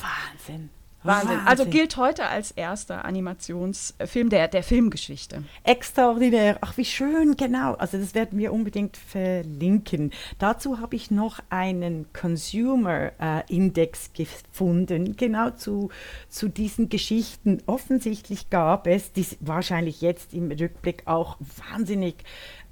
Wahnsinn. 0.01 0.71
Wahnsinn. 1.07 1.39
Also 1.45 1.65
gilt 1.65 1.97
heute 1.97 2.27
als 2.27 2.51
erster 2.51 3.05
Animationsfilm 3.05 4.29
der, 4.29 4.47
der 4.47 4.63
Filmgeschichte. 4.63 5.43
Extraordinär. 5.63 6.57
Ach, 6.61 6.77
wie 6.77 6.85
schön, 6.85 7.35
genau. 7.35 7.73
Also 7.75 7.97
das 7.97 8.13
werden 8.13 8.37
wir 8.39 8.53
unbedingt 8.53 8.97
verlinken. 8.97 10.11
Dazu 10.39 10.79
habe 10.79 10.95
ich 10.95 11.11
noch 11.11 11.39
einen 11.49 12.11
Consumer 12.13 13.11
äh, 13.19 13.43
Index 13.47 14.11
gefunden, 14.13 15.15
genau 15.15 15.51
zu, 15.51 15.89
zu 16.29 16.47
diesen 16.47 16.89
Geschichten. 16.89 17.61
Offensichtlich 17.65 18.49
gab 18.49 18.87
es, 18.87 19.13
die 19.13 19.25
wahrscheinlich 19.39 20.01
jetzt 20.01 20.33
im 20.33 20.51
Rückblick 20.51 21.03
auch 21.05 21.37
wahnsinnig 21.71 22.23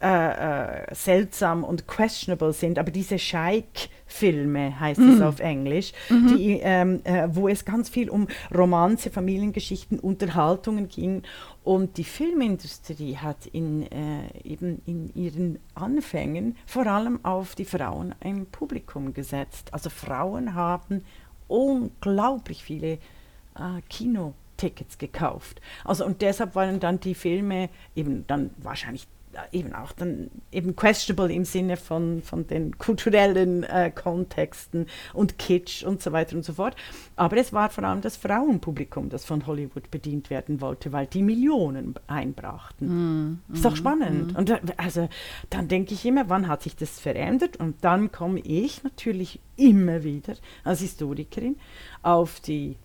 äh, 0.06 0.84
äh, 0.92 0.94
seltsam 0.94 1.64
und 1.64 1.88
questionable 1.88 2.54
sind, 2.54 2.78
aber 2.78 2.92
diese 2.92 3.18
Scheik-Filme 3.18 4.80
heißt 4.80 5.00
mhm. 5.00 5.16
es 5.16 5.22
auf 5.22 5.40
Englisch, 5.40 5.94
mhm. 6.10 6.38
die, 6.38 6.60
ähm, 6.62 7.02
äh, 7.06 7.28
wo 7.32 7.48
es 7.48 7.66
ganz 7.66 7.90
viel 7.90 8.12
um 8.12 8.28
Romanze, 8.56 9.10
Familiengeschichten, 9.10 10.00
Unterhaltungen 10.00 10.90
ging. 10.90 11.24
Und 11.64 11.98
die 11.98 12.04
Filmindustrie 12.04 13.18
hat 13.18 13.48
in, 13.48 13.92
äh, 13.92 14.28
eben 14.44 14.84
in 14.86 15.12
ihren 15.16 15.58
Anfängen 15.74 16.56
vor 16.68 16.86
allem 16.86 17.26
auf 17.26 17.56
die 17.56 17.66
Frauen 17.66 18.14
im 18.24 18.46
Publikum 18.46 19.12
gesetzt. 19.12 19.70
Also 19.74 19.90
Frauen 19.90 20.54
haben 20.54 21.04
unglaublich 21.48 22.64
viele 22.64 23.00
äh, 23.56 23.82
Kino 23.90 24.36
Tickets 24.58 25.00
gekauft. 25.00 25.62
Also 25.84 26.06
und 26.06 26.22
deshalb 26.22 26.54
waren 26.54 26.80
dann 26.80 27.00
die 27.00 27.16
Filme 27.16 27.70
eben 27.96 28.28
dann 28.28 28.52
wahrscheinlich 28.58 29.08
eben 29.52 29.74
auch 29.74 29.92
dann 29.92 30.30
eben 30.52 30.76
questionable 30.76 31.34
im 31.34 31.46
Sinne 31.46 31.78
von, 31.78 32.22
von 32.22 32.48
den 32.48 32.78
kulturellen 32.78 33.64
äh, 33.64 33.92
Kontexten 33.94 34.88
und 35.14 35.38
Kitsch 35.38 35.84
und 35.84 36.02
so 36.02 36.12
weiter 36.12 36.36
und 36.36 36.44
so 36.44 36.54
fort. 36.54 36.76
Aber 37.16 37.38
es 37.38 37.54
war 37.54 37.70
vor 37.70 37.84
allem 37.84 38.02
das 38.02 38.18
Frauenpublikum, 38.18 39.10
das 39.10 39.26
von 39.26 39.46
Hollywood 39.46 39.92
bedient 39.92 40.30
werden 40.30 40.62
wollte, 40.62 40.92
weil 40.92 41.08
die 41.08 41.22
Millionen 41.22 41.96
einbrachten. 42.08 42.88
Mm, 42.88 43.54
ist 43.54 43.66
doch 43.66 43.74
mm, 43.74 43.78
spannend. 43.78 44.34
Mm. 44.34 44.38
Und 44.38 44.50
äh, 44.50 44.60
also 44.78 45.10
dann 45.50 45.68
denke 45.68 45.94
ich 45.94 46.06
immer, 46.06 46.30
wann 46.30 46.48
hat 46.48 46.64
sich 46.64 46.76
das 46.76 47.00
verändert? 47.00 47.58
Und 47.58 47.84
dann 47.84 48.12
komme 48.12 48.40
ich 48.40 48.84
natürlich 48.84 49.40
immer 49.58 50.04
wieder 50.04 50.36
als 50.64 50.82
Historikerin 50.82 51.58
auf 52.02 52.40
die 52.40 52.78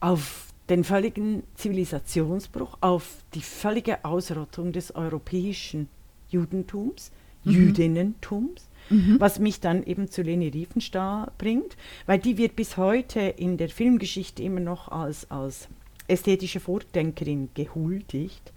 auf 0.00 0.49
den 0.70 0.84
völligen 0.84 1.42
Zivilisationsbruch, 1.56 2.78
auf 2.80 3.24
die 3.34 3.42
völlige 3.42 4.04
Ausrottung 4.04 4.72
des 4.72 4.94
europäischen 4.94 5.88
Judentums, 6.30 7.10
mhm. 7.44 7.52
Jüdinnentums, 7.52 8.68
mhm. 8.88 9.16
was 9.18 9.40
mich 9.40 9.60
dann 9.60 9.82
eben 9.82 10.10
zu 10.10 10.22
Leni 10.22 10.48
Riefenstahl 10.48 11.32
bringt, 11.38 11.76
weil 12.06 12.20
die 12.20 12.38
wird 12.38 12.54
bis 12.54 12.76
heute 12.76 13.20
in 13.20 13.56
der 13.56 13.68
Filmgeschichte 13.68 14.42
immer 14.44 14.60
noch 14.60 14.88
als, 14.88 15.28
als 15.30 15.68
ästhetische 16.06 16.60
Vordenkerin 16.60 17.50
gehuldigt, 17.54 18.52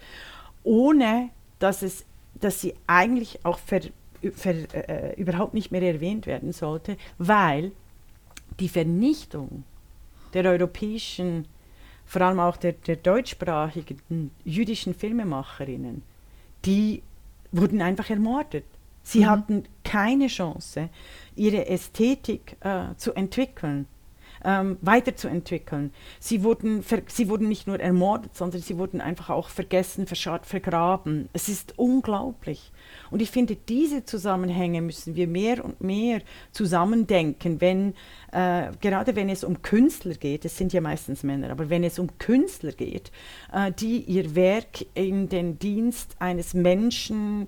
ohne 0.63 1.29
dass, 1.57 1.81
es, 1.81 2.05
dass 2.39 2.61
sie 2.61 2.75
eigentlich 2.85 3.43
auch 3.43 3.57
ver, 3.57 3.81
ver, 4.33 4.55
äh, 4.73 5.19
überhaupt 5.19 5.55
nicht 5.55 5.71
mehr 5.71 5.81
erwähnt 5.81 6.27
werden 6.27 6.51
sollte, 6.51 6.95
weil 7.17 7.71
die 8.59 8.69
Vernichtung 8.69 9.63
der 10.33 10.45
europäischen 10.45 11.45
vor 12.05 12.21
allem 12.21 12.39
auch 12.39 12.57
der, 12.57 12.73
der 12.73 12.97
deutschsprachigen 12.97 14.31
jüdischen 14.43 14.93
Filmemacherinnen, 14.93 16.03
die 16.65 17.01
wurden 17.51 17.81
einfach 17.81 18.09
ermordet. 18.09 18.65
Sie 19.03 19.21
mhm. 19.21 19.29
hatten 19.29 19.63
keine 19.83 20.27
Chance, 20.27 20.89
ihre 21.35 21.67
Ästhetik 21.67 22.55
äh, 22.61 22.95
zu 22.97 23.13
entwickeln 23.13 23.87
ähm, 24.43 24.77
weiterzuentwickeln. 24.81 25.93
Sie 26.19 26.43
wurden, 26.43 26.83
sie 27.07 27.29
wurden 27.29 27.47
nicht 27.47 27.67
nur 27.67 27.79
ermordet, 27.79 28.35
sondern 28.35 28.61
sie 28.61 28.77
wurden 28.77 29.01
einfach 29.01 29.29
auch 29.29 29.49
vergessen, 29.49 30.07
verscharrt, 30.07 30.45
vergraben. 30.45 31.29
Es 31.33 31.49
ist 31.49 31.77
unglaublich. 31.77 32.71
Und 33.11 33.21
ich 33.21 33.31
finde, 33.31 33.55
diese 33.55 34.05
Zusammenhänge 34.05 34.81
müssen 34.81 35.15
wir 35.15 35.27
mehr 35.27 35.63
und 35.63 35.81
mehr 35.81 36.21
zusammendenken, 36.51 37.61
wenn, 37.61 37.93
äh, 38.31 38.71
gerade 38.81 39.15
wenn 39.15 39.29
es 39.29 39.43
um 39.43 39.61
Künstler 39.61 40.15
geht, 40.15 40.45
es 40.45 40.57
sind 40.57 40.73
ja 40.73 40.81
meistens 40.81 41.23
Männer, 41.23 41.49
aber 41.51 41.69
wenn 41.69 41.83
es 41.83 41.99
um 41.99 42.17
Künstler 42.17 42.71
geht, 42.71 43.11
äh, 43.51 43.71
die 43.71 44.01
ihr 44.01 44.35
Werk 44.35 44.85
in 44.93 45.29
den 45.29 45.59
Dienst 45.59 46.15
eines 46.19 46.53
Menschen 46.53 47.47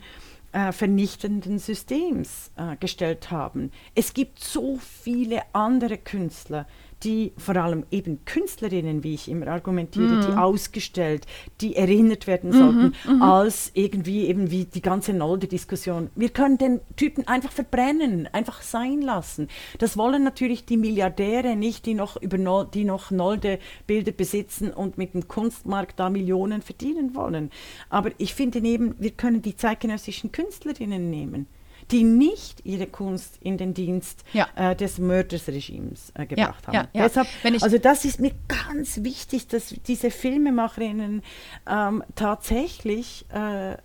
äh, 0.55 0.71
vernichtenden 0.71 1.59
Systems 1.59 2.49
äh, 2.55 2.77
gestellt 2.77 3.29
haben. 3.29 3.71
Es 3.93 4.13
gibt 4.13 4.39
so 4.39 4.77
viele 4.77 5.41
andere 5.51 5.97
Künstler, 5.97 6.65
die 7.05 7.33
vor 7.37 7.55
allem 7.55 7.85
eben 7.91 8.25
Künstlerinnen, 8.25 9.03
wie 9.03 9.13
ich 9.13 9.29
immer 9.29 9.47
argumentiere, 9.47 10.15
mhm. 10.15 10.21
die 10.21 10.33
ausgestellt, 10.33 11.27
die 11.61 11.75
erinnert 11.75 12.25
werden 12.25 12.49
mhm, 12.49 12.53
sollten, 12.53 12.93
mhm, 13.07 13.21
als 13.21 13.71
irgendwie 13.75 14.25
eben 14.25 14.49
wie 14.49 14.65
die 14.65 14.81
ganze 14.81 15.13
Nolde-Diskussion. 15.13 16.09
Wir 16.15 16.29
können 16.29 16.57
den 16.57 16.81
Typen 16.95 17.27
einfach 17.27 17.51
verbrennen, 17.51 18.27
einfach 18.33 18.63
sein 18.63 19.01
lassen. 19.01 19.47
Das 19.77 19.97
wollen 19.97 20.23
natürlich 20.23 20.65
die 20.65 20.77
Milliardäre 20.77 21.55
nicht, 21.55 21.85
die 21.85 21.93
noch 21.93 22.19
über 22.19 22.65
die 22.65 22.83
noch 22.83 23.11
Nolde-Bilder 23.11 24.11
besitzen 24.11 24.71
und 24.71 24.97
mit 24.97 25.13
dem 25.13 25.27
Kunstmarkt 25.27 25.99
da 25.99 26.09
Millionen 26.09 26.63
verdienen 26.63 27.13
wollen. 27.13 27.51
Aber 27.89 28.11
ich 28.17 28.33
finde 28.33 28.59
eben, 28.59 28.95
wir 28.97 29.11
können 29.11 29.43
die 29.43 29.55
zeitgenössischen 29.55 30.31
Künstlerinnen 30.31 31.09
nehmen 31.09 31.47
die 31.91 32.03
nicht 32.03 32.65
ihre 32.65 32.87
Kunst 32.87 33.37
in 33.41 33.57
den 33.57 33.73
Dienst 33.73 34.23
ja. 34.33 34.47
äh, 34.55 34.75
des 34.75 34.97
Mördersregimes 34.97 36.11
äh, 36.15 36.25
gebracht 36.25 36.63
ja, 36.67 36.73
haben. 36.73 36.87
Ja, 36.93 37.03
Deshalb, 37.07 37.27
also 37.61 37.77
das 37.77 38.05
ist 38.05 38.19
mir 38.19 38.31
ganz 38.47 39.03
wichtig, 39.03 39.47
dass 39.47 39.75
diese 39.87 40.11
Filmemacherinnen 40.11 41.21
ähm, 41.67 42.03
tatsächlich 42.15 43.25
äh, 43.33 43.73
äh 43.73 43.77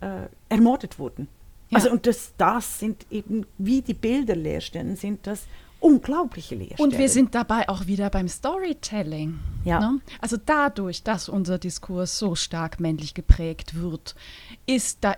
ermordet 0.48 0.98
wurden. 0.98 1.28
Also 1.72 1.90
und 1.90 2.06
das, 2.06 2.32
das 2.36 2.80
sind 2.80 3.06
eben, 3.10 3.46
wie 3.56 3.82
die 3.82 3.94
Bilder 3.94 4.34
Leerstellen 4.34 4.96
sind, 4.96 5.26
das 5.28 5.44
unglaubliche 5.80 6.54
Leerstellen. 6.54 6.92
Und 6.92 6.98
wir 6.98 7.08
sind 7.08 7.34
dabei 7.34 7.68
auch 7.68 7.86
wieder 7.86 8.10
beim 8.10 8.28
Storytelling. 8.28 9.38
Ja. 9.64 9.80
Ne? 9.80 10.00
Also 10.20 10.36
dadurch, 10.44 11.02
dass 11.02 11.28
unser 11.28 11.58
Diskurs 11.58 12.18
so 12.18 12.34
stark 12.34 12.80
männlich 12.80 13.14
geprägt 13.14 13.74
wird, 13.80 14.14
ist, 14.66 14.98
da, 15.02 15.16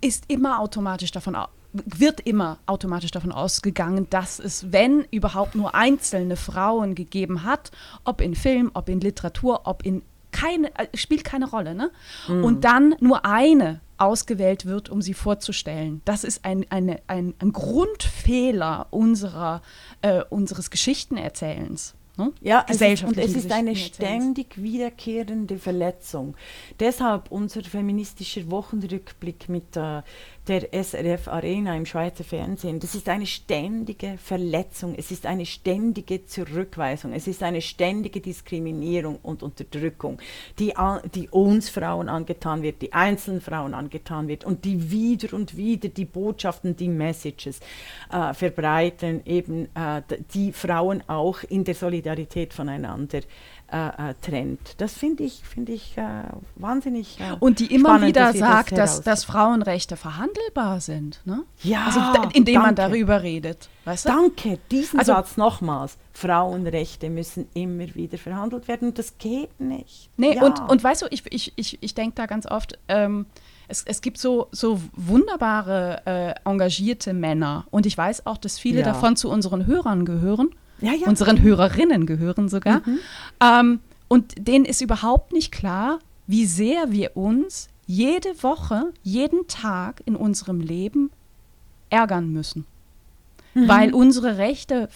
ist 0.00 0.24
immer 0.28 0.60
automatisch 0.60 1.10
davon 1.10 1.36
wird 1.84 2.20
immer 2.20 2.58
automatisch 2.66 3.10
davon 3.10 3.32
ausgegangen, 3.32 4.06
dass 4.10 4.38
es, 4.38 4.72
wenn 4.72 5.04
überhaupt 5.10 5.54
nur 5.54 5.74
einzelne 5.74 6.36
Frauen 6.36 6.94
gegeben 6.94 7.42
hat, 7.42 7.72
ob 8.04 8.20
in 8.20 8.34
Film, 8.34 8.70
ob 8.74 8.88
in 8.88 9.00
Literatur, 9.00 9.62
ob 9.64 9.84
in 9.84 10.02
keine, 10.30 10.68
äh, 10.78 10.86
spielt 10.96 11.24
keine 11.24 11.48
Rolle, 11.48 11.74
ne? 11.74 11.90
Mhm. 12.28 12.44
Und 12.44 12.64
dann 12.64 12.94
nur 13.00 13.24
eine 13.24 13.80
ausgewählt 13.98 14.66
wird, 14.66 14.90
um 14.90 15.02
sie 15.02 15.14
vorzustellen. 15.14 16.02
Das 16.04 16.24
ist 16.24 16.44
ein, 16.44 16.66
eine, 16.70 17.00
ein, 17.06 17.34
ein 17.38 17.52
Grundfehler 17.52 18.88
unserer, 18.90 19.62
äh, 20.02 20.22
unseres 20.30 20.70
Geschichtenerzählens. 20.70 21.94
Ne? 22.16 22.32
Ja, 22.40 22.64
es 22.68 22.80
ist, 22.80 23.02
und 23.02 23.18
es 23.18 23.34
ist 23.34 23.50
eine 23.50 23.74
ständig 23.74 24.62
wiederkehrende 24.62 25.58
Verletzung. 25.58 26.36
Deshalb 26.78 27.30
unser 27.32 27.62
feministischer 27.62 28.48
Wochenrückblick 28.50 29.48
mit 29.48 29.76
äh, 29.76 30.02
der 30.46 30.68
SRF 30.72 31.28
Arena 31.28 31.74
im 31.74 31.86
Schweizer 31.86 32.22
Fernsehen. 32.22 32.78
Das 32.78 32.94
ist 32.94 33.08
eine 33.08 33.26
ständige 33.26 34.18
Verletzung, 34.18 34.94
es 34.94 35.10
ist 35.10 35.24
eine 35.24 35.46
ständige 35.46 36.26
Zurückweisung, 36.26 37.12
es 37.12 37.26
ist 37.26 37.42
eine 37.42 37.62
ständige 37.62 38.20
Diskriminierung 38.20 39.18
und 39.22 39.42
Unterdrückung, 39.42 40.18
die, 40.58 40.74
die 41.14 41.28
uns 41.30 41.70
Frauen 41.70 42.08
angetan 42.08 42.62
wird, 42.62 42.82
die 42.82 42.92
einzelnen 42.92 43.40
Frauen 43.40 43.72
angetan 43.72 44.28
wird 44.28 44.44
und 44.44 44.64
die 44.64 44.90
wieder 44.90 45.34
und 45.34 45.56
wieder 45.56 45.88
die 45.88 46.04
Botschaften, 46.04 46.76
die 46.76 46.88
Messages 46.88 47.60
äh, 48.12 48.34
verbreiten, 48.34 49.22
eben 49.24 49.74
äh, 49.74 50.02
die 50.34 50.52
Frauen 50.52 51.02
auch 51.08 51.42
in 51.44 51.64
der 51.64 51.74
Solidarität 51.74 52.52
voneinander 52.52 53.20
äh, 53.74 54.10
äh, 54.10 54.14
trennt. 54.22 54.80
Das 54.80 54.94
finde 54.94 55.24
ich, 55.24 55.42
find 55.42 55.68
ich 55.68 55.98
äh, 55.98 56.22
wahnsinnig. 56.54 57.18
Äh, 57.18 57.34
Und 57.40 57.58
die 57.58 57.74
immer 57.74 57.88
spannend, 57.88 58.06
wieder 58.06 58.32
sagt, 58.32 58.70
das 58.70 58.78
dass, 58.78 59.02
dass 59.02 59.24
Frauenrechte 59.24 59.96
verhandelbar 59.96 60.80
sind. 60.80 61.20
Ne? 61.24 61.42
Ja, 61.62 61.86
also, 61.86 62.28
indem 62.34 62.54
danke. 62.54 62.66
man 62.66 62.74
darüber 62.76 63.24
redet. 63.24 63.68
Weißt 63.84 64.04
du? 64.04 64.10
Danke, 64.10 64.60
diesen 64.70 65.00
also, 65.00 65.12
Satz 65.12 65.36
nochmals. 65.36 65.98
Frauenrechte 66.12 67.10
müssen 67.10 67.48
immer 67.54 67.92
wieder 67.96 68.16
verhandelt 68.16 68.68
werden. 68.68 68.94
Das 68.94 69.18
geht 69.18 69.58
nicht. 69.58 70.08
Nee, 70.16 70.36
ja. 70.36 70.44
und, 70.44 70.60
und 70.70 70.84
weißt 70.84 71.02
du, 71.02 71.06
ich, 71.10 71.24
ich, 71.32 71.52
ich, 71.56 71.82
ich 71.82 71.94
denke 71.94 72.14
da 72.14 72.26
ganz 72.26 72.46
oft, 72.46 72.78
ähm, 72.86 73.26
es, 73.66 73.82
es 73.82 74.02
gibt 74.02 74.18
so, 74.18 74.46
so 74.52 74.80
wunderbare, 74.92 76.02
äh, 76.04 76.48
engagierte 76.48 77.12
Männer. 77.12 77.66
Und 77.72 77.86
ich 77.86 77.98
weiß 77.98 78.26
auch, 78.26 78.36
dass 78.36 78.56
viele 78.56 78.80
ja. 78.80 78.84
davon 78.84 79.16
zu 79.16 79.28
unseren 79.28 79.66
Hörern 79.66 80.04
gehören 80.04 80.50
ja, 80.80 80.92
ja. 80.92 81.06
unseren 81.06 81.42
Hörerinnen 81.42 82.06
gehören 82.06 82.48
sogar. 82.48 82.82
Mhm. 82.86 82.98
Ähm, 83.40 83.80
und 84.08 84.34
denen 84.46 84.64
ist 84.64 84.80
überhaupt 84.80 85.32
nicht 85.32 85.52
klar, 85.52 85.98
wie 86.26 86.46
sehr 86.46 86.90
wir 86.92 87.16
uns 87.16 87.68
jede 87.86 88.42
Woche, 88.42 88.92
jeden 89.02 89.46
Tag 89.46 90.02
in 90.06 90.16
unserem 90.16 90.60
Leben 90.60 91.10
ärgern 91.90 92.32
müssen. 92.32 92.66
Mhm. 93.54 93.68
Weil 93.68 93.94
unsere 93.94 94.38
Rechte 94.38 94.88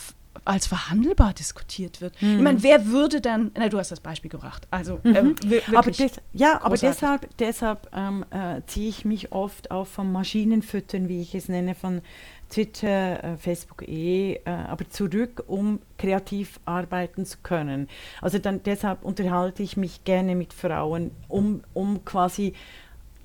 als 0.45 0.67
verhandelbar 0.67 1.35
diskutiert 1.35 2.01
wird. 2.01 2.21
Mhm. 2.23 2.37
Ich 2.37 2.43
meine, 2.43 2.63
wer 2.63 2.87
würde 2.87 3.21
dann, 3.21 3.51
na, 3.57 3.69
du 3.69 3.79
hast 3.79 3.91
das 3.91 4.01
Beispiel 4.01 4.31
gebracht, 4.31 4.67
also 4.71 5.01
mhm. 5.03 5.17
ähm, 5.17 5.35
aber 5.75 5.91
des, 5.91 6.13
Ja, 6.33 6.63
aber 6.63 6.77
deshalb, 6.77 7.37
deshalb 7.39 7.89
ähm, 7.95 8.25
äh, 8.31 8.63
ziehe 8.67 8.89
ich 8.89 9.05
mich 9.05 9.33
oft 9.33 9.71
auch 9.71 9.87
vom 9.87 10.13
Maschinenfüttern, 10.13 11.09
wie 11.09 11.21
ich 11.21 11.35
es 11.35 11.49
nenne, 11.49 11.75
von 11.75 12.01
Twitter, 12.49 13.23
äh, 13.23 13.37
Facebook 13.37 13.87
eh, 13.87 14.35
äh, 14.45 14.51
aber 14.51 14.89
zurück, 14.89 15.45
um 15.47 15.81
kreativ 15.97 16.61
arbeiten 16.65 17.27
zu 17.27 17.39
können. 17.43 17.89
Also 18.21 18.39
dann 18.39 18.63
deshalb 18.63 19.05
unterhalte 19.05 19.63
ich 19.63 19.77
mich 19.77 20.05
gerne 20.05 20.35
mit 20.35 20.53
Frauen, 20.53 21.11
um, 21.29 21.63
um 21.75 22.05
quasi 22.05 22.55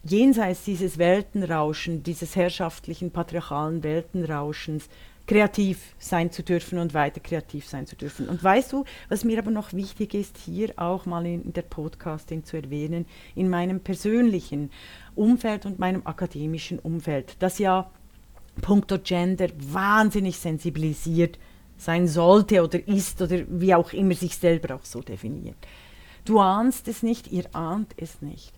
jenseits 0.04 0.66
dieses 0.66 0.98
Weltenrauschen, 0.98 2.04
dieses 2.04 2.36
herrschaftlichen 2.36 3.12
patriarchalen 3.12 3.84
Weltenrauschens 3.84 4.90
kreativ 5.26 5.96
sein 6.00 6.32
zu 6.32 6.44
dürfen 6.44 6.80
und 6.80 6.94
weiter 6.94 7.22
kreativ 7.22 7.68
sein 7.68 7.88
zu 7.88 7.96
dürfen. 7.96 8.28
Und 8.28 8.44
weißt 8.44 8.74
du, 8.74 8.84
was 9.08 9.24
mir 9.24 9.40
aber 9.40 9.52
noch 9.52 9.72
wichtig 9.72 10.14
ist, 10.14 10.38
hier 10.38 10.74
auch 10.76 11.06
mal 11.06 11.26
in 11.26 11.54
der 11.54 11.62
Podcasting 11.62 12.44
zu 12.44 12.58
erwähnen, 12.58 13.06
in 13.36 13.50
meinem 13.50 13.80
persönlichen 13.80 14.70
Umfeld 15.16 15.66
und 15.66 15.80
meinem 15.80 16.06
akademischen 16.06 16.80
Umfeld, 16.80 17.38
das 17.40 17.58
ja 17.60 17.90
puncto 18.62 18.98
Gender 19.00 19.48
wahnsinnig 19.58 20.38
sensibilisiert 20.38 21.40
sein 21.78 22.08
sollte 22.08 22.64
oder 22.64 22.88
ist 22.88 23.22
oder 23.22 23.40
wie 23.50 23.74
auch 23.74 23.94
immer 23.94 24.14
sich 24.14 24.38
selber 24.38 24.76
auch 24.76 24.86
so 24.86 25.02
definiert. 25.02 25.58
Du 26.26 26.40
ahnst 26.40 26.88
es 26.88 27.04
nicht, 27.04 27.32
ihr 27.32 27.54
ahnt 27.54 27.94
es 27.98 28.22
nicht. 28.22 28.54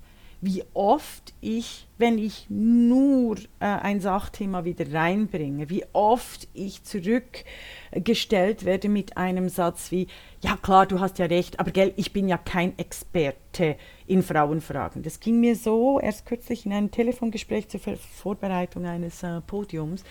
wie 0.46 0.64
oft 0.74 1.34
ich, 1.41 1.88
wenn 1.98 2.18
ich 2.20 2.46
nur 2.50 3.38
äh, 3.60 3.66
ein 3.66 4.00
Sachthema 4.00 4.64
wieder 4.64 4.93
reinbringe, 4.93 5.70
wie 5.70 5.86
oft 5.93 6.48
ich 6.54 6.84
zurückgestellt 6.84 8.64
werde 8.64 8.88
mit 8.88 9.18
einem 9.18 9.50
Satz 9.50 9.91
wie, 9.91 10.08
ja 10.41 10.56
klar, 10.58 10.86
du 10.86 11.00
hast 11.00 11.18
ja 11.18 11.26
recht, 11.26 11.60
aber 11.60 11.72
gell, 11.72 11.93
ich 11.96 12.14
bin 12.14 12.28
ja 12.28 12.38
kein 12.38 12.78
Experte 12.78 13.76
in 14.08 14.22
Frauenfragen. 14.22 15.01
Das 15.03 15.20
ging 15.20 15.39
mir 15.39 15.56
so 15.56 15.99
erst 15.99 16.26
kürzlich 16.26 16.66
in 16.66 16.74
einem 16.74 16.91
Telefongespräch 16.91 17.70
zur 17.70 17.80
Vorbereitung 17.80 18.86
eines 18.86 19.24
äh, 19.24 19.41
Podiums, 19.41 20.03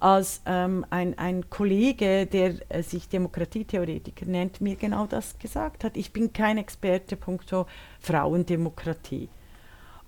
als 0.00 0.42
ähm, 0.46 0.84
ein, 0.90 1.16
ein 1.18 1.48
Kollege, 1.48 2.26
der 2.26 2.54
äh, 2.68 2.82
sich 2.82 3.08
Demokratietheoretiker 3.08 4.26
nennt, 4.26 4.60
mir 4.60 4.76
genau 4.76 5.06
das 5.06 5.38
gesagt 5.38 5.84
hat. 5.84 5.96
Ich 5.96 6.12
bin 6.12 6.32
kein 6.32 6.58
Experte 6.58 7.16
punkto 7.16 7.66
Frauendemokratie. 8.00 9.28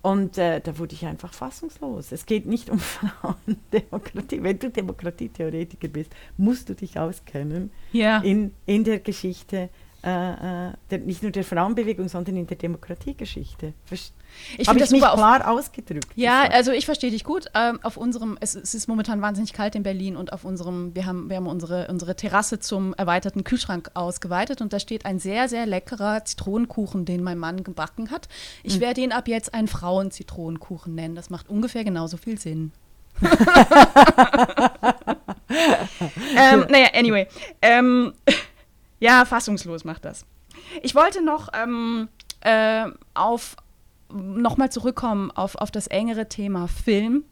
Und 0.01 0.37
äh, 0.37 0.61
da 0.61 0.77
wurde 0.77 0.93
ich 0.93 1.05
einfach 1.05 1.33
fassungslos. 1.33 2.11
Es 2.11 2.25
geht 2.25 2.45
nicht 2.45 2.69
um 2.69 2.79
Frauendemokratie. 2.79 4.41
Wenn 4.43 4.59
du 4.59 4.69
Demokratietheoretiker 4.69 5.89
bist, 5.89 6.15
musst 6.37 6.69
du 6.69 6.75
dich 6.75 6.97
auskennen 6.97 7.71
ja. 7.91 8.19
in, 8.19 8.53
in 8.65 8.83
der 8.83 8.99
Geschichte 8.99 9.69
äh, 10.03 10.69
äh, 10.69 10.73
der, 10.91 10.99
nicht 10.99 11.23
nur 11.23 11.31
der 11.31 11.43
Frauenbewegung, 11.43 12.07
sondern 12.07 12.37
in 12.37 12.47
der 12.47 12.57
Demokratiegeschichte. 12.57 13.73
Verst 13.85 14.13
ich 14.57 14.67
habe 14.67 14.79
ich 14.79 14.91
mich 14.91 15.01
klar 15.01 15.49
ausgedrückt. 15.49 16.07
Ja, 16.15 16.43
also 16.43 16.71
ich 16.71 16.85
verstehe 16.85 17.11
dich 17.11 17.23
gut. 17.23 17.47
Ähm, 17.53 17.79
auf 17.83 17.97
unserem, 17.97 18.37
es, 18.39 18.55
es, 18.55 18.73
ist 18.73 18.87
momentan 18.87 19.21
wahnsinnig 19.21 19.53
kalt 19.53 19.75
in 19.75 19.83
Berlin 19.83 20.15
und 20.15 20.31
auf 20.31 20.45
unserem, 20.45 20.95
wir 20.95 21.05
haben, 21.05 21.29
wir 21.29 21.37
haben 21.37 21.47
unsere, 21.47 21.87
unsere 21.87 22.15
Terrasse 22.15 22.59
zum 22.59 22.93
erweiterten 22.93 23.43
Kühlschrank 23.43 23.91
ausgeweitet 23.93 24.61
und 24.61 24.71
da 24.71 24.79
steht 24.79 25.05
ein 25.05 25.19
sehr, 25.19 25.49
sehr 25.49 25.65
leckerer 25.65 26.23
Zitronenkuchen, 26.23 27.05
den 27.05 27.23
mein 27.23 27.37
Mann 27.37 27.63
gebacken 27.63 28.11
hat. 28.11 28.29
Ich 28.63 28.77
mhm. 28.77 28.81
werde 28.81 29.01
ihn 29.01 29.11
ab 29.11 29.27
jetzt 29.27 29.53
einen 29.53 29.67
Frauenzitronenkuchen 29.67 30.95
nennen. 30.95 31.15
Das 31.15 31.29
macht 31.29 31.49
ungefähr 31.49 31.83
genauso 31.83 32.15
viel 32.17 32.39
Sinn. 32.39 32.71
ähm, 35.49 36.65
naja, 36.69 36.87
anyway. 36.93 37.27
Ähm, 37.61 38.13
ja, 38.99 39.25
fassungslos 39.25 39.83
macht 39.83 40.05
das. 40.05 40.25
Ich 40.81 40.95
wollte 40.95 41.23
noch 41.23 41.49
ähm, 41.53 42.09
äh, 42.41 42.87
auf 43.13 43.55
nochmal 44.11 44.71
zurückkommen 44.71 45.31
auf, 45.31 45.55
auf 45.55 45.71
das 45.71 45.87
engere 45.87 46.27
Thema 46.29 46.67
Film 46.67 47.23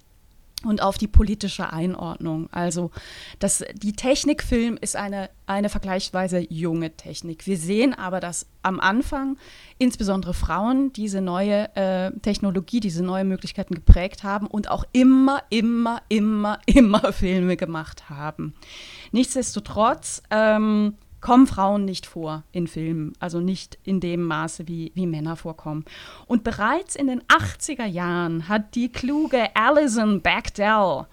und 0.64 0.82
auf 0.82 0.98
die 0.98 1.08
politische 1.08 1.72
Einordnung. 1.72 2.50
Also 2.52 2.90
das, 3.38 3.64
die 3.76 3.94
Technikfilm 3.94 4.78
ist 4.82 4.96
eine, 4.96 5.30
eine 5.46 5.70
vergleichsweise 5.70 6.40
junge 6.50 6.96
Technik. 6.98 7.46
Wir 7.46 7.58
sehen 7.58 7.94
aber, 7.94 8.20
dass 8.20 8.48
am 8.64 8.80
Anfang 8.80 9.38
insbesondere 9.78 10.34
Frauen 10.34 10.92
diese 10.94 11.22
neue 11.22 11.76
äh, 11.76 12.12
Technologie, 12.22 12.80
diese 12.80 13.04
neuen 13.04 13.28
Möglichkeiten 13.28 13.76
geprägt 13.76 14.24
haben 14.24 14.48
und 14.48 14.72
auch 14.72 14.84
immer, 14.94 15.44
immer, 15.52 16.02
immer, 16.10 16.60
immer 16.66 17.12
Filme 17.14 17.56
gemacht 17.56 18.10
haben. 18.10 18.56
Nichtsdestotrotz 19.12 20.24
ähm, 20.32 20.96
kommen 21.22 21.48
Frauen 21.48 21.86
nicht 21.86 22.06
vor 22.06 22.44
in 22.52 22.68
Filmen, 22.68 23.14
also 23.20 23.40
nicht 23.40 23.78
in 23.84 24.00
dem 24.00 24.24
Maße, 24.24 24.68
wie, 24.68 24.92
wie 24.96 25.08
Männer 25.08 25.36
vorkommen. 25.36 25.86
Und 26.26 26.44
bereits 26.44 26.96
in 26.96 27.08
den 27.08 27.22
80er 27.24 27.86
Jahren 27.86 28.48
hat 28.48 28.76
die 28.76 28.92
kluge 28.92 29.56
Alison 29.56 30.22
Bechdel 30.22 31.06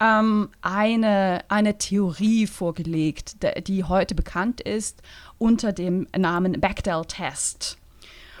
ähm, 0.00 0.48
eine, 0.60 1.44
eine 1.48 1.78
Theorie 1.78 2.46
vorgelegt, 2.46 3.36
die 3.66 3.84
heute 3.84 4.14
bekannt 4.14 4.60
ist 4.60 5.02
unter 5.38 5.72
dem 5.72 6.06
Namen 6.16 6.60
Bechdel-Test. 6.60 7.78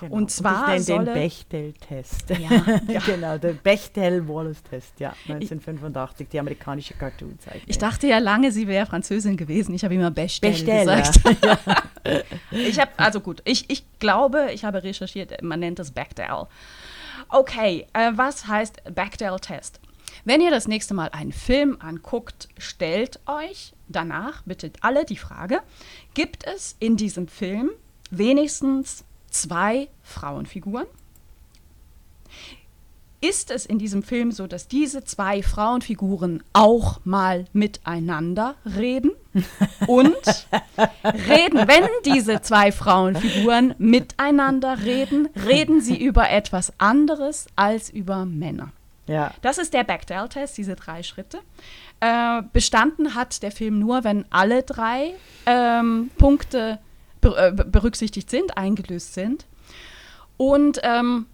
Genau. 0.02 0.16
Und 0.16 0.32
zwar 0.32 0.74
und 0.74 0.88
den 0.88 1.04
Bechtel-Test. 1.04 2.30
Ja, 2.30 2.80
ja. 2.88 3.00
genau, 3.06 3.38
der 3.38 3.52
Bechtel-Wallace-Test, 3.52 4.98
ja, 4.98 5.14
1985, 5.28 6.28
die 6.28 6.40
amerikanische 6.40 6.94
Cartoonzeichnung. 6.94 7.62
Ich 7.68 7.78
dachte 7.78 8.08
ja 8.08 8.18
lange, 8.18 8.50
sie 8.50 8.66
wäre 8.66 8.84
Französin 8.84 9.36
gewesen. 9.36 9.74
Ich 9.74 9.84
habe 9.84 9.94
immer 9.94 10.10
Bechtel, 10.10 10.50
Bechtel 10.50 10.80
gesagt. 10.80 11.20
Ja. 12.04 12.20
ich 12.50 12.80
habe, 12.80 12.90
also 12.96 13.20
gut, 13.20 13.42
ich, 13.44 13.70
ich 13.70 13.84
glaube, 14.00 14.48
ich 14.52 14.64
habe 14.64 14.82
recherchiert, 14.82 15.40
man 15.40 15.60
nennt 15.60 15.78
es 15.78 15.92
Bechtel. 15.92 16.26
Okay, 17.28 17.86
äh, 17.92 18.10
was 18.16 18.48
heißt 18.48 18.82
Bechdel-Test? 18.92 19.78
Wenn 20.24 20.40
ihr 20.40 20.50
das 20.50 20.66
nächste 20.66 20.94
Mal 20.94 21.10
einen 21.10 21.32
Film 21.32 21.76
anguckt, 21.80 22.48
stellt 22.58 23.20
euch 23.26 23.72
danach 23.86 24.42
bitte 24.42 24.72
alle 24.80 25.04
die 25.04 25.16
Frage, 25.16 25.60
gibt 26.14 26.44
es 26.44 26.74
in 26.80 26.96
diesem 26.96 27.28
Film 27.28 27.70
wenigstens 28.10 29.04
zwei 29.32 29.88
Frauenfiguren. 30.02 30.86
Ist 33.20 33.52
es 33.52 33.66
in 33.66 33.78
diesem 33.78 34.02
Film 34.02 34.32
so, 34.32 34.48
dass 34.48 34.66
diese 34.66 35.04
zwei 35.04 35.44
Frauenfiguren 35.44 36.42
auch 36.52 37.00
mal 37.04 37.44
miteinander 37.52 38.56
reden? 38.64 39.12
Und 39.86 40.48
reden, 41.04 41.68
wenn 41.68 41.84
diese 42.04 42.42
zwei 42.42 42.72
Frauenfiguren 42.72 43.76
miteinander 43.78 44.80
reden, 44.84 45.28
reden 45.46 45.80
sie 45.80 46.02
über 46.02 46.30
etwas 46.30 46.72
anderes 46.78 47.46
als 47.54 47.90
über 47.90 48.24
Männer. 48.24 48.72
Ja. 49.06 49.32
Das 49.40 49.58
ist 49.58 49.72
der 49.72 49.84
Bechdel-Test, 49.84 50.58
diese 50.58 50.74
drei 50.74 51.04
Schritte. 51.04 51.38
Äh, 52.00 52.42
bestanden 52.52 53.14
hat 53.14 53.44
der 53.44 53.52
Film 53.52 53.78
nur, 53.78 54.02
wenn 54.02 54.24
alle 54.30 54.64
drei 54.64 55.14
ähm, 55.46 56.10
Punkte 56.18 56.80
äh, 56.80 56.91
berücksichtigt 57.22 58.28
sind, 58.28 58.56
eingelöst 58.56 59.14
sind. 59.14 59.46
Und 60.36 60.80
ähm, 60.82 61.26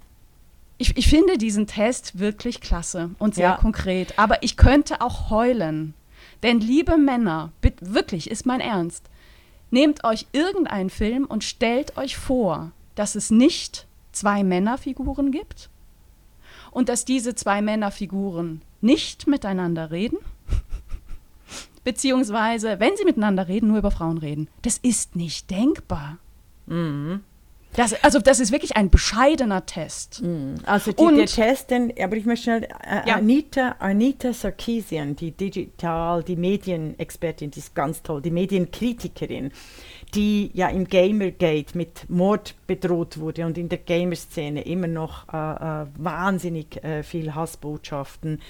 ich, 0.77 0.97
ich, 0.97 1.09
finde 1.09 1.39
diesen 1.39 1.67
Test 1.67 2.19
wirklich 2.19 2.61
klasse 2.61 3.11
und 3.19 3.35
sehr 3.35 3.51
ja. 3.51 3.57
konkret. 3.57 4.19
Aber 4.19 4.43
ich 4.43 4.57
könnte 4.57 5.01
auch 5.01 5.31
heulen. 5.31 5.95
Denn 6.43 6.61
liebe 6.61 6.97
Männer, 6.97 7.51
wirklich 7.81 8.31
ist 8.31 8.47
mein 8.47 8.61
Ernst, 8.61 9.05
nehmt 9.71 10.05
euch 10.05 10.27
irgendeinen 10.33 10.91
Film 10.91 11.25
und 11.25 11.43
stellt 11.43 11.97
euch 11.97 12.17
vor, 12.17 12.71
dass 12.95 13.15
es 13.17 13.31
nicht 13.31 13.87
zwei 14.13 14.45
Männerfiguren 14.45 15.33
gibt 15.33 15.69
und 16.71 16.89
dass 16.89 17.05
diese 17.05 17.35
zwei 17.35 17.61
Männerfiguren 17.61 18.63
nicht 18.81 19.27
miteinander 19.27 19.91
reden 19.91 20.19
beziehungsweise, 21.89 22.81
wenn 22.81 22.99
sie 22.99 23.07
miteinander 23.07 23.49
reden, 23.49 23.69
nur 23.69 23.79
über 23.79 23.91
Frauen 23.91 24.19
reden. 24.19 24.49
Das 24.61 24.77
ist 24.77 25.17
nicht 25.17 25.51
denkbar. 25.51 26.19
Mhm. 26.67 27.21
Das, 27.75 28.03
also 28.03 28.19
das 28.19 28.41
ist 28.41 28.51
wirklich 28.51 28.77
ein 28.77 28.91
bescheidener 28.91 29.65
Test. 29.67 30.23
Mhm. 30.23 30.57
Also 30.65 30.93
die, 30.93 31.03
Und, 31.03 31.17
der 31.17 31.27
Test, 31.27 31.71
den, 31.71 31.93
aber 32.01 32.17
ich 32.17 32.25
möchte 32.25 32.45
schnell, 32.45 32.65
äh, 32.65 33.09
ja. 33.09 33.17
Anita, 33.17 33.77
Anita 33.79 34.33
Sarkeesian, 34.33 35.15
die 35.15 35.33
Digital, 35.33 36.23
die 36.23 36.37
Medienexpertin, 36.37 37.51
die 37.51 37.61
ist 37.61 37.75
ganz 37.75 38.03
toll, 38.03 38.23
die 38.23 38.31
Medienkritikerin, 38.31 39.53
die 40.15 40.51
ja 40.55 40.69
im 40.69 40.89
Gamergate 40.89 41.77
mit 41.77 42.09
Mord 42.09 42.55
bedroht 42.67 43.19
wurde 43.21 43.47
und 43.47 43.59
in 43.59 43.69
der 43.69 43.79
Gamerszene 43.79 44.63
immer 44.63 44.89
noch 44.89 45.29
äh, 45.33 45.37
äh, 45.37 45.87
wahnsinnig 45.97 46.83
äh, 46.83 47.03
viel 47.03 47.35
Hassbotschaften 47.35 48.41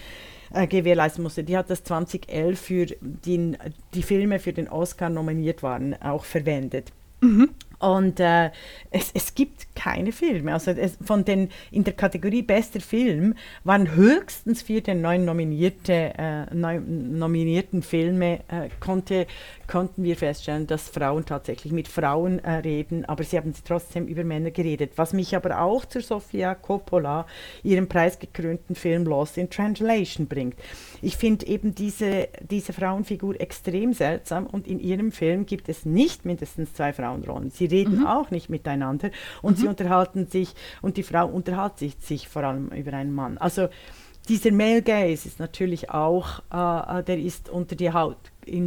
äh, 0.53 0.67
gewährleisten 0.67 1.23
musste. 1.23 1.45
Die 1.45 1.57
hat 1.57 1.71
das 1.71 1.85
2011 1.85 2.61
für 2.61 2.87
den, 3.01 3.57
die 3.95 4.03
Filme 4.03 4.39
für 4.39 4.53
den 4.53 4.69
Oscar 4.69 5.11
nominiert 5.11 5.63
waren, 5.63 6.01
auch 6.01 6.25
verwendet. 6.25 6.93
Mhm. 7.21 7.51
Und 7.79 8.19
äh, 8.19 8.51
es, 8.91 9.11
es 9.15 9.35
gibt 9.35 9.75
keine 9.77 10.13
Filme. 10.13 10.53
Also 10.53 10.73
es, 10.73 10.99
von 11.05 11.25
den 11.25 11.51
in 11.71 11.85
der 11.85 11.95
Kategorie 11.95 12.43
bester 12.43 12.81
Film 12.81 13.35
waren 13.65 13.95
höchstens 13.95 14.63
vier 14.63 14.83
der 14.83 14.97
neun 14.97 15.25
nominierte, 15.25 16.13
äh, 16.19 16.55
neun 16.55 17.19
nominierten 17.19 17.83
Filme, 17.83 18.41
äh, 18.49 18.69
konnte, 18.81 19.27
konnten 19.69 20.03
wir 20.03 20.17
feststellen, 20.17 20.67
dass 20.67 20.89
Frauen 20.89 21.25
tatsächlich 21.25 21.73
mit 21.73 21.87
Frauen 21.87 22.39
äh, 22.41 22.53
reden, 22.55 23.05
aber 23.05 23.23
sie 23.23 23.37
haben 23.37 23.53
trotzdem 23.65 24.07
über 24.07 24.25
Männer 24.25 24.51
geredet. 24.51 24.93
Was 24.97 25.13
mich 25.13 25.37
aber 25.37 25.61
auch 25.61 25.85
zu 25.85 26.01
Sofia 26.01 26.55
Coppola, 26.55 27.27
ihrem 27.63 27.89
preisgekrönten 27.89 28.75
Film 28.75 29.05
Lost 29.05 29.39
in 29.39 29.51
Translation 29.51 30.27
bringt. 30.27 30.57
Ich 31.03 31.17
finde 31.17 31.47
eben 31.47 31.75
diese, 31.75 32.29
diese 32.51 32.73
Frauenfigur 32.73 33.41
extrem 33.41 33.93
seltsam 33.93 34.47
und 34.47 34.67
in 34.67 34.81
ihrem 34.81 35.13
Film 35.13 35.47
gibt 35.47 35.69
es 35.69 35.85
nicht 35.85 36.25
mindestens 36.25 36.73
zwei 36.73 36.93
Frauenrollen. 36.93 37.51
Sie 37.51 37.67
reden 37.67 38.01
mhm. 38.01 38.07
auch 38.07 38.31
nicht 38.31 38.49
miteinander 38.49 39.11
und 39.43 39.59
mhm. 39.59 39.63
sie 39.63 39.69
unterhalten 39.69 40.27
sich 40.27 40.55
und 40.83 40.97
die 40.97 41.03
Frau 41.03 41.27
unterhält 41.27 41.79
sich, 41.79 41.97
sich 42.01 42.29
vor 42.29 42.45
allem 42.45 42.69
über 42.69 42.95
einen 42.95 43.13
Mann. 43.13 43.39
Also 43.39 43.69
dieser 44.29 44.53
Male 44.53 44.83
Gaze 44.83 45.27
ist 45.27 45.39
natürlich 45.39 45.91
auch, 45.91 46.41
äh, 46.53 46.99
äh 46.99 47.03
der 47.03 47.19
ist 47.19 47.49
unter 47.49 47.77
die 47.77 47.93
Haut. 47.93 48.19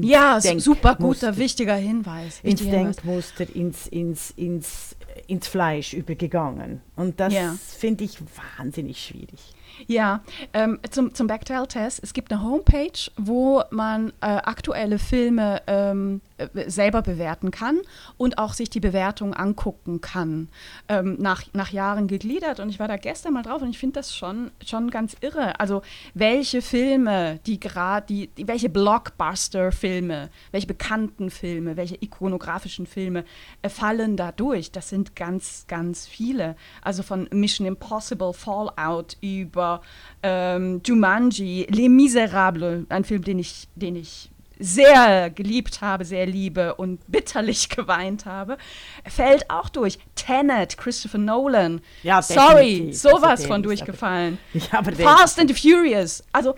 Ja, 0.04 0.40
super 0.40 0.96
guter, 0.96 1.38
wichtiger 1.38 1.76
Hinweis. 1.76 2.40
Ins 2.44 2.62
Denkmuster, 2.62 3.46
ins, 3.56 3.88
ins, 3.88 4.32
ins, 4.32 4.96
ins 5.28 5.48
Fleisch 5.48 5.94
übergegangen. 5.94 6.82
Und 6.96 7.20
das 7.20 7.34
ja. 7.34 7.56
finde 7.78 8.04
ich 8.04 8.20
wahnsinnig 8.58 9.04
schwierig. 9.04 9.54
Ja, 9.88 10.22
ähm, 10.54 10.80
zum, 10.90 11.14
zum 11.14 11.28
Backtail-Test. 11.28 12.02
Es 12.04 12.14
gibt 12.14 12.32
eine 12.32 12.44
Homepage, 12.44 13.12
wo 13.18 13.64
man 13.72 14.10
äh, 14.22 14.28
aktuelle 14.28 15.00
Filme 15.00 15.62
ähm, 15.68 16.22
äh, 16.31 16.31
selber 16.68 17.02
bewerten 17.02 17.52
kann 17.52 17.80
und 18.18 18.38
auch 18.38 18.54
sich 18.54 18.70
die 18.70 18.80
Bewertung 18.80 19.34
angucken 19.34 20.02
kann, 20.02 20.50
ähm, 20.88 21.18
nach, 21.20 21.44
nach 21.54 21.72
Jahren 21.72 22.08
gegliedert. 22.08 22.60
Und 22.60 22.70
ich 22.70 22.80
war 22.80 22.88
da 22.88 22.98
gestern 22.98 23.34
mal 23.34 23.44
drauf 23.44 23.62
und 23.62 23.70
ich 23.70 23.78
finde 23.78 24.00
das 24.00 24.16
schon, 24.16 24.52
schon 24.66 24.90
ganz 24.90 25.16
irre. 25.22 25.60
Also 25.60 25.82
welche 26.14 26.62
Filme, 26.62 27.40
die 27.46 27.60
gerade, 27.60 28.08
die, 28.08 28.28
die, 28.28 28.48
welche 28.48 28.70
Blockbuster-Filme, 28.70 30.30
welche 30.52 30.68
bekannten 30.68 31.30
Filme, 31.30 31.78
welche 31.78 31.96
ikonografischen 32.02 32.86
Filme 32.86 33.24
äh, 33.62 33.70
fallen 33.70 34.18
da 34.18 34.32
durch? 34.32 34.72
Das 34.72 34.90
sind 34.90 35.16
ganz, 35.16 35.66
ganz 35.68 36.08
viele. 36.08 36.56
Also 36.82 37.04
von 37.04 37.28
Mission 37.32 37.68
Impossible, 37.68 38.34
Fallout 38.34 39.18
über 39.22 39.82
ähm, 40.24 40.82
Jumanji, 40.86 41.68
Les 41.70 41.90
Miserables, 41.90 42.86
ein 42.90 43.04
Film, 43.04 43.24
den 43.24 43.40
ich, 43.40 43.68
den 43.76 43.96
ich 43.96 44.31
sehr 44.62 45.30
geliebt 45.30 45.82
habe, 45.82 46.06
sehr 46.06 46.26
liebe 46.26 46.76
und 46.76 47.00
bitterlich 47.08 47.70
geweint 47.76 48.26
habe, 48.26 48.58
fällt 49.06 49.50
auch 49.50 49.70
durch. 49.70 50.00
Tenet, 50.16 50.78
Christopher 50.78 51.18
Nolan. 51.18 51.82
Ja, 52.04 52.22
Sorry, 52.22 52.94
sowas 52.94 53.46
von 53.46 53.64
durchgefallen. 53.64 54.38
Aber, 54.72 54.94
ja, 54.94 55.18
Fast 55.18 55.40
and 55.40 55.54
the 55.54 55.56
Furious. 55.56 56.24
Also 56.32 56.56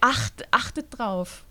acht, 0.00 0.44
achtet 0.50 0.98
drauf. 0.98 1.43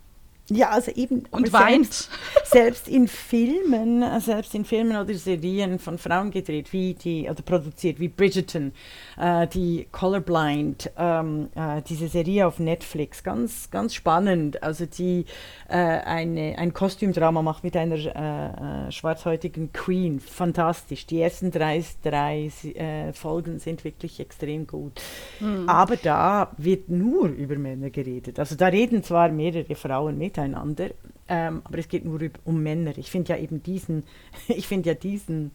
Ja, 0.49 0.71
also 0.71 0.91
eben. 0.91 1.23
Und 1.31 1.53
weint. 1.53 1.93
Selbst, 1.93 2.09
selbst, 2.51 2.87
in 2.89 3.07
Filmen, 3.07 4.03
selbst 4.19 4.53
in 4.53 4.65
Filmen 4.65 4.97
oder 4.97 5.13
Serien 5.13 5.79
von 5.79 5.97
Frauen 5.97 6.31
gedreht, 6.31 6.73
wie 6.73 6.93
die, 6.95 7.29
oder 7.29 7.41
produziert, 7.41 7.97
wie 8.01 8.09
Bridgerton, 8.09 8.73
äh, 9.17 9.47
die 9.47 9.87
Colorblind, 9.91 10.91
ähm, 10.97 11.47
äh, 11.55 11.81
diese 11.87 12.09
Serie 12.09 12.45
auf 12.45 12.59
Netflix, 12.59 13.23
ganz, 13.23 13.69
ganz 13.71 13.93
spannend. 13.93 14.61
Also 14.61 14.85
die 14.85 15.25
äh, 15.69 15.75
eine, 15.77 16.57
ein 16.57 16.73
Kostümdrama 16.73 17.41
macht 17.41 17.63
mit 17.63 17.77
einer 17.77 17.95
äh, 17.95 18.87
äh, 18.87 18.91
schwarzhäutigen 18.91 19.71
Queen. 19.71 20.19
Fantastisch. 20.19 21.05
Die 21.05 21.21
ersten 21.21 21.51
drei, 21.51 21.85
drei 22.03 22.51
äh, 22.75 23.13
Folgen 23.13 23.59
sind 23.59 23.85
wirklich 23.85 24.19
extrem 24.19 24.67
gut. 24.67 25.01
Mhm. 25.39 25.69
Aber 25.69 25.95
da 25.95 26.51
wird 26.57 26.89
nur 26.89 27.29
über 27.29 27.55
Männer 27.55 27.89
geredet. 27.89 28.39
Also 28.39 28.55
da 28.55 28.67
reden 28.67 29.03
zwar 29.03 29.29
mehrere 29.29 29.75
Frauen 29.75 30.17
mit 30.17 30.32
miteinander. 30.33 30.89
Ähm, 31.29 31.61
aber 31.63 31.77
es 31.77 31.87
geht 31.87 32.05
nur 32.05 32.19
um 32.43 32.61
Männer. 32.61 32.97
Ich 32.97 33.09
finde 33.09 33.33
ja 33.33 33.37
eben 33.39 33.63
diesen, 33.63 34.03
ich 34.47 34.67
finde 34.67 34.89
ja 34.89 34.95
diesen, 34.95 35.51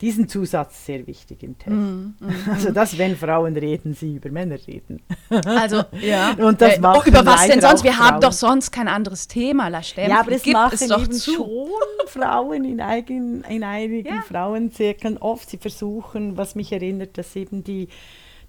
diesen 0.00 0.28
Zusatz 0.28 0.86
sehr 0.86 1.06
wichtig 1.06 1.42
im 1.42 1.58
Text. 1.58 1.76
Mm, 1.76 2.14
mm, 2.20 2.50
also, 2.50 2.70
dass 2.70 2.96
wenn 2.96 3.16
Frauen 3.16 3.56
reden, 3.56 3.94
sie 3.94 4.16
über 4.16 4.30
Männer 4.30 4.58
reden. 4.66 5.02
Also, 5.44 5.82
ja. 6.00 6.32
Und 6.38 6.60
das 6.60 6.78
äh, 6.78 6.80
oh, 6.82 7.02
über 7.04 7.24
was 7.26 7.46
denn 7.46 7.60
sonst? 7.60 7.84
Wir 7.84 7.98
haben 7.98 8.20
doch 8.20 8.32
sonst 8.32 8.70
kein 8.70 8.88
anderes 8.88 9.28
Thema, 9.28 9.68
La 9.68 9.82
Stempel. 9.82 10.12
Ja, 10.12 10.20
aber 10.20 10.32
es 10.32 10.42
Gibt 10.42 10.54
machen 10.54 10.74
es 10.74 10.86
doch 10.86 11.02
eben 11.02 11.12
zu. 11.12 11.32
schon 11.32 11.68
Frauen 12.06 12.64
in, 12.64 12.80
eigen, 12.80 13.42
in 13.44 13.62
einigen 13.62 14.14
ja. 14.14 14.22
Frauenzirkeln 14.22 15.18
oft. 15.18 15.50
Sie 15.50 15.58
versuchen, 15.58 16.36
was 16.36 16.54
mich 16.54 16.72
erinnert, 16.72 17.18
dass 17.18 17.36
eben 17.36 17.62
die 17.64 17.88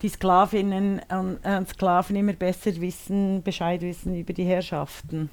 die 0.02 0.10
Sklavinnen 0.10 1.02
und 1.10 1.44
äh, 1.44 1.66
Sklaven 1.66 2.16
immer 2.16 2.34
besser 2.34 2.80
wissen, 2.82 3.44
Bescheid 3.44 3.82
wissen 3.82 4.16
über 4.16 4.34
die 4.34 4.46
Herrschaften. 4.46 5.30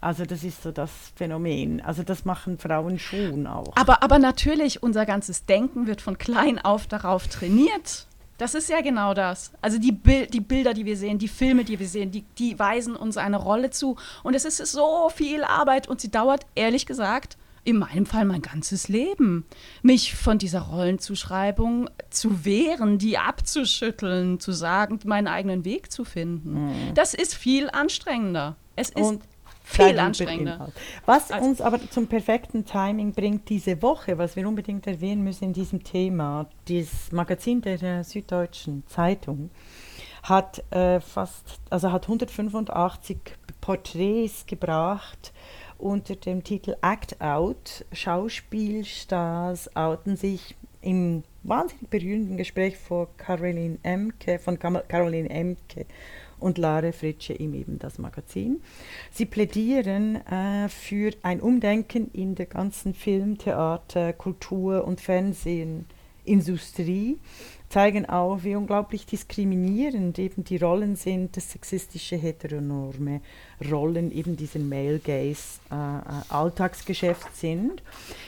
Also 0.00 0.24
das 0.24 0.44
ist 0.44 0.62
so 0.62 0.70
das 0.70 0.90
Phänomen. 1.16 1.80
Also 1.80 2.02
das 2.02 2.24
machen 2.24 2.58
Frauen 2.58 2.98
schon 2.98 3.46
auch. 3.46 3.74
Aber, 3.76 4.02
aber 4.02 4.18
natürlich, 4.18 4.82
unser 4.82 5.06
ganzes 5.06 5.46
Denken 5.46 5.86
wird 5.86 6.00
von 6.00 6.18
klein 6.18 6.58
auf 6.58 6.86
darauf 6.86 7.26
trainiert. 7.26 8.06
Das 8.38 8.54
ist 8.54 8.68
ja 8.68 8.82
genau 8.82 9.14
das. 9.14 9.50
Also 9.62 9.78
die, 9.78 9.92
Bil 9.92 10.26
die 10.26 10.40
Bilder, 10.40 10.74
die 10.74 10.84
wir 10.84 10.96
sehen, 10.96 11.18
die 11.18 11.28
Filme, 11.28 11.64
die 11.64 11.78
wir 11.78 11.88
sehen, 11.88 12.10
die, 12.10 12.22
die 12.38 12.58
weisen 12.58 12.94
uns 12.94 13.16
eine 13.16 13.38
Rolle 13.38 13.70
zu. 13.70 13.96
Und 14.22 14.34
es 14.34 14.44
ist 14.44 14.58
so 14.58 15.10
viel 15.12 15.42
Arbeit 15.42 15.88
und 15.88 16.00
sie 16.00 16.10
dauert, 16.10 16.46
ehrlich 16.54 16.84
gesagt, 16.84 17.38
in 17.66 17.78
meinem 17.78 18.06
Fall 18.06 18.24
mein 18.24 18.42
ganzes 18.42 18.88
Leben, 18.88 19.44
mich 19.82 20.14
von 20.14 20.38
dieser 20.38 20.60
Rollenzuschreibung 20.60 21.90
zu 22.10 22.44
wehren, 22.44 22.98
die 22.98 23.18
abzuschütteln, 23.18 24.38
zu 24.38 24.52
sagen, 24.52 25.00
meinen 25.04 25.26
eigenen 25.26 25.64
Weg 25.64 25.90
zu 25.90 26.04
finden. 26.04 26.66
Mhm. 26.66 26.94
Das 26.94 27.12
ist 27.12 27.34
viel 27.34 27.68
anstrengender. 27.68 28.54
Es 28.76 28.90
ist 28.90 28.98
Und 28.98 29.22
viel 29.64 29.98
anstrengender. 29.98 30.70
Was 31.06 31.32
also, 31.32 31.48
uns 31.48 31.60
aber 31.60 31.80
zum 31.90 32.06
perfekten 32.06 32.64
Timing 32.64 33.12
bringt 33.12 33.48
diese 33.48 33.82
Woche, 33.82 34.16
was 34.16 34.36
wir 34.36 34.46
unbedingt 34.46 34.86
erwähnen 34.86 35.24
müssen 35.24 35.44
in 35.44 35.52
diesem 35.52 35.82
Thema, 35.82 36.46
das 36.68 37.10
Magazin 37.10 37.62
der 37.62 37.82
äh, 37.82 38.04
Süddeutschen 38.04 38.84
Zeitung 38.86 39.50
hat 40.22 40.64
äh, 40.72 41.00
fast, 41.00 41.60
also 41.70 41.92
hat 41.92 42.04
185 42.04 43.18
Porträts 43.60 44.46
gebracht 44.46 45.32
unter 45.78 46.16
dem 46.16 46.44
Titel 46.44 46.76
Act 46.82 47.20
Out. 47.20 47.84
Schauspielstars 47.92 49.76
outen 49.76 50.16
sich 50.16 50.56
im 50.80 51.22
wahnsinnig 51.42 51.90
berührenden 51.90 52.36
Gespräch 52.36 52.76
von 52.76 53.08
Caroline 53.16 53.78
Emke, 53.82 54.38
von 54.38 54.56
Caroline 54.58 55.30
Emke 55.30 55.86
und 56.38 56.58
Lara 56.58 56.92
Fritsche 56.92 57.32
im 57.32 57.54
eben 57.54 57.78
das 57.78 57.96
Magazin. 57.98 58.60
Sie 59.10 59.24
plädieren 59.26 60.16
äh, 60.26 60.68
für 60.68 61.12
ein 61.22 61.40
Umdenken 61.40 62.10
in 62.12 62.34
der 62.34 62.46
ganzen 62.46 62.94
Film, 62.94 63.38
Theater, 63.38 64.12
Kultur 64.12 64.84
und 64.84 65.00
Fernsehindustrie 65.00 67.18
zeigen 67.68 68.06
auch, 68.06 68.44
wie 68.44 68.54
unglaublich 68.54 69.06
diskriminierend 69.06 70.16
eben 70.18 70.44
die 70.44 70.58
Rollen 70.58 70.96
sind, 70.96 71.36
das 71.36 71.50
sexistische 71.50 72.16
heteronorme 72.16 73.20
Rollen 73.70 74.12
eben 74.12 74.36
diesen 74.36 74.68
Male 74.68 74.98
Gaze 74.98 75.60
äh, 75.70 75.74
äh, 75.74 76.00
Alltagsgeschäft 76.28 77.34
sind. 77.36 77.82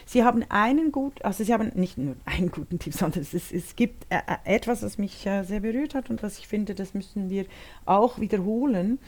Sie 0.06 0.24
haben 0.24 0.44
einen 0.48 0.90
gut, 0.90 1.22
also 1.24 1.44
sie 1.44 1.52
haben 1.52 1.70
nicht 1.74 1.98
nur 1.98 2.16
einen 2.24 2.50
guten 2.50 2.78
Tipp, 2.78 2.94
sondern 2.94 3.22
es, 3.22 3.34
ist, 3.34 3.52
es 3.52 3.76
gibt 3.76 4.06
äh, 4.08 4.16
äh, 4.16 4.56
etwas, 4.56 4.82
was 4.82 4.98
mich 4.98 5.26
äh, 5.26 5.42
sehr 5.44 5.60
berührt 5.60 5.94
hat 5.94 6.10
und 6.10 6.22
was 6.22 6.38
ich 6.38 6.48
finde, 6.48 6.74
das 6.74 6.94
müssen 6.94 7.28
wir 7.28 7.44
auch 7.84 8.18
wiederholen. 8.18 8.98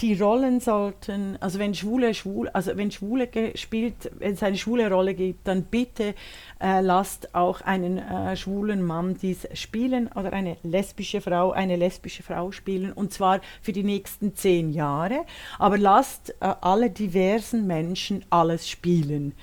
Die 0.00 0.14
Rollen 0.18 0.60
sollten, 0.60 1.36
also 1.40 1.58
wenn 1.58 1.74
Schwule 1.74 2.14
schwul, 2.14 2.48
also 2.48 2.76
wenn 2.76 2.90
Schwule 2.90 3.26
gespielt, 3.26 4.10
wenn 4.18 4.32
es 4.32 4.42
eine 4.42 4.56
schwule 4.56 4.90
Rolle 4.90 5.14
gibt, 5.14 5.46
dann 5.46 5.64
bitte 5.64 6.14
äh, 6.60 6.80
lasst 6.80 7.34
auch 7.34 7.60
einen 7.60 8.02
schwulen 8.36 8.82
Mann 8.82 9.16
dies 9.20 9.46
spielen 9.54 10.08
oder 10.14 10.32
eine 10.32 10.56
lesbische 10.62 11.20
Frau 11.20 11.52
eine 11.52 11.76
lesbische 11.76 12.22
Frau 12.22 12.50
spielen 12.50 12.92
und 12.92 13.12
zwar 13.12 13.40
für 13.60 13.72
die 13.72 13.82
nächsten 13.82 14.34
zehn 14.34 14.72
Jahre 14.72 15.24
lasst 15.74 16.30
äh, 16.40 16.54
alle 16.60 16.90
diversen 16.90 17.66
Menschen 17.66 18.24
alles 18.30 18.68
spielen. 18.68 19.34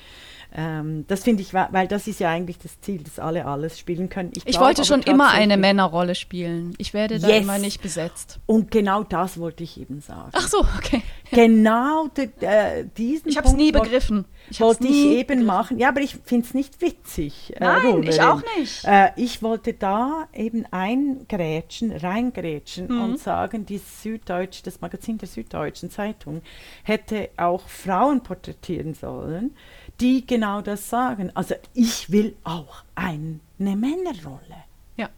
Ähm, 0.55 1.05
das 1.07 1.23
finde 1.23 1.41
ich, 1.41 1.53
weil 1.53 1.87
das 1.87 2.05
ist 2.05 2.19
ja 2.19 2.29
eigentlich 2.29 2.59
das 2.59 2.79
Ziel, 2.79 3.01
dass 3.01 3.17
alle 3.17 3.45
alles 3.45 3.79
spielen 3.79 4.09
können. 4.09 4.31
Ich, 4.35 4.45
ich 4.45 4.51
glaub, 4.51 4.65
wollte 4.65 4.85
schon 4.85 5.01
immer 5.01 5.31
eine 5.31 5.57
Männerrolle 5.57 6.13
spielen. 6.13 6.75
Ich 6.77 6.93
werde 6.93 7.19
da 7.19 7.27
yes. 7.27 7.41
immer 7.41 7.57
nicht 7.57 7.81
besetzt. 7.81 8.39
Und 8.45 8.69
genau 8.69 9.03
das 9.03 9.39
wollte 9.39 9.63
ich 9.63 9.79
eben 9.79 10.01
sagen. 10.01 10.29
Ach 10.33 10.47
so, 10.47 10.59
okay. 10.77 11.01
Genau 11.31 12.07
de, 12.09 12.29
äh, 12.41 12.85
diesen 12.97 13.29
Ich 13.29 13.37
habe 13.37 13.47
es 13.47 13.55
nie 13.55 13.71
begriffen. 13.71 14.25
Ich 14.51 14.61
wollte 14.61 14.85
ich 14.85 14.93
eben 14.93 15.27
begriffen. 15.27 15.45
machen. 15.45 15.79
Ja, 15.79 15.89
aber 15.89 16.01
ich 16.01 16.17
finde 16.23 16.45
es 16.45 16.53
nicht 16.53 16.79
witzig. 16.81 17.53
Äh, 17.55 17.59
Nein, 17.59 18.03
ich 18.03 18.21
auch 18.21 18.43
nicht. 18.57 18.85
Äh, 18.85 19.09
ich 19.15 19.41
wollte 19.41 19.73
da 19.73 20.27
eben 20.33 20.67
eingrätschen, 20.69 21.91
reingrätschen 21.91 22.89
mhm. 22.89 23.01
und 23.01 23.19
sagen, 23.19 23.65
die 23.65 23.79
Süddeutsche, 23.79 24.61
das 24.61 24.81
Magazin 24.81 25.17
der 25.17 25.27
Süddeutschen 25.27 25.89
Zeitung 25.89 26.43
hätte 26.83 27.29
auch 27.37 27.67
Frauen 27.67 28.21
porträtieren 28.21 28.93
sollen 28.93 29.55
die 29.99 30.25
genau 30.25 30.61
das 30.61 30.89
sagen. 30.89 31.31
Also 31.33 31.55
ich 31.73 32.11
will 32.11 32.35
auch 32.43 32.83
eine 32.95 33.39
Männerrolle. 33.57 34.63
Ja. 34.97 35.09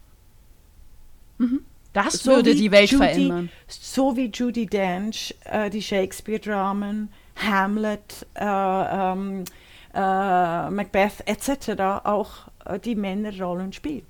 Mhm. 1.38 1.64
Das 1.92 2.18
so 2.18 2.30
würde 2.30 2.54
die 2.54 2.70
Welt 2.70 2.90
Judy, 2.90 3.04
verändern. 3.04 3.50
So 3.66 4.16
wie 4.16 4.26
Judy 4.26 4.66
Dench 4.66 5.34
äh, 5.44 5.70
die 5.70 5.80
Shakespeare-Dramen, 5.80 7.08
Hamlet, 7.36 8.26
äh, 8.34 8.44
ähm, 8.44 9.44
äh, 9.94 10.70
Macbeth 10.70 11.22
etc. 11.24 12.04
auch 12.04 12.48
äh, 12.66 12.78
die 12.78 12.94
Männerrollen 12.94 13.72
spielt. 13.72 14.04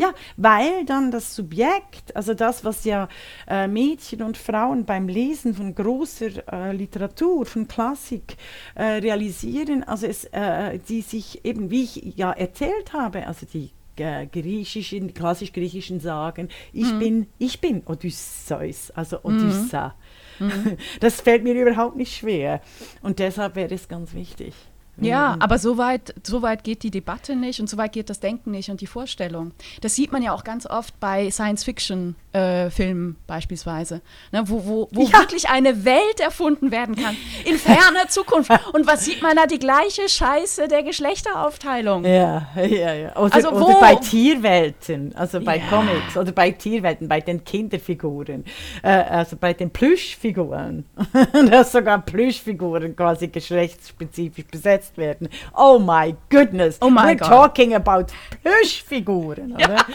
Ja. 0.00 0.14
Weil 0.36 0.84
dann 0.84 1.10
das 1.10 1.34
Subjekt, 1.34 2.14
also 2.14 2.34
das, 2.34 2.64
was 2.64 2.84
ja 2.84 3.08
äh, 3.46 3.66
Mädchen 3.66 4.22
und 4.22 4.36
Frauen 4.36 4.84
beim 4.84 5.08
Lesen 5.08 5.54
von 5.54 5.74
großer 5.74 6.52
äh, 6.52 6.72
Literatur, 6.72 7.46
von 7.46 7.68
Klassik 7.68 8.36
äh, 8.74 8.84
realisieren, 8.84 9.84
also 9.84 10.06
es, 10.06 10.24
äh, 10.26 10.78
die 10.78 11.02
sich 11.02 11.44
eben, 11.44 11.70
wie 11.70 11.84
ich 11.84 12.16
ja 12.16 12.32
erzählt 12.32 12.92
habe, 12.92 13.26
also 13.26 13.46
die 13.46 13.70
äh, 13.98 14.26
griechischen, 14.26 15.12
klassisch-griechischen 15.14 16.00
Sagen, 16.00 16.48
ich 16.72 16.92
mhm. 16.92 16.98
bin, 16.98 17.26
ich 17.38 17.60
bin 17.60 17.82
Odysseus, 17.86 18.90
also 18.92 19.20
Odyssa. 19.22 19.94
Mhm. 20.38 20.76
Das 21.00 21.20
fällt 21.20 21.42
mir 21.42 21.54
überhaupt 21.54 21.96
nicht 21.96 22.16
schwer. 22.16 22.60
Und 23.02 23.18
deshalb 23.18 23.56
wäre 23.56 23.74
es 23.74 23.88
ganz 23.88 24.14
wichtig. 24.14 24.54
Ja, 25.00 25.36
mhm. 25.36 25.42
aber 25.42 25.58
so 25.58 25.78
weit, 25.78 26.14
so 26.22 26.42
weit 26.42 26.64
geht 26.64 26.82
die 26.82 26.90
Debatte 26.90 27.36
nicht 27.36 27.60
und 27.60 27.68
so 27.68 27.76
weit 27.76 27.92
geht 27.92 28.10
das 28.10 28.20
Denken 28.20 28.50
nicht 28.50 28.70
und 28.70 28.80
die 28.80 28.86
Vorstellung. 28.86 29.52
Das 29.80 29.94
sieht 29.94 30.12
man 30.12 30.22
ja 30.22 30.32
auch 30.32 30.44
ganz 30.44 30.66
oft 30.66 30.98
bei 31.00 31.30
Science-Fiction. 31.30 32.16
Äh, 32.32 32.70
Filmen 32.70 33.16
beispielsweise, 33.26 34.02
ne, 34.32 34.42
wo, 34.46 34.64
wo, 34.64 34.88
wo 34.92 35.02
ja. 35.04 35.20
wirklich 35.20 35.48
eine 35.48 35.84
Welt 35.84 36.20
erfunden 36.20 36.70
werden 36.70 36.94
kann 36.94 37.16
in 37.44 37.56
ferner 37.56 38.06
Zukunft. 38.08 38.50
Und 38.72 38.86
was 38.86 39.04
sieht 39.04 39.22
man 39.22 39.36
da? 39.36 39.46
Die 39.46 39.58
gleiche 39.58 40.08
Scheiße 40.08 40.68
der 40.68 40.82
Geschlechteraufteilung. 40.82 42.04
Ja, 42.04 42.48
ja, 42.56 42.92
ja. 42.92 43.16
Oder, 43.16 43.34
also 43.34 43.50
oder 43.50 43.60
wo, 43.60 43.80
bei 43.80 43.94
Tierwelten, 43.94 45.14
also 45.16 45.40
bei 45.40 45.56
ja. 45.56 45.66
Comics 45.68 46.16
oder 46.16 46.32
bei 46.32 46.50
Tierwelten, 46.50 47.08
bei 47.08 47.20
den 47.20 47.44
Kinderfiguren, 47.44 48.44
äh, 48.82 48.88
also 48.88 49.36
bei 49.36 49.54
den 49.54 49.70
Plüschfiguren, 49.70 50.84
dass 51.50 51.72
sogar 51.72 52.00
Plüschfiguren 52.02 52.94
quasi 52.94 53.28
geschlechtsspezifisch 53.28 54.46
besetzt 54.46 54.98
werden. 54.98 55.28
Oh 55.56 55.78
my 55.78 56.14
goodness, 56.30 56.76
oh 56.82 56.90
my 56.90 57.12
we're 57.12 57.16
God. 57.16 57.28
talking 57.28 57.74
about 57.74 58.12
Plüschfiguren. 58.42 59.54
Oder? 59.54 59.76
Ja. 59.76 59.86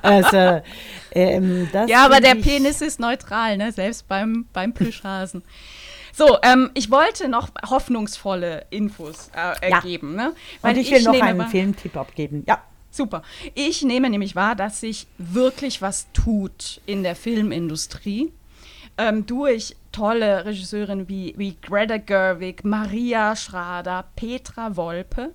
Also, 0.00 0.62
ähm, 1.14 1.68
ja, 1.86 2.04
aber 2.04 2.20
der 2.20 2.34
Penis 2.34 2.80
ist 2.80 3.00
neutral, 3.00 3.56
ne? 3.56 3.72
selbst 3.72 4.08
beim, 4.08 4.46
beim 4.52 4.72
Plüschhasen. 4.72 5.42
So, 6.16 6.38
ähm, 6.42 6.70
ich 6.74 6.90
wollte 6.92 7.28
noch 7.28 7.48
hoffnungsvolle 7.68 8.66
Infos 8.70 9.30
äh, 9.34 9.68
ja. 9.68 9.80
geben. 9.80 10.14
Ne? 10.14 10.32
Weil 10.60 10.74
Und 10.74 10.80
ich 10.80 10.90
will 10.90 10.98
ich 10.98 11.04
noch 11.06 11.20
einen 11.20 11.48
Filmtipp 11.48 11.96
abgeben. 11.96 12.44
Ja. 12.46 12.62
Super. 12.94 13.22
Ich 13.54 13.82
nehme 13.82 14.08
nämlich 14.08 14.36
wahr, 14.36 14.54
dass 14.54 14.78
sich 14.78 15.08
wirklich 15.18 15.82
was 15.82 16.06
tut 16.12 16.80
in 16.86 17.02
der 17.02 17.16
Filmindustrie. 17.16 18.32
Ähm, 18.96 19.26
durch 19.26 19.74
tolle 19.90 20.44
Regisseurinnen 20.44 21.08
wie, 21.08 21.34
wie 21.36 21.56
Greta 21.60 21.96
Gerwig, 21.96 22.64
Maria 22.64 23.34
Schrader, 23.34 24.04
Petra 24.14 24.76
Wolpe, 24.76 25.32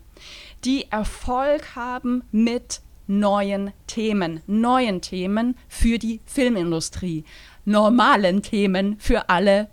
die 0.64 0.90
Erfolg 0.90 1.76
haben 1.76 2.24
mit 2.32 2.80
neuen 3.10 3.72
Themen, 3.88 4.42
neuen 4.46 5.02
Themen 5.02 5.58
für 5.68 5.98
die 5.98 6.22
Filmindustrie, 6.26 7.26
normalen 7.66 8.44
Themen 8.44 8.98
für 9.00 9.30
alle, 9.30 9.70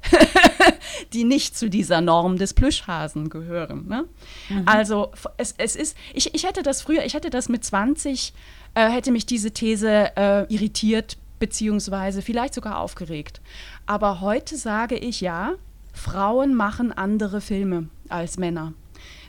die 1.13 1.25
nicht 1.25 1.57
zu 1.57 1.69
dieser 1.69 2.01
Norm 2.01 2.39
des 2.39 2.55
Plüschhasen 2.55 3.29
gehören. 3.29 3.87
Ne? 3.89 4.07
Mhm. 4.49 4.63
Also 4.65 5.13
es, 5.37 5.55
es 5.59 5.77
ist, 5.77 5.97
ich, 6.15 6.35
ich 6.35 6.45
hätte 6.45 6.63
das 6.63 6.81
früher, 6.81 7.05
ich 7.05 7.13
hätte 7.13 7.31
das 7.31 7.49
mit 7.51 7.63
20, 7.63 8.33
äh, 8.75 8.89
hätte 8.89 9.13
mich 9.13 9.27
diese 9.27 9.51
These 9.51 10.17
äh, 10.17 10.53
irritiert, 10.53 11.19
beziehungsweise 11.39 12.23
vielleicht 12.23 12.55
sogar 12.55 12.79
aufgeregt. 12.79 13.43
Aber 13.85 14.23
heute 14.23 14.57
sage 14.57 14.97
ich 14.97 15.21
ja, 15.21 15.53
Frauen 15.93 16.55
machen 16.55 16.93
andere 16.93 17.43
Filme 17.43 17.89
als 18.09 18.39
Männer 18.39 18.73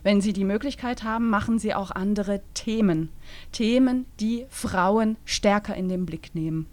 wenn 0.03 0.21
sie 0.21 0.33
die 0.33 0.43
Möglichkeit 0.43 1.03
haben, 1.03 1.29
machen 1.29 1.59
sie 1.59 1.73
auch 1.73 1.91
andere 1.91 2.41
Themen. 2.53 3.09
Themen, 3.51 4.05
die 4.19 4.45
Frauen 4.49 5.17
stärker 5.25 5.75
in 5.75 5.89
den 5.89 6.05
Blick 6.05 6.33
nehmen. 6.35 6.67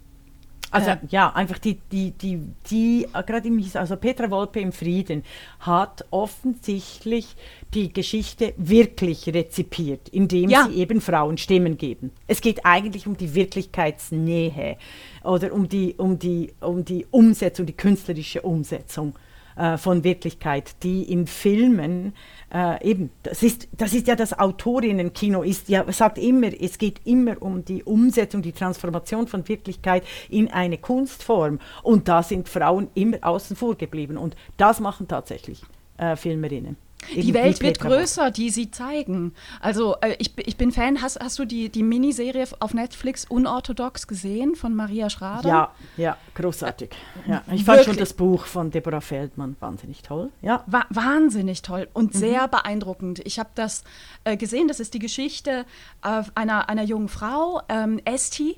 Also 0.75 0.91
äh, 0.91 0.97
ja, 1.09 1.31
einfach 1.33 1.57
die, 1.57 1.79
die, 1.91 2.11
die, 2.11 2.41
die 2.69 3.07
gerade 3.25 3.47
im, 3.47 3.63
also 3.75 3.95
Petra 3.95 4.29
Wolpe 4.29 4.59
im 4.59 4.73
Frieden 4.73 5.23
hat 5.59 6.05
offensichtlich 6.11 7.35
die 7.73 7.93
Geschichte 7.93 8.53
wirklich 8.57 9.27
rezipiert, 9.27 10.09
indem 10.09 10.49
ja. 10.49 10.67
sie 10.67 10.75
eben 10.75 10.99
Frauen 10.99 11.37
Stimmen 11.37 11.77
geben. 11.77 12.11
Es 12.27 12.41
geht 12.41 12.65
eigentlich 12.65 13.07
um 13.07 13.15
die 13.15 13.35
Wirklichkeitsnähe 13.35 14.77
oder 15.23 15.53
um 15.53 15.69
die, 15.69 15.95
um 15.97 16.19
die, 16.19 16.51
um 16.59 16.83
die 16.83 17.05
Umsetzung, 17.09 17.65
die 17.65 17.73
künstlerische 17.73 18.41
Umsetzung 18.41 19.15
äh, 19.55 19.77
von 19.77 20.03
Wirklichkeit, 20.03 20.83
die 20.83 21.03
in 21.03 21.27
Filmen 21.27 22.13
äh, 22.55 22.89
eben, 22.89 23.09
das 23.21 23.43
ist, 23.43 23.67
das 23.73 23.93
ist 23.93 24.07
ja 24.07 24.15
das 24.15 24.37
Autorienenkino, 24.39 25.43
ist 25.43 25.67
ja, 25.67 25.91
sagt 25.91 26.17
immer, 26.17 26.47
es 26.57 26.77
geht 26.77 27.01
immer 27.03 27.41
um 27.41 27.65
die 27.65 27.83
Umsetzung, 27.83 28.41
die 28.41 28.53
Transformation 28.53 29.27
von 29.27 29.45
Wirklichkeit 29.45 30.05
in 30.29 30.49
eine 30.49 30.77
Kunstform. 30.77 31.59
Und 31.83 32.07
da 32.07 32.23
sind 32.23 32.47
Frauen 32.47 32.87
immer 32.93 33.17
außen 33.21 33.57
vor 33.57 33.75
geblieben. 33.75 34.17
Und 34.17 34.37
das 34.55 34.79
machen 34.79 35.09
tatsächlich 35.09 35.63
äh, 35.97 36.15
Filmerinnen. 36.15 36.77
Die 37.13 37.33
Welt 37.33 37.61
wird 37.61 37.79
größer, 37.79 38.31
die 38.31 38.49
sie 38.49 38.71
zeigen. 38.71 39.33
Also 39.59 39.95
äh, 40.01 40.15
ich, 40.19 40.33
ich 40.37 40.57
bin 40.57 40.71
Fan. 40.71 41.01
Hast, 41.01 41.19
hast 41.19 41.39
du 41.39 41.45
die, 41.45 41.69
die 41.69 41.83
Miniserie 41.83 42.47
auf 42.59 42.73
Netflix 42.73 43.25
Unorthodox 43.25 44.07
gesehen 44.07 44.55
von 44.55 44.75
Maria 44.75 45.09
Schrader? 45.09 45.49
Ja, 45.49 45.71
ja, 45.97 46.17
großartig. 46.33 46.91
Ja, 47.27 47.43
ich 47.51 47.63
fand 47.63 47.79
Wirklich? 47.79 47.85
schon 47.85 47.97
das 47.97 48.13
Buch 48.13 48.45
von 48.45 48.71
Deborah 48.71 49.01
Feldmann 49.01 49.55
wahnsinnig 49.59 50.01
toll. 50.01 50.31
Ja. 50.41 50.63
Wa 50.67 50.85
wahnsinnig 50.89 51.61
toll 51.61 51.87
und 51.93 52.13
mhm. 52.13 52.19
sehr 52.19 52.47
beeindruckend. 52.47 53.19
Ich 53.25 53.39
habe 53.39 53.49
das 53.55 53.83
äh, 54.23 54.37
gesehen. 54.37 54.67
Das 54.67 54.79
ist 54.79 54.93
die 54.93 54.99
Geschichte 54.99 55.65
äh, 56.03 56.23
einer, 56.35 56.69
einer 56.69 56.83
jungen 56.83 57.09
Frau, 57.09 57.61
ähm, 57.69 57.99
Esti, 58.05 58.55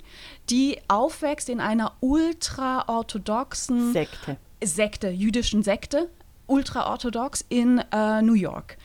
die 0.49 0.79
aufwächst 0.87 1.49
in 1.49 1.59
einer 1.59 1.93
ultraorthodoxen 1.99 3.93
Sekte. 3.93 4.37
Sekte, 4.63 5.09
jüdischen 5.09 5.61
Sekte 5.61 6.09
ultraorthodox 6.47 7.45
in 7.49 7.81
äh, 7.91 8.21
New 8.21 8.33
York 8.33 8.77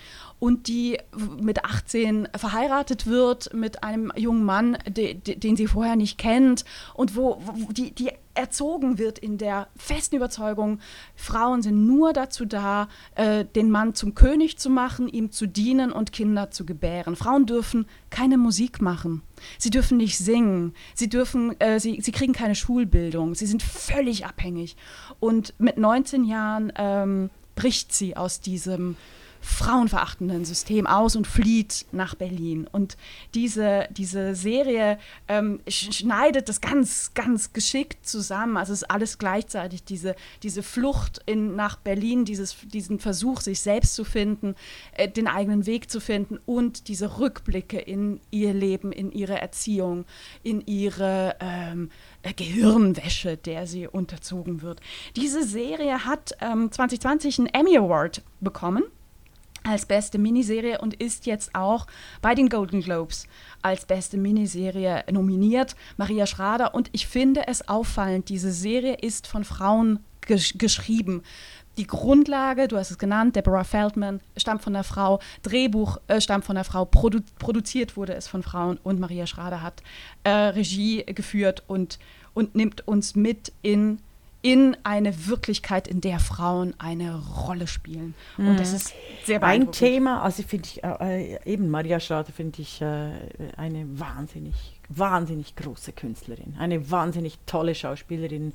und 0.42 0.66
die 0.66 0.98
mit 1.40 1.64
18 1.64 2.26
verheiratet 2.34 3.06
wird 3.06 3.54
mit 3.54 3.84
einem 3.84 4.10
jungen 4.16 4.44
Mann, 4.44 4.76
de, 4.88 5.14
de, 5.14 5.36
den 5.36 5.54
sie 5.54 5.68
vorher 5.68 5.94
nicht 5.94 6.18
kennt 6.18 6.64
und 6.94 7.14
wo, 7.14 7.40
wo 7.44 7.72
die, 7.72 7.92
die 7.92 8.10
erzogen 8.34 8.98
wird 8.98 9.20
in 9.20 9.38
der 9.38 9.68
festen 9.76 10.16
Überzeugung, 10.16 10.80
Frauen 11.14 11.62
sind 11.62 11.86
nur 11.86 12.12
dazu 12.12 12.44
da, 12.44 12.88
äh, 13.14 13.44
den 13.44 13.70
Mann 13.70 13.94
zum 13.94 14.16
König 14.16 14.58
zu 14.58 14.68
machen, 14.68 15.06
ihm 15.06 15.30
zu 15.30 15.46
dienen 15.46 15.92
und 15.92 16.10
Kinder 16.10 16.50
zu 16.50 16.66
gebären. 16.66 17.14
Frauen 17.14 17.46
dürfen 17.46 17.86
keine 18.10 18.36
Musik 18.36 18.82
machen. 18.82 19.22
Sie 19.58 19.70
dürfen 19.70 19.96
nicht 19.96 20.18
singen. 20.18 20.74
Sie 20.96 21.08
dürfen, 21.08 21.54
äh, 21.60 21.78
sie, 21.78 22.00
sie 22.00 22.10
kriegen 22.10 22.32
keine 22.32 22.56
Schulbildung. 22.56 23.36
Sie 23.36 23.46
sind 23.46 23.62
völlig 23.62 24.26
abhängig. 24.26 24.76
Und 25.20 25.54
mit 25.58 25.78
19 25.78 26.24
Jahren 26.24 26.72
ähm, 26.74 27.30
bricht 27.54 27.92
sie 27.92 28.16
aus 28.16 28.40
diesem 28.40 28.96
frauenverachtenden 29.42 30.44
System 30.44 30.86
aus 30.86 31.16
und 31.16 31.26
flieht 31.26 31.86
nach 31.90 32.14
Berlin. 32.14 32.68
Und 32.70 32.96
diese, 33.34 33.88
diese 33.90 34.36
Serie 34.36 34.98
ähm, 35.26 35.60
schneidet 35.66 36.48
das 36.48 36.60
ganz, 36.60 37.12
ganz 37.14 37.52
geschickt 37.52 38.06
zusammen. 38.06 38.56
Also 38.56 38.72
es 38.72 38.82
ist 38.82 38.90
alles 38.90 39.18
gleichzeitig 39.18 39.82
diese, 39.82 40.14
diese 40.44 40.62
Flucht 40.62 41.20
in, 41.26 41.56
nach 41.56 41.76
Berlin, 41.76 42.24
dieses, 42.24 42.56
diesen 42.72 43.00
Versuch, 43.00 43.40
sich 43.40 43.60
selbst 43.60 43.96
zu 43.96 44.04
finden, 44.04 44.54
äh, 44.92 45.08
den 45.08 45.26
eigenen 45.26 45.66
Weg 45.66 45.90
zu 45.90 46.00
finden 46.00 46.38
und 46.46 46.86
diese 46.86 47.18
Rückblicke 47.18 47.80
in 47.80 48.20
ihr 48.30 48.54
Leben, 48.54 48.92
in 48.92 49.10
ihre 49.10 49.40
Erziehung, 49.40 50.04
in 50.44 50.60
ihre 50.66 51.36
ähm, 51.40 51.90
äh, 52.22 52.32
Gehirnwäsche, 52.34 53.36
der 53.36 53.66
sie 53.66 53.86
unterzogen 53.86 54.62
wird. 54.62 54.80
Diese 55.16 55.44
Serie 55.44 56.04
hat 56.04 56.32
ähm, 56.40 56.70
2020 56.70 57.38
einen 57.38 57.48
Emmy 57.48 57.76
Award 57.76 58.22
bekommen 58.40 58.84
als 59.64 59.86
beste 59.86 60.18
Miniserie 60.18 60.80
und 60.80 60.94
ist 60.94 61.26
jetzt 61.26 61.54
auch 61.54 61.86
bei 62.20 62.34
den 62.34 62.48
Golden 62.48 62.80
Globes 62.80 63.26
als 63.62 63.86
beste 63.86 64.16
Miniserie 64.16 65.04
nominiert. 65.10 65.76
Maria 65.96 66.26
Schrader 66.26 66.74
und 66.74 66.90
ich 66.92 67.06
finde 67.06 67.46
es 67.46 67.68
auffallend, 67.68 68.28
diese 68.28 68.52
Serie 68.52 68.94
ist 68.94 69.26
von 69.26 69.44
Frauen 69.44 70.00
gesch 70.26 70.54
geschrieben. 70.58 71.22
Die 71.78 71.86
Grundlage, 71.86 72.68
du 72.68 72.76
hast 72.76 72.90
es 72.90 72.98
genannt, 72.98 73.34
Deborah 73.34 73.64
Feldman, 73.64 74.20
stammt 74.36 74.62
von 74.62 74.74
der 74.74 74.84
Frau, 74.84 75.20
Drehbuch 75.42 75.96
äh, 76.06 76.20
stammt 76.20 76.44
von 76.44 76.54
der 76.54 76.64
Frau, 76.64 76.84
produ 76.84 77.20
produziert 77.38 77.96
wurde 77.96 78.14
es 78.14 78.28
von 78.28 78.42
Frauen 78.42 78.78
und 78.82 79.00
Maria 79.00 79.26
Schrader 79.26 79.62
hat 79.62 79.82
äh, 80.24 80.30
Regie 80.30 81.02
geführt 81.06 81.62
und, 81.66 81.98
und 82.34 82.54
nimmt 82.54 82.86
uns 82.86 83.14
mit 83.14 83.52
in 83.62 84.00
in 84.42 84.76
eine 84.82 85.28
Wirklichkeit, 85.28 85.86
in 85.86 86.00
der 86.00 86.18
Frauen 86.18 86.74
eine 86.78 87.16
Rolle 87.16 87.68
spielen. 87.68 88.14
Mhm. 88.36 88.48
Und 88.48 88.60
das 88.60 88.72
ist 88.72 88.92
sehr 89.24 89.38
beeindruckend. 89.38 89.82
Ein 89.82 89.88
Thema, 89.88 90.22
also 90.22 90.42
finde 90.42 90.68
ich, 90.68 90.82
äh, 90.82 91.38
eben 91.44 91.70
Maria 91.70 92.00
Schrader 92.00 92.32
finde 92.32 92.60
ich 92.60 92.82
äh, 92.82 93.12
eine 93.56 93.86
wahnsinnig, 94.00 94.80
wahnsinnig 94.88 95.54
große 95.54 95.92
Künstlerin, 95.92 96.56
eine 96.58 96.90
wahnsinnig 96.90 97.38
tolle 97.46 97.76
Schauspielerin 97.76 98.52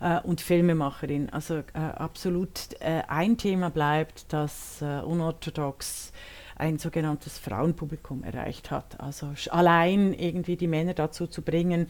äh, 0.00 0.20
und 0.20 0.42
Filmemacherin. 0.42 1.30
Also 1.30 1.62
äh, 1.72 1.78
absolut 1.78 2.74
äh, 2.80 3.02
ein 3.08 3.38
Thema 3.38 3.70
bleibt, 3.70 4.32
das 4.32 4.82
äh, 4.82 5.00
unorthodox 5.00 6.12
ein 6.56 6.78
sogenanntes 6.78 7.38
Frauenpublikum 7.38 8.22
erreicht 8.22 8.70
hat. 8.70 9.00
Also 9.00 9.32
allein 9.48 10.12
irgendwie 10.12 10.56
die 10.56 10.66
Männer 10.66 10.92
dazu 10.92 11.26
zu 11.26 11.40
bringen, 11.40 11.86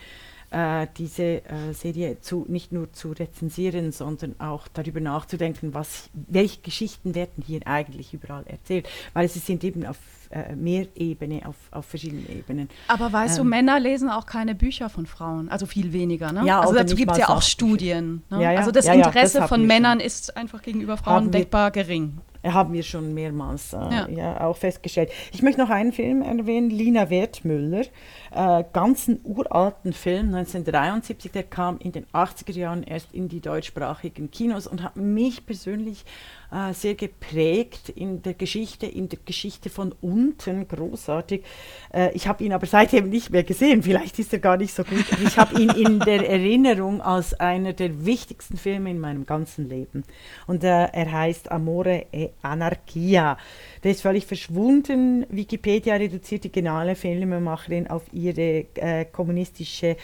äh, 0.50 0.86
diese 0.96 1.22
äh, 1.22 1.72
Serie 1.72 2.20
zu, 2.20 2.44
nicht 2.48 2.72
nur 2.72 2.92
zu 2.92 3.12
rezensieren, 3.12 3.92
sondern 3.92 4.34
auch 4.38 4.68
darüber 4.68 5.00
nachzudenken, 5.00 5.74
was, 5.74 6.10
welche 6.12 6.60
Geschichten 6.60 7.14
werden 7.14 7.44
hier 7.46 7.60
eigentlich 7.66 8.14
überall 8.14 8.44
erzählt. 8.46 8.88
Weil 9.12 9.28
sie 9.28 9.38
sind 9.38 9.62
eben 9.64 9.86
auf 9.86 9.96
äh, 10.30 10.54
Mehrebene, 10.54 11.42
auf, 11.46 11.56
auf 11.70 11.86
verschiedenen 11.86 12.28
Ebenen. 12.30 12.68
Aber 12.88 13.12
weißt 13.12 13.38
ähm, 13.38 13.44
du, 13.44 13.50
Männer 13.50 13.80
lesen 13.80 14.10
auch 14.10 14.26
keine 14.26 14.54
Bücher 14.54 14.88
von 14.88 15.06
Frauen, 15.06 15.48
also 15.48 15.66
viel 15.66 15.92
weniger. 15.92 16.32
Ne? 16.32 16.44
Ja, 16.46 16.60
also 16.60 16.74
dazu 16.74 16.96
gibt 16.96 17.12
es 17.12 17.18
ja 17.18 17.28
auch 17.28 17.42
Studien. 17.42 18.22
Ne? 18.30 18.42
Ja, 18.42 18.52
ja, 18.52 18.58
also 18.58 18.70
das 18.70 18.86
Interesse 18.86 19.40
das 19.40 19.48
von 19.48 19.66
Männern 19.66 19.98
schon. 19.98 20.06
ist 20.06 20.36
einfach 20.36 20.62
gegenüber 20.62 20.96
Frauen 20.96 21.30
denkbar 21.30 21.70
gering 21.70 22.18
haben 22.44 22.72
wir 22.72 22.82
schon 22.82 23.14
mehrmals 23.14 23.72
äh, 23.72 23.76
ja. 23.76 24.08
ja. 24.08 24.40
auch 24.40 24.56
festgestellt. 24.56 25.10
Ich 25.32 25.42
möchte 25.42 25.60
noch 25.60 25.70
einen 25.70 25.92
Film 25.92 26.22
erwähnen, 26.22 26.70
Lina 26.70 27.10
Wertmüller, 27.10 27.84
äh, 28.32 28.64
ganz 28.72 29.08
einen 29.08 29.20
uralten 29.24 29.92
Film, 29.92 30.34
1973, 30.34 31.32
der 31.32 31.42
kam 31.42 31.78
in 31.78 31.92
den 31.92 32.06
80er 32.06 32.52
Jahren 32.52 32.82
erst 32.82 33.12
in 33.12 33.28
die 33.28 33.40
deutschsprachigen 33.40 34.30
Kinos 34.30 34.66
und 34.66 34.82
hat 34.82 34.96
mich 34.96 35.44
persönlich 35.46 36.04
äh, 36.52 36.72
sehr 36.74 36.94
geprägt 36.94 37.90
in 37.90 38.22
der 38.22 38.34
Geschichte, 38.34 38.86
in 38.86 39.08
der 39.08 39.18
Geschichte 39.24 39.70
von 39.70 39.94
unten, 40.00 40.66
großartig. 40.66 41.44
Äh, 41.92 42.12
ich 42.14 42.26
habe 42.26 42.44
ihn 42.44 42.52
aber 42.52 42.66
seitdem 42.66 43.08
nicht 43.08 43.30
mehr 43.30 43.44
gesehen, 43.44 43.82
vielleicht 43.82 44.18
ist 44.18 44.32
er 44.32 44.40
gar 44.40 44.56
nicht 44.56 44.74
so 44.74 44.84
gut. 44.84 45.04
Ich 45.24 45.38
habe 45.38 45.60
ihn 45.60 45.70
in 45.70 46.00
der 46.00 46.28
Erinnerung 46.28 47.00
als 47.00 47.34
einer 47.34 47.72
der 47.72 48.04
wichtigsten 48.04 48.56
Filme 48.56 48.90
in 48.90 48.98
meinem 48.98 49.26
ganzen 49.26 49.68
Leben. 49.68 50.04
Und 50.46 50.64
äh, 50.64 50.68
er 50.68 51.12
heißt 51.12 51.50
Amore 51.50 52.06
e 52.12 52.30
Anarchia. 52.42 53.36
Der 53.82 53.90
ist 53.92 54.02
völlig 54.02 54.26
verschwunden. 54.26 55.26
Wikipedia 55.28 55.94
reduziert 55.94 56.44
die 56.44 56.52
geniale 56.52 56.94
Filmemacherin 56.94 57.86
auf 57.86 58.02
ihre 58.12 58.66
äh, 58.74 59.04
kommunistische 59.04 59.96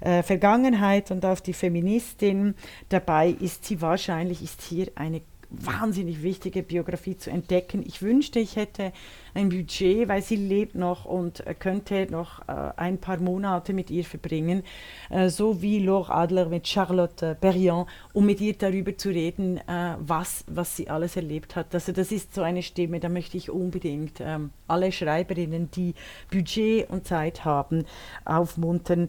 äh, 0.00 0.22
Vergangenheit 0.22 1.10
und 1.10 1.24
auf 1.24 1.40
die 1.40 1.52
Feministin. 1.52 2.54
Dabei 2.88 3.30
ist 3.30 3.64
sie 3.64 3.80
wahrscheinlich, 3.80 4.42
ist 4.42 4.62
hier 4.62 4.88
eine 4.94 5.22
wahnsinnig 5.52 6.22
wichtige 6.22 6.62
Biografie 6.62 7.16
zu 7.16 7.30
entdecken. 7.30 7.82
Ich 7.86 8.02
wünschte, 8.02 8.40
ich 8.40 8.56
hätte 8.56 8.92
ein 9.34 9.48
Budget, 9.48 10.08
weil 10.08 10.22
sie 10.22 10.36
lebt 10.36 10.74
noch 10.74 11.04
und 11.04 11.46
äh, 11.46 11.54
könnte 11.54 12.06
noch 12.10 12.40
äh, 12.48 12.72
ein 12.76 12.98
paar 12.98 13.18
Monate 13.18 13.72
mit 13.72 13.90
ihr 13.90 14.04
verbringen, 14.04 14.62
äh, 15.10 15.28
so 15.28 15.62
wie 15.62 15.78
Laure 15.78 16.12
Adler 16.12 16.46
mit 16.46 16.68
Charlotte 16.68 17.36
Perriand, 17.40 17.88
um 18.12 18.26
mit 18.26 18.40
ihr 18.40 18.54
darüber 18.54 18.96
zu 18.96 19.10
reden, 19.10 19.58
äh, 19.58 19.96
was, 19.98 20.44
was 20.48 20.76
sie 20.76 20.88
alles 20.88 21.16
erlebt 21.16 21.56
hat. 21.56 21.74
Also 21.74 21.92
das 21.92 22.12
ist 22.12 22.34
so 22.34 22.42
eine 22.42 22.62
Stimme, 22.62 23.00
da 23.00 23.08
möchte 23.08 23.36
ich 23.36 23.50
unbedingt 23.50 24.20
ähm, 24.20 24.50
alle 24.68 24.92
Schreiberinnen, 24.92 25.70
die 25.70 25.94
Budget 26.30 26.88
und 26.90 27.06
Zeit 27.06 27.44
haben, 27.44 27.84
aufmuntern, 28.24 29.08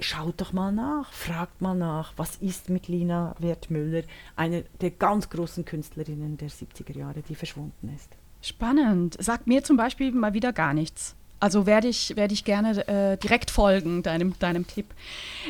schaut 0.00 0.40
doch 0.40 0.52
mal 0.52 0.72
nach, 0.72 1.12
fragt 1.12 1.60
mal 1.60 1.74
nach, 1.74 2.12
was 2.16 2.36
ist 2.36 2.70
mit 2.70 2.88
Lina 2.88 3.34
Wertmüller, 3.38 4.02
einer 4.36 4.62
der 4.80 4.90
ganz 4.90 5.30
großen 5.30 5.64
Künstlerinnen 5.64 6.36
der 6.36 6.50
70er 6.50 6.96
Jahre, 6.96 7.22
die 7.22 7.34
verschwunden 7.34 7.92
ist. 7.94 8.10
Spannend. 8.40 9.16
Sagt 9.18 9.46
mir 9.46 9.64
zum 9.64 9.76
Beispiel 9.76 10.12
mal 10.12 10.32
wieder 10.32 10.52
gar 10.52 10.74
nichts. 10.74 11.16
Also 11.40 11.66
werde 11.66 11.86
ich, 11.86 12.16
werde 12.16 12.34
ich 12.34 12.44
gerne 12.44 12.86
äh, 12.88 13.16
direkt 13.16 13.50
folgen, 13.50 14.02
deinem, 14.02 14.36
deinem 14.38 14.66
Tipp. 14.66 14.86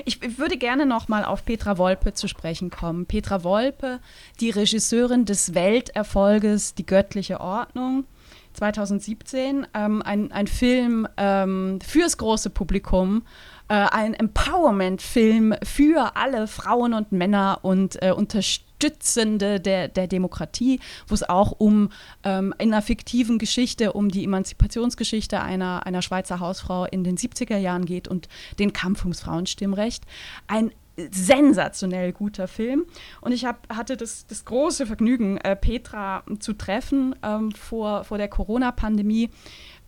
Ich, 0.04 0.38
würde 0.38 0.58
gerne 0.58 0.84
noch 0.84 1.08
mal 1.08 1.24
auf 1.24 1.44
Petra 1.44 1.78
Wolpe 1.78 2.12
zu 2.12 2.28
sprechen 2.28 2.70
kommen. 2.70 3.06
Petra 3.06 3.42
Wolpe, 3.42 4.00
die 4.40 4.50
Regisseurin 4.50 5.24
des 5.24 5.54
Welterfolges 5.54 6.74
Die 6.74 6.84
göttliche 6.84 7.40
Ordnung. 7.40 8.04
2017, 8.52 9.66
ähm, 9.72 10.02
ein, 10.02 10.32
ein 10.32 10.46
Film 10.46 11.06
ähm, 11.16 11.78
fürs 11.80 12.18
große 12.18 12.50
Publikum, 12.50 13.22
äh, 13.68 13.74
ein 13.74 14.14
Empowerment-Film 14.14 15.54
für 15.62 16.16
alle 16.16 16.46
Frauen 16.46 16.94
und 16.94 17.12
Männer 17.12 17.60
und 17.62 18.02
äh, 18.02 18.12
Unterstützende 18.12 19.60
der, 19.60 19.88
der 19.88 20.06
Demokratie, 20.06 20.80
wo 21.06 21.14
es 21.14 21.28
auch 21.28 21.52
um 21.52 21.90
ähm, 22.24 22.54
in 22.58 22.72
einer 22.72 22.82
fiktiven 22.82 23.38
Geschichte 23.38 23.92
um 23.92 24.08
die 24.08 24.24
Emanzipationsgeschichte 24.24 25.40
einer, 25.40 25.86
einer 25.86 26.02
Schweizer 26.02 26.40
Hausfrau 26.40 26.86
in 26.86 27.04
den 27.04 27.16
70er 27.16 27.58
Jahren 27.58 27.84
geht 27.84 28.08
und 28.08 28.28
den 28.58 28.72
Kampf 28.72 29.02
ums 29.02 29.20
Frauenstimmrecht. 29.20 30.04
Ein 30.46 30.72
sensationell 31.10 32.12
guter 32.12 32.48
Film. 32.48 32.84
Und 33.20 33.32
ich 33.32 33.44
hab, 33.44 33.72
hatte 33.72 33.96
das, 33.96 34.26
das 34.26 34.44
große 34.44 34.86
Vergnügen, 34.86 35.38
äh, 35.38 35.54
Petra 35.56 36.24
zu 36.40 36.52
treffen 36.54 37.14
ähm, 37.22 37.52
vor, 37.52 38.04
vor 38.04 38.18
der 38.18 38.28
Corona-Pandemie. 38.28 39.30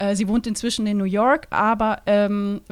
Äh, 0.01 0.16
sie 0.16 0.28
wohnt 0.28 0.46
inzwischen 0.46 0.86
in 0.86 0.96
New 0.96 1.05
York, 1.05 1.46
aber 1.51 2.01
ähm, 2.07 2.62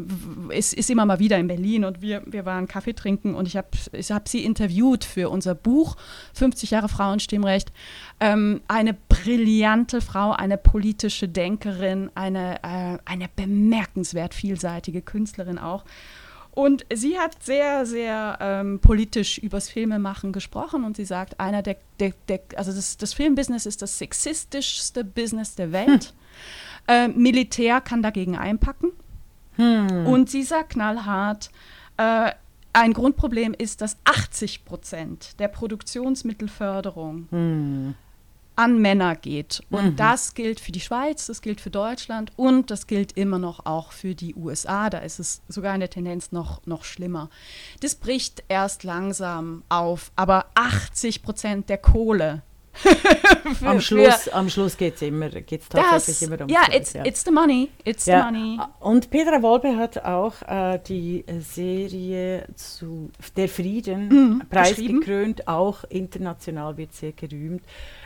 ist, 0.49 0.73
ist 0.73 0.89
immer 0.89 1.05
mal 1.05 1.19
wieder 1.19 1.37
in 1.37 1.47
Berlin 1.47 1.85
und 1.85 2.01
wir, 2.01 2.23
wir 2.25 2.47
waren 2.47 2.67
Kaffee 2.67 2.95
trinken 2.95 3.35
und 3.35 3.47
ich 3.47 3.55
habe 3.55 3.69
ich 3.93 4.11
hab 4.11 4.29
sie 4.29 4.45
interviewt 4.45 5.05
für 5.05 5.29
unser 5.29 5.55
Buch 5.55 5.97
50 6.33 6.71
Jahre 6.71 6.89
Frauenstimmrecht. 6.89 7.71
Ähm, 8.19 8.63
eine 8.67 8.95
brillante 8.95 10.01
Frau, 10.01 10.33
eine 10.33 10.57
politische 10.57 11.29
Denkerin, 11.29 12.11
eine, 12.15 12.63
äh, 12.63 12.99
eine 13.05 13.29
bemerkenswert 13.37 14.33
vielseitige 14.33 15.03
Künstlerin 15.03 15.59
auch. 15.59 15.85
Und 16.53 16.87
sie 16.93 17.19
hat 17.19 17.45
sehr, 17.45 17.85
sehr 17.85 18.39
ähm, 18.41 18.81
politisch 18.81 19.37
übers 19.37 19.69
Filmemachen 19.69 20.33
gesprochen 20.33 20.83
und 20.83 20.97
sie 20.97 21.05
sagt, 21.05 21.39
einer 21.39 21.63
der, 21.63 21.77
der, 22.01 22.15
der 22.27 22.41
also 22.57 22.73
das, 22.73 22.97
das 22.97 23.13
Filmbusiness 23.13 23.67
ist 23.67 23.83
das 23.83 23.99
sexistischste 23.99 25.05
Business 25.05 25.57
der 25.57 25.73
Welt. 25.73 26.05
Hm. 26.05 26.13
Äh, 26.89 27.09
Militär 27.09 27.81
kann 27.81 28.03
dagegen 28.03 28.37
einpacken. 28.37 28.93
Hm. 29.57 30.07
Und 30.07 30.31
sie 30.31 30.43
sagt 30.43 30.71
knallhart, 30.71 31.51
äh, 31.99 32.33
ein 32.73 32.93
Grundproblem 32.93 33.55
ist, 33.55 33.81
dass 33.83 33.99
80 34.05 34.65
Prozent 34.65 35.39
der 35.41 35.49
Produktionsmittelförderung 35.49 37.27
hm. 37.31 37.95
an 38.57 38.81
Männer 38.81 39.17
geht. 39.17 39.63
Und 39.69 39.85
mhm. 39.85 39.97
das 39.97 40.35
gilt 40.35 40.61
für 40.61 40.71
die 40.71 40.81
Schweiz, 40.81 41.27
das 41.27 41.43
gilt 41.43 41.61
für 41.61 41.71
Deutschland 41.71 42.33
und 42.37 42.71
das 42.71 42.87
gilt 42.87 43.13
immer 43.13 43.39
noch 43.39 43.67
auch 43.67 43.93
für 43.93 44.15
die 44.15 44.35
USA. 44.35 44.91
Da 44.91 44.99
ist 44.99 45.19
es 45.19 45.43
sogar 45.49 45.75
in 45.75 45.81
der 45.81 45.91
Tendenz 45.91 46.31
noch, 46.31 46.65
noch 46.67 46.85
schlimmer. 46.85 47.31
Das 47.81 47.97
bricht 47.97 48.45
erst 48.49 48.85
langsam 48.85 49.65
auf, 49.69 50.13
aber 50.15 50.47
80 50.55 51.23
Prozent 51.23 51.69
der 51.69 51.79
Kohle 51.79 52.43
am 53.65 53.81
Schluss, 53.81 54.29
am 54.29 54.49
Schluss 54.49 54.77
geht 54.77 54.97
es 54.97 55.03
immer, 55.03 55.29
geht's 55.29 55.69
tatsächlich 55.69 56.19
das, 56.19 56.29
immer 56.29 56.41
um 56.43 56.49
ja, 56.49 56.65
Geld, 56.67 56.81
it's, 56.81 56.93
ja, 56.93 57.05
it's 57.05 57.25
the 57.25 57.31
money, 57.31 57.71
it's 57.85 58.07
ja. 58.07 58.21
the 58.21 58.33
money. 58.33 58.59
Und 58.81 59.11
Petra 59.11 59.43
Wolbe 59.43 59.77
hat 59.77 60.05
auch 60.05 60.43
äh, 60.43 60.79
die 60.87 61.25
Serie 61.41 62.47
zu 62.55 63.11
Der 63.37 63.49
Frieden 63.49 64.09
mhm, 64.09 64.43
preisgekrönt, 64.49 65.49
auch 65.49 65.85
international 65.85 66.77
wird 66.77 66.93
sehr 66.93 67.13
gerühmt. 67.13 67.63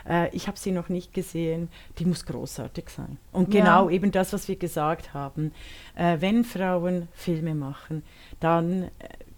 Äh, 0.07 0.35
ich 0.35 0.47
habe 0.47 0.57
sie 0.57 0.71
noch 0.71 0.89
nicht 0.89 1.13
gesehen, 1.13 1.69
die 1.99 2.05
muss 2.05 2.25
großartig 2.25 2.89
sein. 2.89 3.17
Und 3.31 3.51
genau 3.51 3.89
ja. 3.89 3.95
eben 3.95 4.11
das, 4.11 4.33
was 4.33 4.47
wir 4.47 4.55
gesagt 4.55 5.13
haben, 5.13 5.51
äh, 5.95 6.17
wenn 6.19 6.43
Frauen 6.43 7.07
Filme 7.13 7.55
machen, 7.55 8.03
dann 8.39 8.83
äh, 8.83 8.89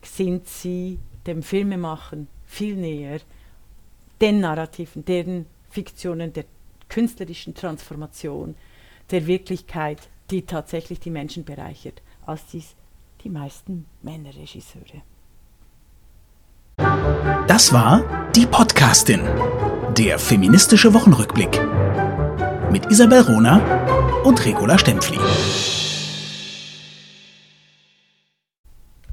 sind 0.01 0.47
sie 0.47 0.99
dem 1.27 1.43
Filmemachen 1.43 2.27
viel 2.45 2.75
näher 2.75 3.19
den 4.25 4.39
Narrativen, 4.39 5.05
deren 5.05 5.45
Fiktionen, 5.69 6.33
der 6.33 6.45
künstlerischen 6.89 7.53
Transformation, 7.53 8.55
der 9.11 9.27
Wirklichkeit, 9.27 9.99
die 10.31 10.41
tatsächlich 10.41 10.99
die 10.99 11.11
Menschen 11.11 11.45
bereichert, 11.45 12.01
als 12.25 12.41
dies 12.51 12.73
die 13.23 13.29
meisten 13.29 13.85
Männerregisseure. 14.01 15.03
Das 17.47 17.71
war 17.71 18.31
die 18.35 18.47
Podcastin, 18.47 19.21
der 19.95 20.17
feministische 20.17 20.91
Wochenrückblick 20.95 21.61
mit 22.71 22.91
Isabel 22.91 23.21
Rona 23.21 24.23
und 24.23 24.43
Regula 24.43 24.79
Stempfli. 24.79 25.19